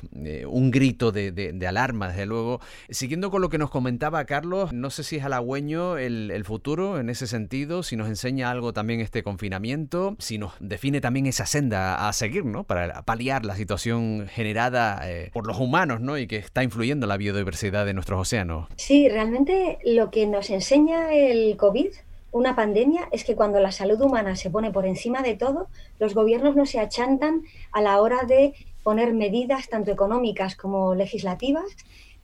un 0.47 0.70
grito 0.70 1.12
de, 1.12 1.66
alarma, 1.66 2.09
desde 2.09 2.26
luego. 2.26 2.61
Siguiendo 2.89 3.30
con 3.30 3.43
lo 3.43 3.49
que 3.49 3.59
nos 3.59 3.70
comentaba 3.70 4.24
Carlos, 4.24 4.72
no 4.72 4.91
sé 4.91 5.03
si 5.05 5.16
es 5.16 5.24
halagüeño 5.24 5.99
el, 5.99 6.45
futuro 6.45 7.01
en 7.01 7.11
ese 7.11 7.26
sentido, 7.26 7.82
si 7.82 7.97
nos 7.97 8.09
enseña 8.09 8.51
algo 8.51 8.72
también 8.72 9.01
este 9.01 9.22
confinamiento, 9.22 10.16
si 10.18 10.39
nos 10.39 10.53
define 10.61 11.01
también 11.01 11.26
esa 11.26 11.47
senda 11.47 11.75
a 11.76 12.12
seguir, 12.12 12.44
¿no? 12.44 12.64
Para 12.64 13.02
paliar 13.02 13.44
la 13.44 13.56
situación 13.56 14.26
generada 14.28 15.00
eh, 15.10 15.30
por 15.32 15.46
los 15.46 15.58
humanos, 15.58 16.00
¿no? 16.00 16.18
Y 16.18 16.26
que 16.26 16.36
está 16.36 16.62
influyendo 16.62 17.06
la 17.06 17.16
biodiversidad 17.16 17.86
de 17.86 17.94
nuestros 17.94 18.20
océanos. 18.20 18.68
Sí, 18.76 19.08
realmente 19.08 19.78
lo 19.84 20.10
que 20.10 20.26
nos 20.26 20.50
enseña 20.50 21.12
el 21.12 21.56
COVID 21.56 21.88
una 22.32 22.54
pandemia 22.54 23.08
es 23.12 23.24
que 23.24 23.34
cuando 23.34 23.60
la 23.60 23.72
salud 23.72 23.98
humana 24.00 24.36
se 24.36 24.50
pone 24.50 24.70
por 24.70 24.84
encima 24.84 25.22
de 25.22 25.36
todo, 25.36 25.68
los 25.98 26.12
gobiernos 26.12 26.54
no 26.54 26.66
se 26.66 26.78
achantan 26.78 27.42
a 27.72 27.80
la 27.80 27.98
hora 28.00 28.24
de 28.24 28.52
poner 28.82 29.14
medidas 29.14 29.68
tanto 29.68 29.90
económicas 29.90 30.54
como 30.54 30.94
legislativas 30.94 31.64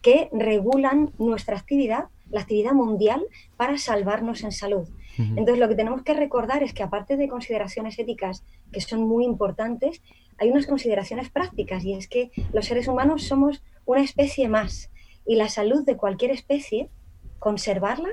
que 0.03 0.28
regulan 0.32 1.12
nuestra 1.18 1.57
actividad 1.57 2.09
la 2.32 2.40
actividad 2.40 2.72
mundial 2.72 3.22
para 3.57 3.78
salvarnos 3.78 4.42
en 4.42 4.50
salud. 4.50 4.88
Entonces, 5.19 5.59
lo 5.59 5.69
que 5.69 5.75
tenemos 5.75 6.03
que 6.03 6.15
recordar 6.15 6.63
es 6.63 6.73
que 6.73 6.83
aparte 6.83 7.17
de 7.17 7.29
consideraciones 7.29 7.99
éticas 7.99 8.45
que 8.73 8.81
son 8.81 9.03
muy 9.07 9.25
importantes, 9.25 10.03
hay 10.39 10.51
unas 10.51 10.67
consideraciones 10.67 11.31
prácticas 11.31 11.85
y 11.85 11.95
es 11.95 12.09
que 12.09 12.31
los 12.53 12.67
seres 12.67 12.89
humanos 12.89 13.25
somos 13.25 13.63
una 13.85 14.03
especie 14.03 14.49
más 14.49 14.91
y 15.27 15.37
la 15.37 15.49
salud 15.49 15.85
de 15.85 15.97
cualquier 15.97 16.31
especie, 16.31 16.89
conservarla, 17.39 18.09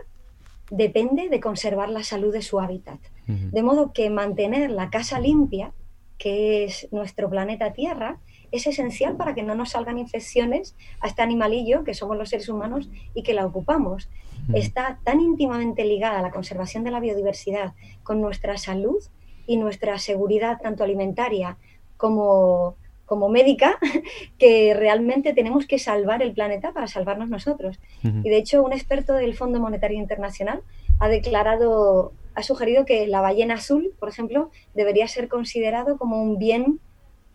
depende 0.70 1.30
de 1.30 1.40
conservar 1.40 1.90
la 1.90 2.04
salud 2.04 2.34
de 2.34 2.42
su 2.42 2.60
hábitat. 2.60 3.00
De 3.28 3.62
modo 3.62 3.94
que 3.94 4.10
mantener 4.10 4.72
la 4.72 4.90
casa 4.90 5.20
limpia, 5.20 5.72
que 6.18 6.64
es 6.64 6.88
nuestro 6.92 7.30
planeta 7.30 7.74
Tierra, 7.74 8.20
es 8.52 8.66
esencial 8.66 9.16
para 9.18 9.36
que 9.36 9.44
no 9.44 9.54
nos 9.54 9.72
salgan 9.72 10.00
infecciones 10.00 10.76
a 11.00 11.08
este 11.08 11.22
animalillo 11.22 11.84
que 11.84 11.94
somos 11.94 12.18
los 12.18 12.30
seres 12.30 12.50
humanos 12.50 12.90
y 13.14 13.22
que 13.22 13.34
la 13.34 13.46
ocupamos. 13.46 14.10
Está 14.54 15.00
tan 15.04 15.20
íntimamente 15.20 15.86
ligada 15.86 16.20
a 16.20 16.22
la 16.22 16.32
conservación 16.32 16.84
de 16.84 16.92
la 16.92 17.00
biodiversidad 17.00 17.74
con 18.04 18.20
nuestra 18.20 18.58
salud 18.58 18.98
y 19.46 19.58
nuestra 19.58 19.98
seguridad 20.00 20.60
tanto 20.62 20.84
alimentaria 20.84 21.58
como, 21.98 22.76
como 23.06 23.30
médica 23.30 23.78
que 24.38 24.74
realmente 24.76 25.34
tenemos 25.34 25.66
que 25.66 25.80
salvar 25.80 26.22
el 26.22 26.34
planeta 26.34 26.72
para 26.72 26.88
salvarnos 26.88 27.30
nosotros. 27.30 27.80
Y 28.04 28.30
de 28.30 28.38
hecho 28.38 28.64
un 28.64 28.74
experto 28.74 29.14
del 29.14 29.36
Fondo 29.36 29.60
Monetario 29.60 29.98
Internacional 29.98 30.62
ha 31.00 31.10
declarado, 31.10 32.14
ha 32.36 32.44
sugerido 32.44 32.86
que 32.86 33.08
la 33.08 33.22
ballena 33.22 33.56
azul, 33.56 33.92
por 34.00 34.10
ejemplo, 34.10 34.52
debería 34.76 35.08
ser 35.08 35.28
considerado 35.28 35.98
como 35.98 36.22
un 36.22 36.38
bien 36.38 36.80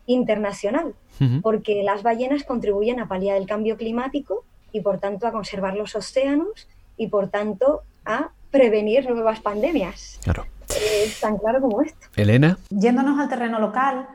internacional, 0.06 0.94
porque 1.42 1.82
las 1.82 2.02
ballenas 2.02 2.44
contribuyen 2.44 3.00
a 3.00 3.08
paliar 3.08 3.36
el 3.36 3.46
cambio 3.46 3.76
climático 3.76 4.44
y 4.70 4.80
por 4.80 4.98
tanto 5.00 5.26
a 5.26 5.32
conservar 5.32 5.76
los 5.76 5.94
océanos 5.94 6.68
y 6.96 7.08
por 7.08 7.28
tanto 7.28 7.82
a 8.04 8.30
prevenir 8.50 9.08
nuevas 9.10 9.40
pandemias. 9.40 10.20
Claro. 10.22 10.46
Es 10.68 11.20
tan 11.20 11.38
claro 11.38 11.60
como 11.60 11.82
esto. 11.82 12.06
Elena. 12.16 12.58
Yéndonos 12.70 13.18
al 13.18 13.28
terreno 13.28 13.60
local, 13.60 14.06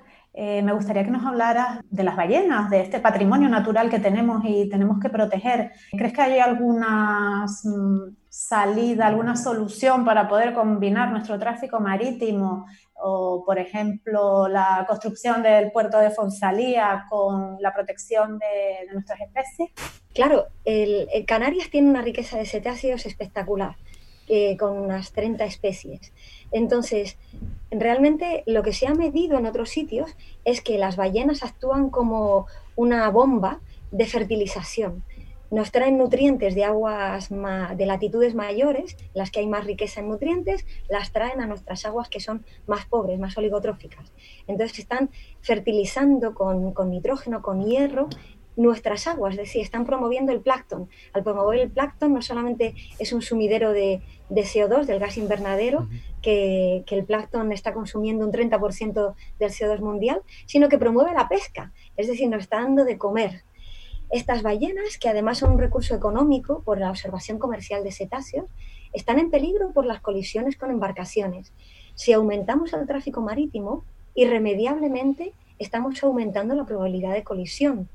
eh, 0.42 0.62
me 0.62 0.72
gustaría 0.72 1.04
que 1.04 1.12
nos 1.12 1.26
hablaras 1.26 1.82
de 1.90 2.02
las 2.02 2.16
ballenas, 2.16 2.70
de 2.70 2.80
este 2.80 3.02
patrimonio 3.02 3.50
natural 3.50 3.90
que 3.90 4.00
tenemos 4.00 4.42
y 4.46 4.70
tenemos 4.70 4.98
que 4.98 5.10
proteger. 5.10 5.74
¿Crees 5.92 6.14
que 6.14 6.22
hay 6.22 6.40
alguna 6.40 7.46
mm, 7.46 8.16
salida, 8.30 9.08
alguna 9.08 9.36
solución 9.36 10.06
para 10.06 10.30
poder 10.30 10.54
combinar 10.54 11.12
nuestro 11.12 11.38
tráfico 11.38 11.82
marítimo 11.82 12.68
o, 12.94 13.44
por 13.46 13.60
ejemplo, 13.60 14.48
la 14.48 14.86
construcción 14.88 15.44
del 15.44 15.74
puerto 15.74 16.00
de 16.00 16.12
Fonsalía 16.12 17.06
con 17.10 17.58
la 17.60 17.74
protección 17.74 18.40
de, 18.40 18.94
nuestras 18.94 19.20
especies? 19.20 19.72
Claro, 20.14 20.46
el, 20.64 21.10
Canarias 21.28 21.70
tiene 21.70 21.90
una 21.90 22.02
riqueza 22.02 22.38
de 22.38 22.46
cetáceos 22.46 23.06
espectacular, 23.06 23.76
con 24.60 24.78
unas 24.78 25.12
30 25.12 25.44
especies. 25.46 26.14
Entonces, 26.52 27.18
realmente 27.72 28.44
lo 28.46 28.64
que 28.64 28.74
se 28.74 28.88
ha 28.88 28.94
medido 28.94 29.38
en 29.38 29.46
otros 29.46 29.70
sitios 29.70 30.16
es 30.46 30.62
que 30.62 30.78
las 30.78 30.96
ballenas 30.96 31.44
actúan 31.44 31.90
como 31.90 32.48
una 32.76 33.10
bomba 33.10 33.60
de 33.92 34.06
fertilización. 34.06 35.04
Nos 35.52 35.72
traen 35.72 35.98
nutrientes 35.98 36.54
de 36.54 36.64
aguas 36.64 37.30
de 37.30 37.86
latitudes 37.88 38.36
mayores, 38.36 38.96
las 39.16 39.32
que 39.32 39.40
hay 39.40 39.48
más 39.48 39.66
riqueza 39.66 40.00
en 40.00 40.10
nutrientes, 40.10 40.64
las 40.90 41.12
traen 41.12 41.42
a 41.42 41.48
nuestras 41.48 41.86
aguas 41.86 42.08
que 42.08 42.20
son 42.20 42.46
más 42.68 42.86
pobres, 42.86 43.20
más 43.20 43.36
oligotróficas. 43.36 44.12
Entonces 44.46 44.78
están 44.78 45.10
fertilizando 45.42 46.36
con, 46.36 46.72
con 46.74 46.92
nitrógeno, 46.92 47.42
con 47.42 47.66
hierro 47.66 48.10
nuestras 48.56 49.08
aguas, 49.08 49.34
es 49.34 49.40
decir, 49.40 49.62
están 49.62 49.86
promoviendo 49.86 50.32
el 50.32 50.42
plancton. 50.42 50.90
Al 51.14 51.24
promover 51.24 51.60
el 51.60 51.72
plancton 51.72 52.14
no 52.14 52.22
solamente 52.22 52.76
es 53.00 53.14
un 53.14 53.22
sumidero 53.22 53.72
de, 53.72 54.02
CO2, 54.30 54.86
del 54.86 55.00
gas 55.00 55.18
invernadero, 55.18 55.88
que, 56.22 56.84
el 56.88 57.06
plancton 57.06 57.52
está 57.52 57.74
consumiendo 57.74 58.26
un 58.26 58.32
30% 58.32 59.16
del 59.40 59.52
CO2 59.52 59.80
mundial, 59.80 60.22
sino 60.46 60.70
que 60.70 60.78
promueve 60.78 61.14
la 61.14 61.30
pesca, 61.30 61.72
es 61.96 62.08
decir, 62.08 62.30
nos 62.30 62.44
está 62.44 62.62
dando 62.62 62.84
de 62.84 62.98
comer. 62.98 63.44
Estas 64.12 64.42
ballenas, 64.42 64.98
que 64.98 65.08
además 65.08 65.38
son 65.38 65.52
un 65.52 65.60
recurso 65.60 65.96
económico 65.96 66.64
por 66.64 66.80
la 66.80 66.90
observación 66.90 67.38
comercial 67.38 67.84
de 67.84 67.92
cetáceos, 67.92 68.46
están 68.92 69.20
en 69.20 69.30
peligro 69.30 69.72
por 69.72 69.86
las 69.86 70.02
colisiones 70.02 70.58
con 70.58 70.72
embarcaciones. 70.72 71.54
Si 71.94 72.12
aumentamos 72.12 72.74
el 72.74 72.88
tráfico 72.88 73.22
marítimo, 73.22 73.86
irremediablemente 74.16 75.34
estamos 75.60 76.02
aumentando 76.04 76.56
la 76.56 76.66
probabilidad 76.66 77.14
de 77.14 77.24
colisión. 77.24 77.90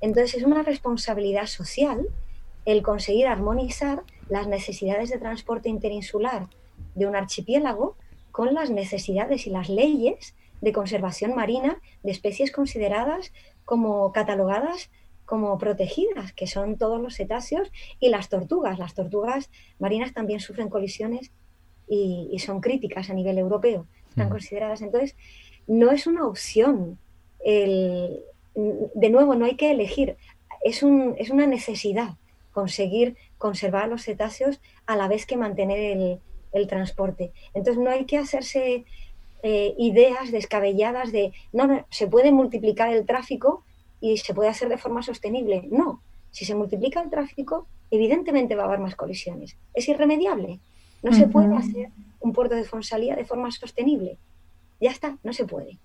Entonces 0.00 0.34
es 0.34 0.42
una 0.44 0.62
responsabilidad 0.62 1.46
social 1.46 2.06
el 2.64 2.82
conseguir 2.82 3.26
armonizar 3.26 4.02
las 4.28 4.46
necesidades 4.46 5.10
de 5.10 5.18
transporte 5.18 5.68
interinsular 5.68 6.48
de 6.94 7.06
un 7.06 7.16
archipiélago 7.16 7.96
con 8.30 8.54
las 8.54 8.70
necesidades 8.70 9.46
y 9.46 9.50
las 9.50 9.68
leyes 9.68 10.34
de 10.60 10.72
conservación 10.72 11.34
marina 11.34 11.80
de 12.02 12.12
especies 12.12 12.52
consideradas 12.52 13.32
como 13.64 14.12
catalogadas 14.12 14.90
como 15.30 15.56
protegidas, 15.58 16.32
que 16.32 16.48
son 16.48 16.76
todos 16.76 17.00
los 17.00 17.14
cetáceos 17.14 17.70
y 18.00 18.08
las 18.08 18.28
tortugas. 18.28 18.80
Las 18.80 18.94
tortugas 18.94 19.48
marinas 19.78 20.12
también 20.12 20.40
sufren 20.40 20.68
colisiones 20.68 21.30
y, 21.86 22.36
son 22.40 22.60
críticas 22.60 23.10
a 23.10 23.14
nivel 23.14 23.38
europeo. 23.38 23.86
Están 24.08 24.28
consideradas. 24.28 24.82
Entonces, 24.82 25.14
no 25.70 25.92
es 25.92 26.08
una 26.08 26.26
opción. 26.26 26.98
El, 27.44 28.20
de 28.54 29.10
nuevo, 29.10 29.36
no 29.36 29.44
hay 29.46 29.54
que 29.54 29.70
elegir. 29.70 30.16
Es, 30.64 30.82
un, 30.82 31.14
es 31.16 31.30
una 31.30 31.46
necesidad 31.46 32.16
conseguir 32.52 33.16
conservar 33.38 33.88
los 33.88 34.02
cetáceos 34.02 34.60
a 34.86 34.96
la 34.96 35.06
vez 35.06 35.26
que 35.26 35.36
mantener 35.36 36.18
el, 36.52 36.66
transporte. 36.66 37.30
Entonces 37.54 37.82
no 37.82 37.88
hay 37.88 38.04
que 38.04 38.18
hacerse 38.18 38.84
eh, 39.44 39.74
ideas 39.78 40.32
descabelladas 40.32 41.12
de, 41.12 41.32
no, 41.52 41.68
no, 41.68 41.86
se 41.88 42.08
puede 42.08 42.32
multiplicar 42.32 42.92
el 42.92 43.06
tráfico 43.06 43.62
y 44.00 44.18
se 44.18 44.34
puede 44.34 44.50
hacer 44.50 44.68
de 44.68 44.76
forma 44.76 45.04
sostenible. 45.04 45.68
No, 45.70 46.02
si 46.32 46.44
se 46.44 46.56
multiplica 46.56 47.00
el 47.00 47.10
tráfico, 47.10 47.68
evidentemente 47.92 48.56
va 48.56 48.64
a 48.64 48.66
haber 48.66 48.80
más 48.80 48.96
colisiones. 48.96 49.56
Es 49.72 49.88
irremediable. 49.88 50.58
No 51.02 51.12
se 51.12 51.28
puede 51.28 51.54
hacer 51.54 51.90
un 52.18 52.32
puerto 52.32 52.56
de 52.56 52.64
Fonsalía 52.64 53.14
de 53.14 53.24
forma 53.24 53.52
sostenible. 53.52 54.18
Ya 54.80 54.90
está, 54.90 55.18
no 55.22 55.32
se 55.32 55.44
puede. 55.44 55.78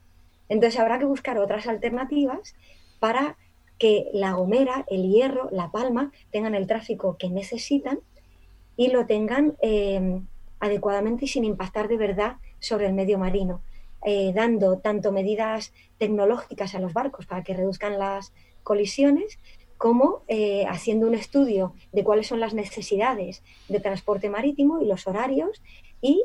Entonces 0.49 0.79
habrá 0.79 0.99
que 0.99 1.05
buscar 1.05 1.37
otras 1.37 1.67
alternativas 1.67 2.55
para 2.99 3.37
que 3.77 4.09
La 4.13 4.31
Gomera, 4.31 4.85
el 4.89 5.09
Hierro, 5.09 5.49
La 5.51 5.71
Palma 5.71 6.11
tengan 6.31 6.55
el 6.55 6.67
tráfico 6.67 7.17
que 7.17 7.29
necesitan 7.29 7.99
y 8.77 8.89
lo 8.89 9.05
tengan 9.05 9.55
eh, 9.61 10.21
adecuadamente 10.59 11.25
y 11.25 11.27
sin 11.27 11.43
impactar 11.43 11.87
de 11.87 11.97
verdad 11.97 12.37
sobre 12.59 12.87
el 12.87 12.93
medio 12.93 13.17
marino, 13.17 13.61
eh, 14.05 14.31
dando 14.33 14.77
tanto 14.79 15.11
medidas 15.11 15.73
tecnológicas 15.97 16.75
a 16.75 16.79
los 16.79 16.93
barcos 16.93 17.25
para 17.25 17.43
que 17.43 17.53
reduzcan 17.53 17.99
las 17.99 18.33
colisiones, 18.63 19.39
como 19.77 20.23
eh, 20.27 20.65
haciendo 20.67 21.05
un 21.05 21.15
estudio 21.15 21.73
de 21.91 22.03
cuáles 22.03 22.27
son 22.27 22.39
las 22.39 22.53
necesidades 22.53 23.43
de 23.67 23.79
transporte 23.79 24.29
marítimo 24.29 24.81
y 24.81 24.85
los 24.85 25.05
horarios 25.05 25.61
y 26.01 26.23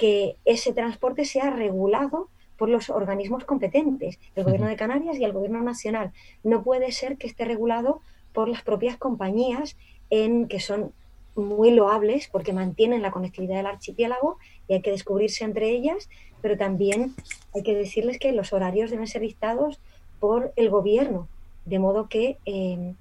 que 0.00 0.36
ese 0.46 0.72
transporte 0.72 1.26
sea 1.26 1.50
regulado 1.50 2.30
por 2.56 2.70
los 2.70 2.88
organismos 2.88 3.44
competentes, 3.44 4.18
el 4.34 4.44
Gobierno 4.44 4.66
de 4.66 4.76
Canarias 4.76 5.18
y 5.18 5.24
el 5.24 5.34
Gobierno 5.34 5.60
Nacional. 5.60 6.12
No 6.42 6.62
puede 6.62 6.90
ser 6.90 7.18
que 7.18 7.26
esté 7.26 7.44
regulado 7.44 8.00
por 8.32 8.48
las 8.48 8.62
propias 8.62 8.96
compañías 8.96 9.76
en 10.08 10.48
que 10.48 10.58
son 10.58 10.92
muy 11.36 11.70
loables 11.70 12.28
porque 12.32 12.54
mantienen 12.54 13.02
la 13.02 13.10
conectividad 13.10 13.58
del 13.58 13.66
archipiélago 13.66 14.38
y 14.68 14.72
hay 14.72 14.80
que 14.80 14.90
descubrirse 14.90 15.44
entre 15.44 15.68
ellas, 15.68 16.08
pero 16.40 16.56
también 16.56 17.14
hay 17.54 17.62
que 17.62 17.74
decirles 17.74 18.18
que 18.18 18.32
los 18.32 18.54
horarios 18.54 18.90
deben 18.90 19.06
ser 19.06 19.20
dictados 19.20 19.80
por 20.18 20.54
el 20.56 20.70
gobierno, 20.70 21.28
de 21.66 21.78
modo 21.78 22.08
que, 22.08 22.38
eh, 22.46 22.94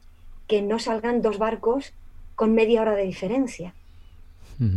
que 0.47 0.61
no 0.61 0.79
salgan 0.79 1.21
dos 1.21 1.37
barcos 1.37 1.93
con 2.35 2.53
media 2.53 2.81
hora 2.81 2.95
de 2.95 3.03
diferencia, 3.03 3.73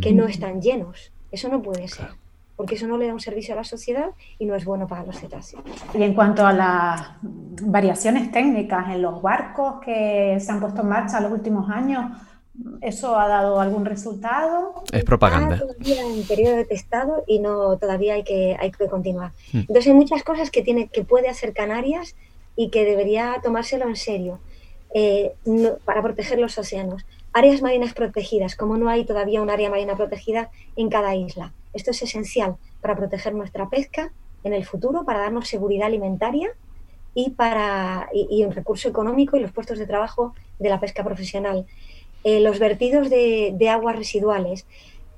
que 0.01 0.13
no 0.13 0.27
están 0.27 0.61
llenos. 0.61 1.12
Eso 1.33 1.49
no 1.49 1.61
puede 1.61 1.89
ser 1.89 2.07
porque 2.55 2.75
eso 2.75 2.87
no 2.87 2.97
le 2.97 3.07
da 3.07 3.13
un 3.13 3.19
servicio 3.19 3.53
a 3.53 3.57
la 3.57 3.63
sociedad 3.63 4.11
y 4.37 4.45
no 4.45 4.55
es 4.55 4.65
bueno 4.65 4.87
para 4.87 5.03
los 5.03 5.19
cetáceos. 5.19 5.63
Y 5.93 6.03
en 6.03 6.13
cuanto 6.13 6.45
a 6.45 6.53
las 6.53 7.01
variaciones 7.21 8.31
técnicas 8.31 8.89
en 8.89 9.01
los 9.01 9.21
barcos 9.21 9.81
que 9.83 10.37
se 10.39 10.51
han 10.51 10.59
puesto 10.59 10.81
en 10.81 10.89
marcha 10.89 11.17
en 11.17 11.23
los 11.23 11.33
últimos 11.33 11.69
años, 11.69 12.11
¿eso 12.81 13.19
ha 13.19 13.27
dado 13.27 13.59
algún 13.59 13.85
resultado? 13.85 14.83
Es 14.91 15.03
propaganda. 15.03 15.55
Está 15.55 15.67
todavía 15.67 16.01
en 16.05 16.23
periodo 16.27 16.55
de 16.57 16.65
testado 16.65 17.23
y 17.27 17.39
no 17.39 17.77
todavía 17.77 18.13
hay 18.13 18.23
que, 18.23 18.55
hay 18.59 18.71
que 18.71 18.87
continuar. 18.87 19.31
Hmm. 19.51 19.59
Entonces 19.61 19.87
hay 19.87 19.93
muchas 19.93 20.23
cosas 20.23 20.51
que, 20.51 20.61
tiene, 20.61 20.89
que 20.89 21.03
puede 21.03 21.29
hacer 21.29 21.53
Canarias 21.53 22.15
y 22.55 22.69
que 22.69 22.85
debería 22.85 23.37
tomárselo 23.41 23.87
en 23.87 23.95
serio 23.95 24.39
eh, 24.93 25.33
para 25.85 26.03
proteger 26.03 26.37
los 26.37 26.55
océanos. 26.59 27.03
Áreas 27.33 27.61
marinas 27.61 27.93
protegidas, 27.93 28.55
como 28.55 28.77
no 28.77 28.89
hay 28.89 29.05
todavía 29.05 29.41
un 29.41 29.49
área 29.49 29.69
marina 29.69 29.95
protegida 29.97 30.51
en 30.75 30.89
cada 30.89 31.15
isla 31.15 31.53
esto 31.73 31.91
es 31.91 32.01
esencial 32.01 32.55
para 32.81 32.95
proteger 32.95 33.33
nuestra 33.33 33.69
pesca 33.69 34.13
en 34.43 34.53
el 34.53 34.65
futuro, 34.65 35.05
para 35.05 35.19
darnos 35.19 35.47
seguridad 35.47 35.87
alimentaria 35.87 36.51
y, 37.15 37.31
para, 37.31 38.09
y, 38.13 38.43
un 38.43 38.51
recurso 38.51 38.87
económico 38.87 39.37
y 39.37 39.41
los 39.41 39.51
puestos 39.51 39.79
de 39.79 39.87
trabajo 39.87 40.33
de 40.59 40.69
la 40.69 40.79
pesca 40.79 41.03
profesional. 41.03 41.65
Eh, 42.23 42.39
los 42.39 42.59
vertidos 42.59 43.09
de, 43.09 43.69
aguas 43.69 43.95
residuales. 43.95 44.65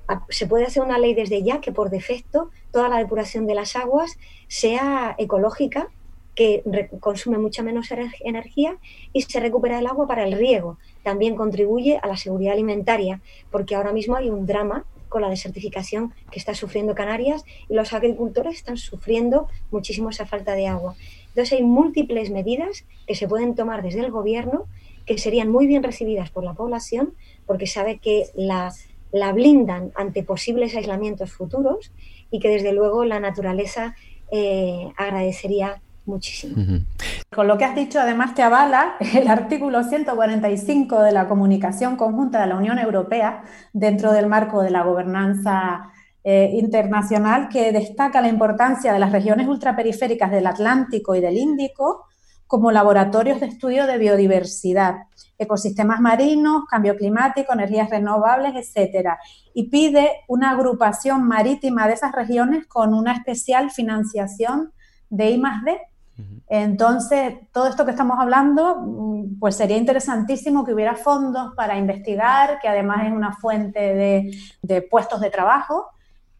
Ah, 0.08 0.24
se 0.28 0.46
puede 0.46 0.64
hacer 0.64 0.82
una 0.82 0.98
ley 0.98 1.14
desde 1.14 1.42
ya 1.42 1.60
que 1.60 1.72
por 1.72 1.90
defecto 1.90 2.50
toda 2.70 2.88
la 2.88 2.98
depuración 2.98 3.46
de 3.46 3.54
las 3.54 3.74
aguas 3.74 4.18
sea 4.46 5.16
ecológica, 5.18 5.88
que 6.36 6.62
consume 7.00 7.38
mucha 7.38 7.64
menos 7.64 7.88
energía 8.20 8.76
y 9.12 9.22
se 9.22 9.40
recupera 9.40 9.80
el 9.80 9.86
agua 9.86 10.06
para 10.06 10.24
el 10.24 10.32
riego. 10.32 10.78
También 11.02 11.34
contribuye 11.34 11.98
a 12.00 12.06
la 12.06 12.16
seguridad 12.16 12.52
alimentaria, 12.52 13.20
porque 13.50 13.74
ahora 13.74 13.92
mismo 13.92 14.14
hay 14.14 14.28
un 14.28 14.46
drama 14.46 14.84
con 15.08 15.22
la 15.22 15.30
desertificación 15.30 16.12
que 16.30 16.38
está 16.38 16.54
sufriendo 16.54 16.94
Canarias 16.94 17.44
y 17.68 17.74
los 17.74 17.92
agricultores 17.92 18.56
están 18.56 18.76
sufriendo 18.76 19.48
muchísimo 19.70 20.10
esa 20.10 20.26
falta 20.26 20.52
de 20.54 20.66
agua. 20.66 20.94
Entonces 21.28 21.58
hay 21.58 21.64
múltiples 21.64 22.30
medidas 22.30 22.84
que 23.06 23.14
se 23.14 23.26
pueden 23.26 23.54
tomar 23.54 23.82
desde 23.82 24.00
el 24.00 24.10
gobierno 24.10 24.66
que 25.06 25.16
serían 25.18 25.50
muy 25.50 25.66
bien 25.66 25.82
recibidas 25.82 26.30
por 26.30 26.44
la 26.44 26.54
población 26.54 27.14
porque 27.46 27.66
sabe 27.66 27.98
que 27.98 28.26
la, 28.34 28.74
blindan 29.32 29.92
ante 29.94 30.22
posibles 30.22 30.76
aislamientos 30.76 31.32
futuros 31.32 31.92
y 32.30 32.40
que 32.40 32.50
desde 32.50 32.72
luego 32.72 33.04
la 33.04 33.20
naturaleza 33.20 33.94
eh, 34.30 34.88
agradecería 34.96 35.80
muchísimo. 36.06 36.80
Con 37.34 37.46
lo 37.46 37.58
que 37.58 37.64
has 37.64 37.74
dicho, 37.74 38.00
además 38.00 38.34
te 38.34 38.42
avala 38.42 38.96
el 39.14 39.28
artículo 39.28 39.82
145 39.82 41.02
de 41.02 41.12
la 41.12 41.28
Comunicación 41.28 41.96
Conjunta 41.96 42.40
de 42.40 42.46
la 42.46 42.56
Unión 42.56 42.78
Europea 42.78 43.42
dentro 43.72 44.12
del 44.12 44.26
marco 44.26 44.62
de 44.62 44.70
la 44.70 44.82
gobernanza 44.82 45.92
eh, 46.24 46.50
internacional 46.54 47.48
que 47.48 47.72
destaca 47.72 48.20
la 48.20 48.28
importancia 48.28 48.92
de 48.92 48.98
las 48.98 49.12
regiones 49.12 49.46
ultraperiféricas 49.46 50.30
del 50.30 50.46
Atlántico 50.46 51.14
y 51.14 51.20
del 51.20 51.36
Índico 51.36 52.06
como 52.46 52.70
laboratorios 52.70 53.40
de 53.40 53.46
estudio 53.46 53.86
de 53.86 53.98
biodiversidad, 53.98 54.94
ecosistemas 55.38 56.00
marinos, 56.00 56.64
cambio 56.70 56.96
climático, 56.96 57.52
energías 57.52 57.90
renovables, 57.90 58.54
etcétera, 58.54 59.18
y 59.52 59.68
pide 59.68 60.10
una 60.28 60.50
agrupación 60.50 61.26
marítima 61.26 61.88
de 61.88 61.94
esas 61.94 62.12
regiones 62.12 62.66
con 62.66 62.94
una 62.94 63.12
especial 63.12 63.70
financiación 63.70 64.72
de 65.10 65.30
I 65.30 65.42
entonces, 66.48 67.34
todo 67.52 67.66
esto 67.66 67.84
que 67.84 67.90
estamos 67.90 68.18
hablando, 68.20 68.76
mm, 68.80 69.38
pues 69.38 69.56
sería 69.56 69.76
interesantísimo 69.76 70.64
que 70.64 70.72
hubiera 70.72 70.94
fondos 70.94 71.54
para 71.56 71.76
investigar, 71.76 72.58
que 72.60 72.68
además 72.68 73.06
es 73.06 73.12
una 73.12 73.32
fuente 73.32 74.30
de, 74.62 74.82
puestos 74.82 75.20
de 75.20 75.30
trabajo. 75.30 75.88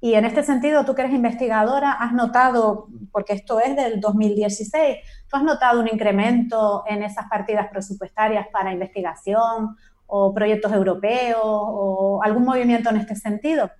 Y 0.00 0.14
en 0.14 0.24
este 0.24 0.42
sentido, 0.44 0.84
tú 0.84 0.94
que 0.94 1.02
eres 1.02 1.14
investigadora, 1.14 1.92
has 1.92 2.12
notado, 2.12 2.86
porque 3.10 3.32
esto 3.32 3.58
es 3.60 3.74
del 3.74 4.00
2016, 4.00 4.98
¿tú 5.28 5.36
has 5.36 5.42
notado 5.42 5.80
un 5.80 5.88
incremento 5.88 6.84
en 6.86 7.02
esas 7.02 7.26
partidas 7.28 7.68
presupuestarias 7.68 8.46
para 8.52 8.72
investigación 8.72 9.76
o 10.06 10.32
proyectos 10.32 10.72
europeos 10.72 11.40
o 11.42 12.20
algún 12.22 12.44
movimiento 12.44 12.90
en 12.90 12.98
este 12.98 13.16
sentido? 13.16 13.70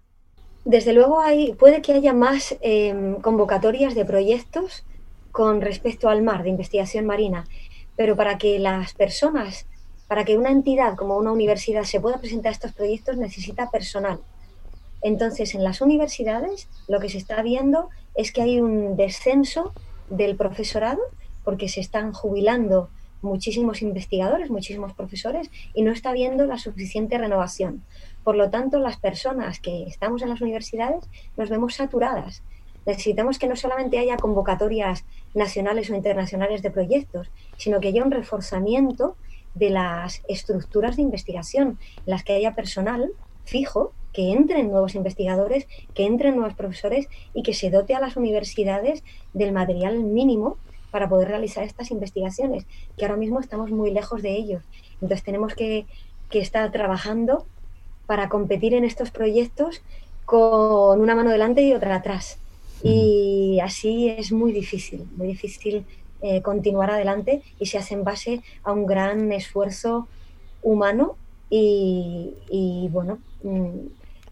Desde 0.64 0.92
luego 0.92 1.20
hay, 1.20 1.52
puede 1.54 1.80
que 1.80 1.92
haya 1.92 2.12
más 2.12 2.56
em, 2.60 3.20
convocatorias 3.20 3.94
de 3.94 4.04
proyectos 4.04 4.84
con 5.36 5.60
respecto 5.60 6.08
al 6.08 6.22
mar, 6.22 6.44
de 6.44 6.48
investigación 6.48 7.04
marina, 7.04 7.44
pero 7.94 8.16
para 8.16 8.38
que 8.38 8.58
las 8.58 8.94
personas, 8.94 9.66
para 10.08 10.24
que 10.24 10.38
una 10.38 10.50
entidad 10.50 10.96
como 10.96 11.18
una 11.18 11.30
universidad 11.30 11.84
se 11.84 12.00
pueda 12.00 12.16
presentar 12.16 12.48
a 12.48 12.52
estos 12.54 12.72
proyectos 12.72 13.18
necesita 13.18 13.70
personal. 13.70 14.18
Entonces, 15.02 15.54
en 15.54 15.62
las 15.62 15.82
universidades 15.82 16.70
lo 16.88 17.00
que 17.00 17.10
se 17.10 17.18
está 17.18 17.42
viendo 17.42 17.90
es 18.14 18.32
que 18.32 18.40
hay 18.40 18.62
un 18.62 18.96
descenso 18.96 19.74
del 20.08 20.36
profesorado 20.36 21.02
porque 21.44 21.68
se 21.68 21.80
están 21.80 22.14
jubilando 22.14 22.88
muchísimos 23.20 23.82
investigadores, 23.82 24.48
muchísimos 24.48 24.94
profesores 24.94 25.50
y 25.74 25.82
no 25.82 25.92
está 25.92 26.10
habiendo 26.10 26.46
la 26.46 26.56
suficiente 26.56 27.18
renovación. 27.18 27.82
Por 28.24 28.36
lo 28.36 28.48
tanto, 28.48 28.78
las 28.78 28.96
personas 28.96 29.60
que 29.60 29.82
estamos 29.82 30.22
en 30.22 30.30
las 30.30 30.40
universidades 30.40 31.04
nos 31.36 31.50
vemos 31.50 31.74
saturadas 31.74 32.42
necesitamos 32.86 33.38
que 33.38 33.48
no 33.48 33.56
solamente 33.56 33.98
haya 33.98 34.16
convocatorias 34.16 35.04
nacionales 35.34 35.90
o 35.90 35.94
internacionales 35.94 36.62
de 36.62 36.70
proyectos, 36.70 37.28
sino 37.56 37.80
que 37.80 37.88
haya 37.88 38.04
un 38.04 38.12
reforzamiento 38.12 39.16
de 39.54 39.70
las 39.70 40.22
estructuras 40.28 40.96
de 40.96 41.02
investigación, 41.02 41.78
en 41.98 42.04
las 42.06 42.22
que 42.22 42.34
haya 42.34 42.54
personal 42.54 43.10
fijo, 43.44 43.92
que 44.12 44.32
entren 44.32 44.70
nuevos 44.70 44.94
investigadores, 44.94 45.66
que 45.94 46.06
entren 46.06 46.36
nuevos 46.36 46.54
profesores 46.54 47.08
y 47.34 47.42
que 47.42 47.54
se 47.54 47.70
dote 47.70 47.94
a 47.94 48.00
las 48.00 48.16
universidades 48.16 49.02
del 49.34 49.52
material 49.52 49.98
mínimo 49.98 50.56
para 50.90 51.08
poder 51.08 51.28
realizar 51.28 51.64
estas 51.64 51.90
investigaciones, 51.90 52.64
que 52.96 53.04
ahora 53.04 53.18
mismo 53.18 53.40
estamos 53.40 53.70
muy 53.70 53.90
lejos 53.90 54.22
de 54.22 54.30
ellos. 54.30 54.62
Entonces 54.94 55.22
tenemos 55.22 55.54
que, 55.54 55.86
que 56.30 56.38
estar 56.38 56.70
trabajando 56.70 57.44
para 58.06 58.28
competir 58.28 58.72
en 58.72 58.84
estos 58.84 59.10
proyectos 59.10 59.82
con 60.24 61.00
una 61.00 61.14
mano 61.14 61.30
delante 61.30 61.62
y 61.62 61.74
otra 61.74 61.96
atrás 61.96 62.38
y 62.82 63.58
así 63.62 64.08
es 64.08 64.32
muy 64.32 64.52
difícil, 64.52 65.06
muy 65.16 65.28
difícil 65.28 65.84
eh, 66.22 66.42
continuar 66.42 66.90
adelante 66.90 67.42
y 67.58 67.66
se 67.66 67.78
hace 67.78 67.94
en 67.94 68.04
base 68.04 68.42
a 68.64 68.72
un 68.72 68.86
gran 68.86 69.32
esfuerzo 69.32 70.08
humano 70.62 71.16
y, 71.48 72.88
bueno, 72.90 73.18
mm, 73.42 73.86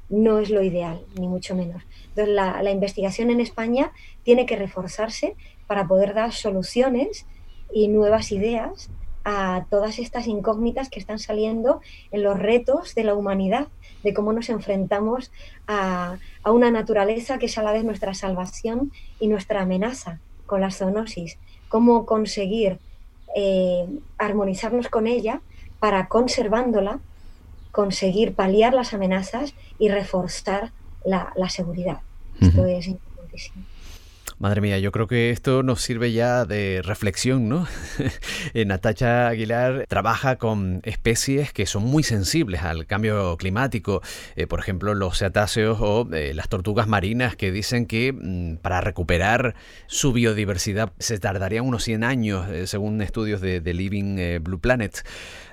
no 0.09 0.39
es 0.39 0.51
lo 0.51 0.63
ideal, 0.63 1.01
ni 1.19 1.29
mucho 1.29 1.55
menos. 1.55 1.83
Entonces 2.09 2.35
la, 2.35 2.63
la, 2.63 2.71
investigación 2.71 3.31
en 3.31 3.41
España 3.41 3.93
tiene 4.23 4.47
que 4.47 4.57
reforzarse 4.57 5.37
para 5.67 5.87
poder 5.87 6.15
dar 6.15 6.33
soluciones 6.33 7.27
y 7.73 7.89
nuevas 7.89 8.33
ideas 8.33 8.91
a 9.25 9.67
todas 9.71 9.99
estas 9.99 10.27
incógnitas 10.27 10.91
que 10.91 11.01
están 11.01 11.19
saliendo 11.19 11.81
en 12.13 12.23
los 12.23 12.39
retos 12.39 12.95
de 12.95 13.05
la 13.05 13.15
humanidad, 13.15 13.69
de 14.05 14.15
cómo 14.15 14.33
nos 14.33 14.51
enfrentamos 14.51 15.33
a, 15.67 16.19
una 16.45 16.71
naturaleza 16.71 17.39
que 17.39 17.47
es 17.47 17.59
a 17.59 17.63
la 17.63 17.73
vez 17.73 17.85
nuestra 17.85 18.15
salvación 18.15 18.93
y 19.19 19.27
nuestra 19.27 19.63
amenaza 19.63 20.21
con 20.47 20.61
la 20.61 20.71
zoonosis, 20.71 21.39
cómo 21.69 22.07
conseguir 22.07 22.79
eh, 23.35 23.87
armonizarnos 24.19 24.89
con 24.89 25.07
ella 25.07 25.41
para 25.81 26.07
conservándola, 26.07 27.01
conseguir 27.73 28.35
paliar 28.35 28.75
las 28.75 28.95
amenazas 28.95 29.55
y 29.79 29.89
reforzar 29.89 30.71
la, 31.05 31.33
seguridad. 31.49 31.99
Esto 32.41 32.67
es 32.67 32.87
importantísimo. 32.87 33.65
Madre 34.45 34.61
mía, 34.61 34.79
yo 34.79 34.93
creo 34.93 35.07
que 35.07 35.31
esto 35.31 35.63
nos 35.63 35.81
sirve 35.81 36.13
ya 36.13 36.45
de 36.45 36.83
reflexión, 36.85 37.49
¿no? 37.49 37.67
Eh, 38.53 38.67
Natacha 38.67 39.29
Aguilar 39.29 39.87
trabaja 39.89 40.37
con 40.37 40.81
especies 40.85 41.53
que 41.53 41.65
son 41.65 41.85
muy 41.85 42.03
sensibles 42.03 42.63
al 42.63 42.87
cambio 42.87 43.39
climático, 43.39 44.03
eh, 44.37 44.47
por 44.47 44.61
ejemplo 44.61 44.95
los 44.95 45.19
cetáceos 45.19 45.79
o 45.81 46.07
eh, 46.13 46.35
las 46.35 46.51
tortugas 46.51 46.87
marinas 46.87 47.37
que 47.37 47.51
dicen 47.53 47.87
que 47.87 48.13
mm, 48.13 48.57
para 48.57 48.83
recuperar 48.83 49.55
su 49.87 50.13
biodiversidad 50.13 50.93
se 50.99 51.19
tardarían 51.19 51.65
unos 51.65 51.83
100 51.85 52.05
años, 52.05 52.47
según 52.69 53.01
estudios 53.01 53.41
de, 53.41 53.63
de 53.63 53.73
Living 53.73 54.41
Blue 54.43 54.61
Planet 54.61 55.05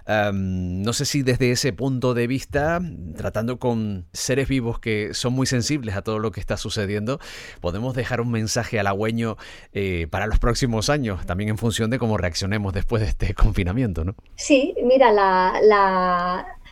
no 0.08 0.94
sé 0.94 1.06
si 1.06 1.22
desde 1.22 1.52
ese 1.52 1.74
punto 1.74 2.14
de 2.14 2.28
vista, 2.28 2.82
tratando 3.16 3.60
con 3.60 4.06
seres 4.14 4.48
vivos 4.48 4.80
que 4.80 5.14
son 5.14 5.34
muy 5.34 5.46
sensibles 5.46 5.96
a 5.96 6.02
todo 6.02 6.20
lo 6.20 6.32
que 6.32 6.40
está 6.40 6.58
sucediendo, 6.58 7.20
podemos 7.60 7.96
dejar 7.96 8.22
un 8.22 8.32
mensaje 8.32 8.80
halagüeño 8.80 9.38
eh, 9.74 10.08
para 10.10 10.28
los 10.28 10.40
próximos 10.40 10.90
años, 10.90 11.26
también 11.26 11.50
en 11.50 11.58
función 11.58 11.90
de 11.90 12.00
cómo 12.00 12.18
reaccionemos 12.18 12.74
después 12.74 13.02
de 13.02 13.10
este 13.10 13.34
confinamiento, 13.36 14.04
¿no? 14.04 14.16
Sí, 14.36 14.76
mira, 14.84 15.12
la, 15.12 15.54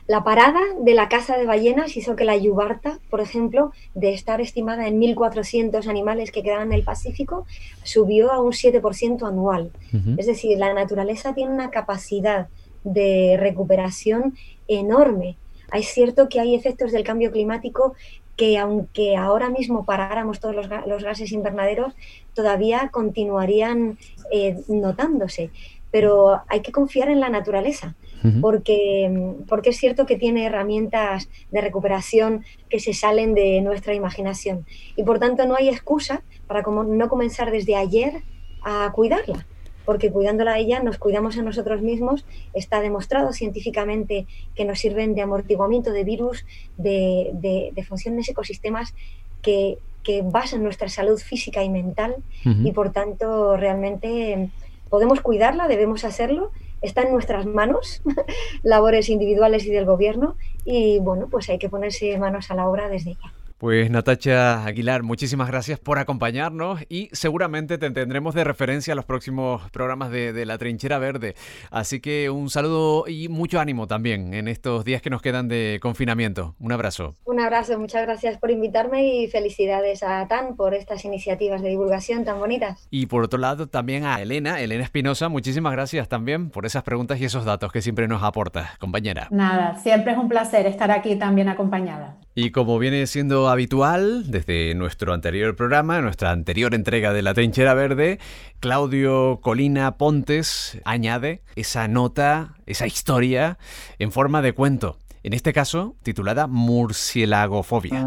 la, 0.07 0.23
parada 0.23 0.59
de 0.81 0.93
la 0.93 1.07
caza 1.07 1.37
de 1.37 1.45
ballenas 1.45 1.95
hizo 1.95 2.15
que 2.15 2.25
la 2.25 2.35
yubarta, 2.35 2.99
por 3.09 3.21
ejemplo, 3.21 3.71
de 3.93 4.13
estar 4.13 4.41
estimada 4.41 4.87
en 4.87 4.99
1.400 4.99 5.87
animales 5.87 6.31
que 6.31 6.43
quedan 6.43 6.67
en 6.67 6.73
el 6.73 6.83
Pacífico, 6.83 7.45
subió 7.83 8.31
a 8.31 8.41
un 8.41 8.51
7% 8.51 9.27
anual. 9.27 9.71
Es 10.17 10.25
decir, 10.25 10.57
la 10.57 10.73
naturaleza 10.73 11.33
tiene 11.33 11.53
una 11.53 11.69
capacidad 11.69 12.47
de 12.83 13.37
recuperación 13.39 14.35
enorme. 14.67 15.37
Es 15.73 15.87
cierto 15.87 16.29
que 16.29 16.39
hay 16.39 16.55
efectos 16.55 16.91
del 16.91 17.03
cambio 17.03 17.31
climático 17.31 17.95
que 18.35 18.57
aunque 18.57 19.17
ahora 19.17 19.49
mismo 19.49 19.83
paráramos 19.83 20.39
todos 20.39 20.55
los, 20.55 21.03
gases 21.03 21.33
invernaderos, 21.33 21.93
todavía 22.33 22.89
continuarían 22.89 23.97
eh, 24.31 24.61
notándose. 24.69 25.51
Pero 25.91 26.41
hay 26.47 26.61
que 26.61 26.71
confiar 26.71 27.09
en 27.09 27.19
la 27.19 27.29
naturaleza, 27.29 27.95
porque, 28.41 29.33
porque 29.47 29.71
es 29.71 29.77
cierto 29.77 30.05
que 30.05 30.17
tiene 30.17 30.45
herramientas 30.45 31.29
de 31.51 31.61
recuperación 31.61 32.45
que 32.69 32.79
se 32.79 32.93
salen 32.93 33.33
de 33.33 33.59
nuestra 33.61 33.93
imaginación. 33.93 34.65
Y 34.95 35.03
por 35.03 35.19
tanto 35.19 35.45
no 35.45 35.55
hay 35.55 35.67
excusa 35.67 36.21
para 36.47 36.61
no 36.61 37.09
comenzar 37.09 37.51
desde 37.51 37.75
ayer 37.75 38.21
a 38.61 38.91
cuidarla 38.93 39.45
porque 39.89 40.11
cuidándola 40.11 40.53
a 40.53 40.59
ella 40.59 40.83
nos 40.83 40.99
cuidamos 40.99 41.39
a 41.39 41.41
nosotros 41.41 41.81
mismos. 41.81 42.23
Está 42.53 42.79
demostrado 42.79 43.33
científicamente 43.33 44.27
que 44.53 44.63
nos 44.63 44.77
sirven 44.77 45.15
de 45.15 45.23
amortiguamiento 45.23 45.91
de 45.91 46.03
virus, 46.03 46.45
de, 46.77 47.31
de, 47.33 47.83
función 47.85 48.13
en 48.13 48.19
ecosistemas 48.19 48.93
que, 49.41 49.79
que, 50.03 50.21
basan 50.21 50.61
nuestra 50.61 50.89
salud 50.89 51.17
física 51.17 51.63
y 51.63 51.69
mental 51.69 52.17
y 52.45 52.71
por 52.71 52.91
tanto 52.91 53.57
realmente 53.57 54.51
podemos 54.91 55.21
cuidarla, 55.21 55.67
debemos 55.67 56.05
hacerlo. 56.05 56.51
Está 56.83 57.01
en 57.01 57.11
nuestras 57.11 57.47
manos, 57.47 58.03
labores 58.61 59.09
individuales 59.09 59.65
y 59.65 59.71
del 59.71 59.85
gobierno, 59.85 60.35
y 60.65 60.99
bueno, 60.99 61.29
pues 61.31 61.49
hay 61.49 61.57
que 61.57 61.67
ponerse 61.67 62.15
manos 62.19 62.51
a 62.51 62.53
la 62.53 62.69
obra 62.69 62.89
desde 62.89 63.15
ya. 63.15 63.33
Pues 63.59 63.91
Natacha 63.91 64.63
Aguilar, 64.63 65.03
muchísimas 65.03 65.49
gracias 65.49 65.79
por 65.79 65.99
acompañarnos 65.99 66.79
y 66.87 67.09
seguramente 67.11 67.77
te 67.77 67.91
tendremos 67.91 68.33
de 68.33 68.45
referencia 68.45 68.93
a 68.93 68.95
los 68.95 69.03
próximos 69.03 69.69
programas 69.71 70.11
de, 70.11 70.45
La 70.45 70.57
Trinchera 70.57 70.97
Verde. 70.97 71.35
Así 71.69 71.99
que 71.99 72.29
un 72.29 72.49
saludo 72.49 73.03
y 73.05 73.27
mucho 73.27 73.59
ánimo 73.59 73.85
también 73.85 74.33
en 74.33 74.47
estos 74.47 74.85
días 74.85 75.01
que 75.01 75.09
nos 75.09 75.21
quedan 75.21 75.49
de 75.49 75.79
confinamiento. 75.81 76.55
Un 76.57 76.71
abrazo. 76.71 77.17
Un 77.25 77.41
abrazo, 77.41 77.77
muchas 77.77 78.03
gracias 78.03 78.37
por 78.37 78.49
invitarme 78.49 79.05
y 79.05 79.27
felicidades 79.27 80.03
a 80.03 80.25
TAN 80.29 80.55
por 80.55 80.73
estas 80.73 81.03
iniciativas 81.03 81.61
de 81.61 81.67
divulgación 81.67 82.23
tan 82.23 82.39
bonitas. 82.39 82.87
Y 82.89 83.07
por 83.07 83.25
otro 83.25 83.39
lado 83.39 83.67
también 83.67 84.05
a 84.05 84.21
Elena, 84.21 84.61
Elena 84.61 84.85
Espinosa, 84.85 85.27
muchísimas 85.27 85.73
gracias 85.73 86.07
también 86.07 86.49
por 86.49 86.65
esas 86.65 86.83
preguntas 86.83 87.19
y 87.19 87.25
esos 87.25 87.43
datos 87.43 87.73
que 87.73 87.81
siempre 87.81 88.07
nos 88.07 88.23
aportas, 88.23 88.77
compañera. 88.77 89.27
Nada, 89.31 89.77
siempre 89.79 90.13
es 90.13 90.17
un 90.17 90.29
placer 90.29 90.65
estar 90.65 90.91
aquí 90.91 91.17
también 91.17 91.49
acompañada. 91.49 92.15
Y 92.35 92.51
como 92.51 92.79
viene 92.79 93.05
siendo 93.05 93.48
habitual 93.49 94.31
desde 94.31 94.73
nuestro 94.75 95.13
anterior 95.13 95.55
programa, 95.55 96.01
nuestra 96.01 96.31
anterior 96.31 96.73
entrega 96.73 97.13
de 97.13 97.21
La 97.21 97.33
Trinchera 97.33 97.73
Verde, 97.73 98.19
Claudio 98.59 99.39
Colina 99.41 99.97
Pontes 99.97 100.79
añade 100.85 101.41
esa 101.55 101.87
nota, 101.87 102.55
esa 102.65 102.87
historia 102.87 103.57
en 103.97 104.11
forma 104.11 104.41
de 104.41 104.53
cuento, 104.53 104.97
en 105.23 105.33
este 105.33 105.53
caso 105.53 105.95
titulada 106.03 106.47
Murcielagofobia. 106.47 108.03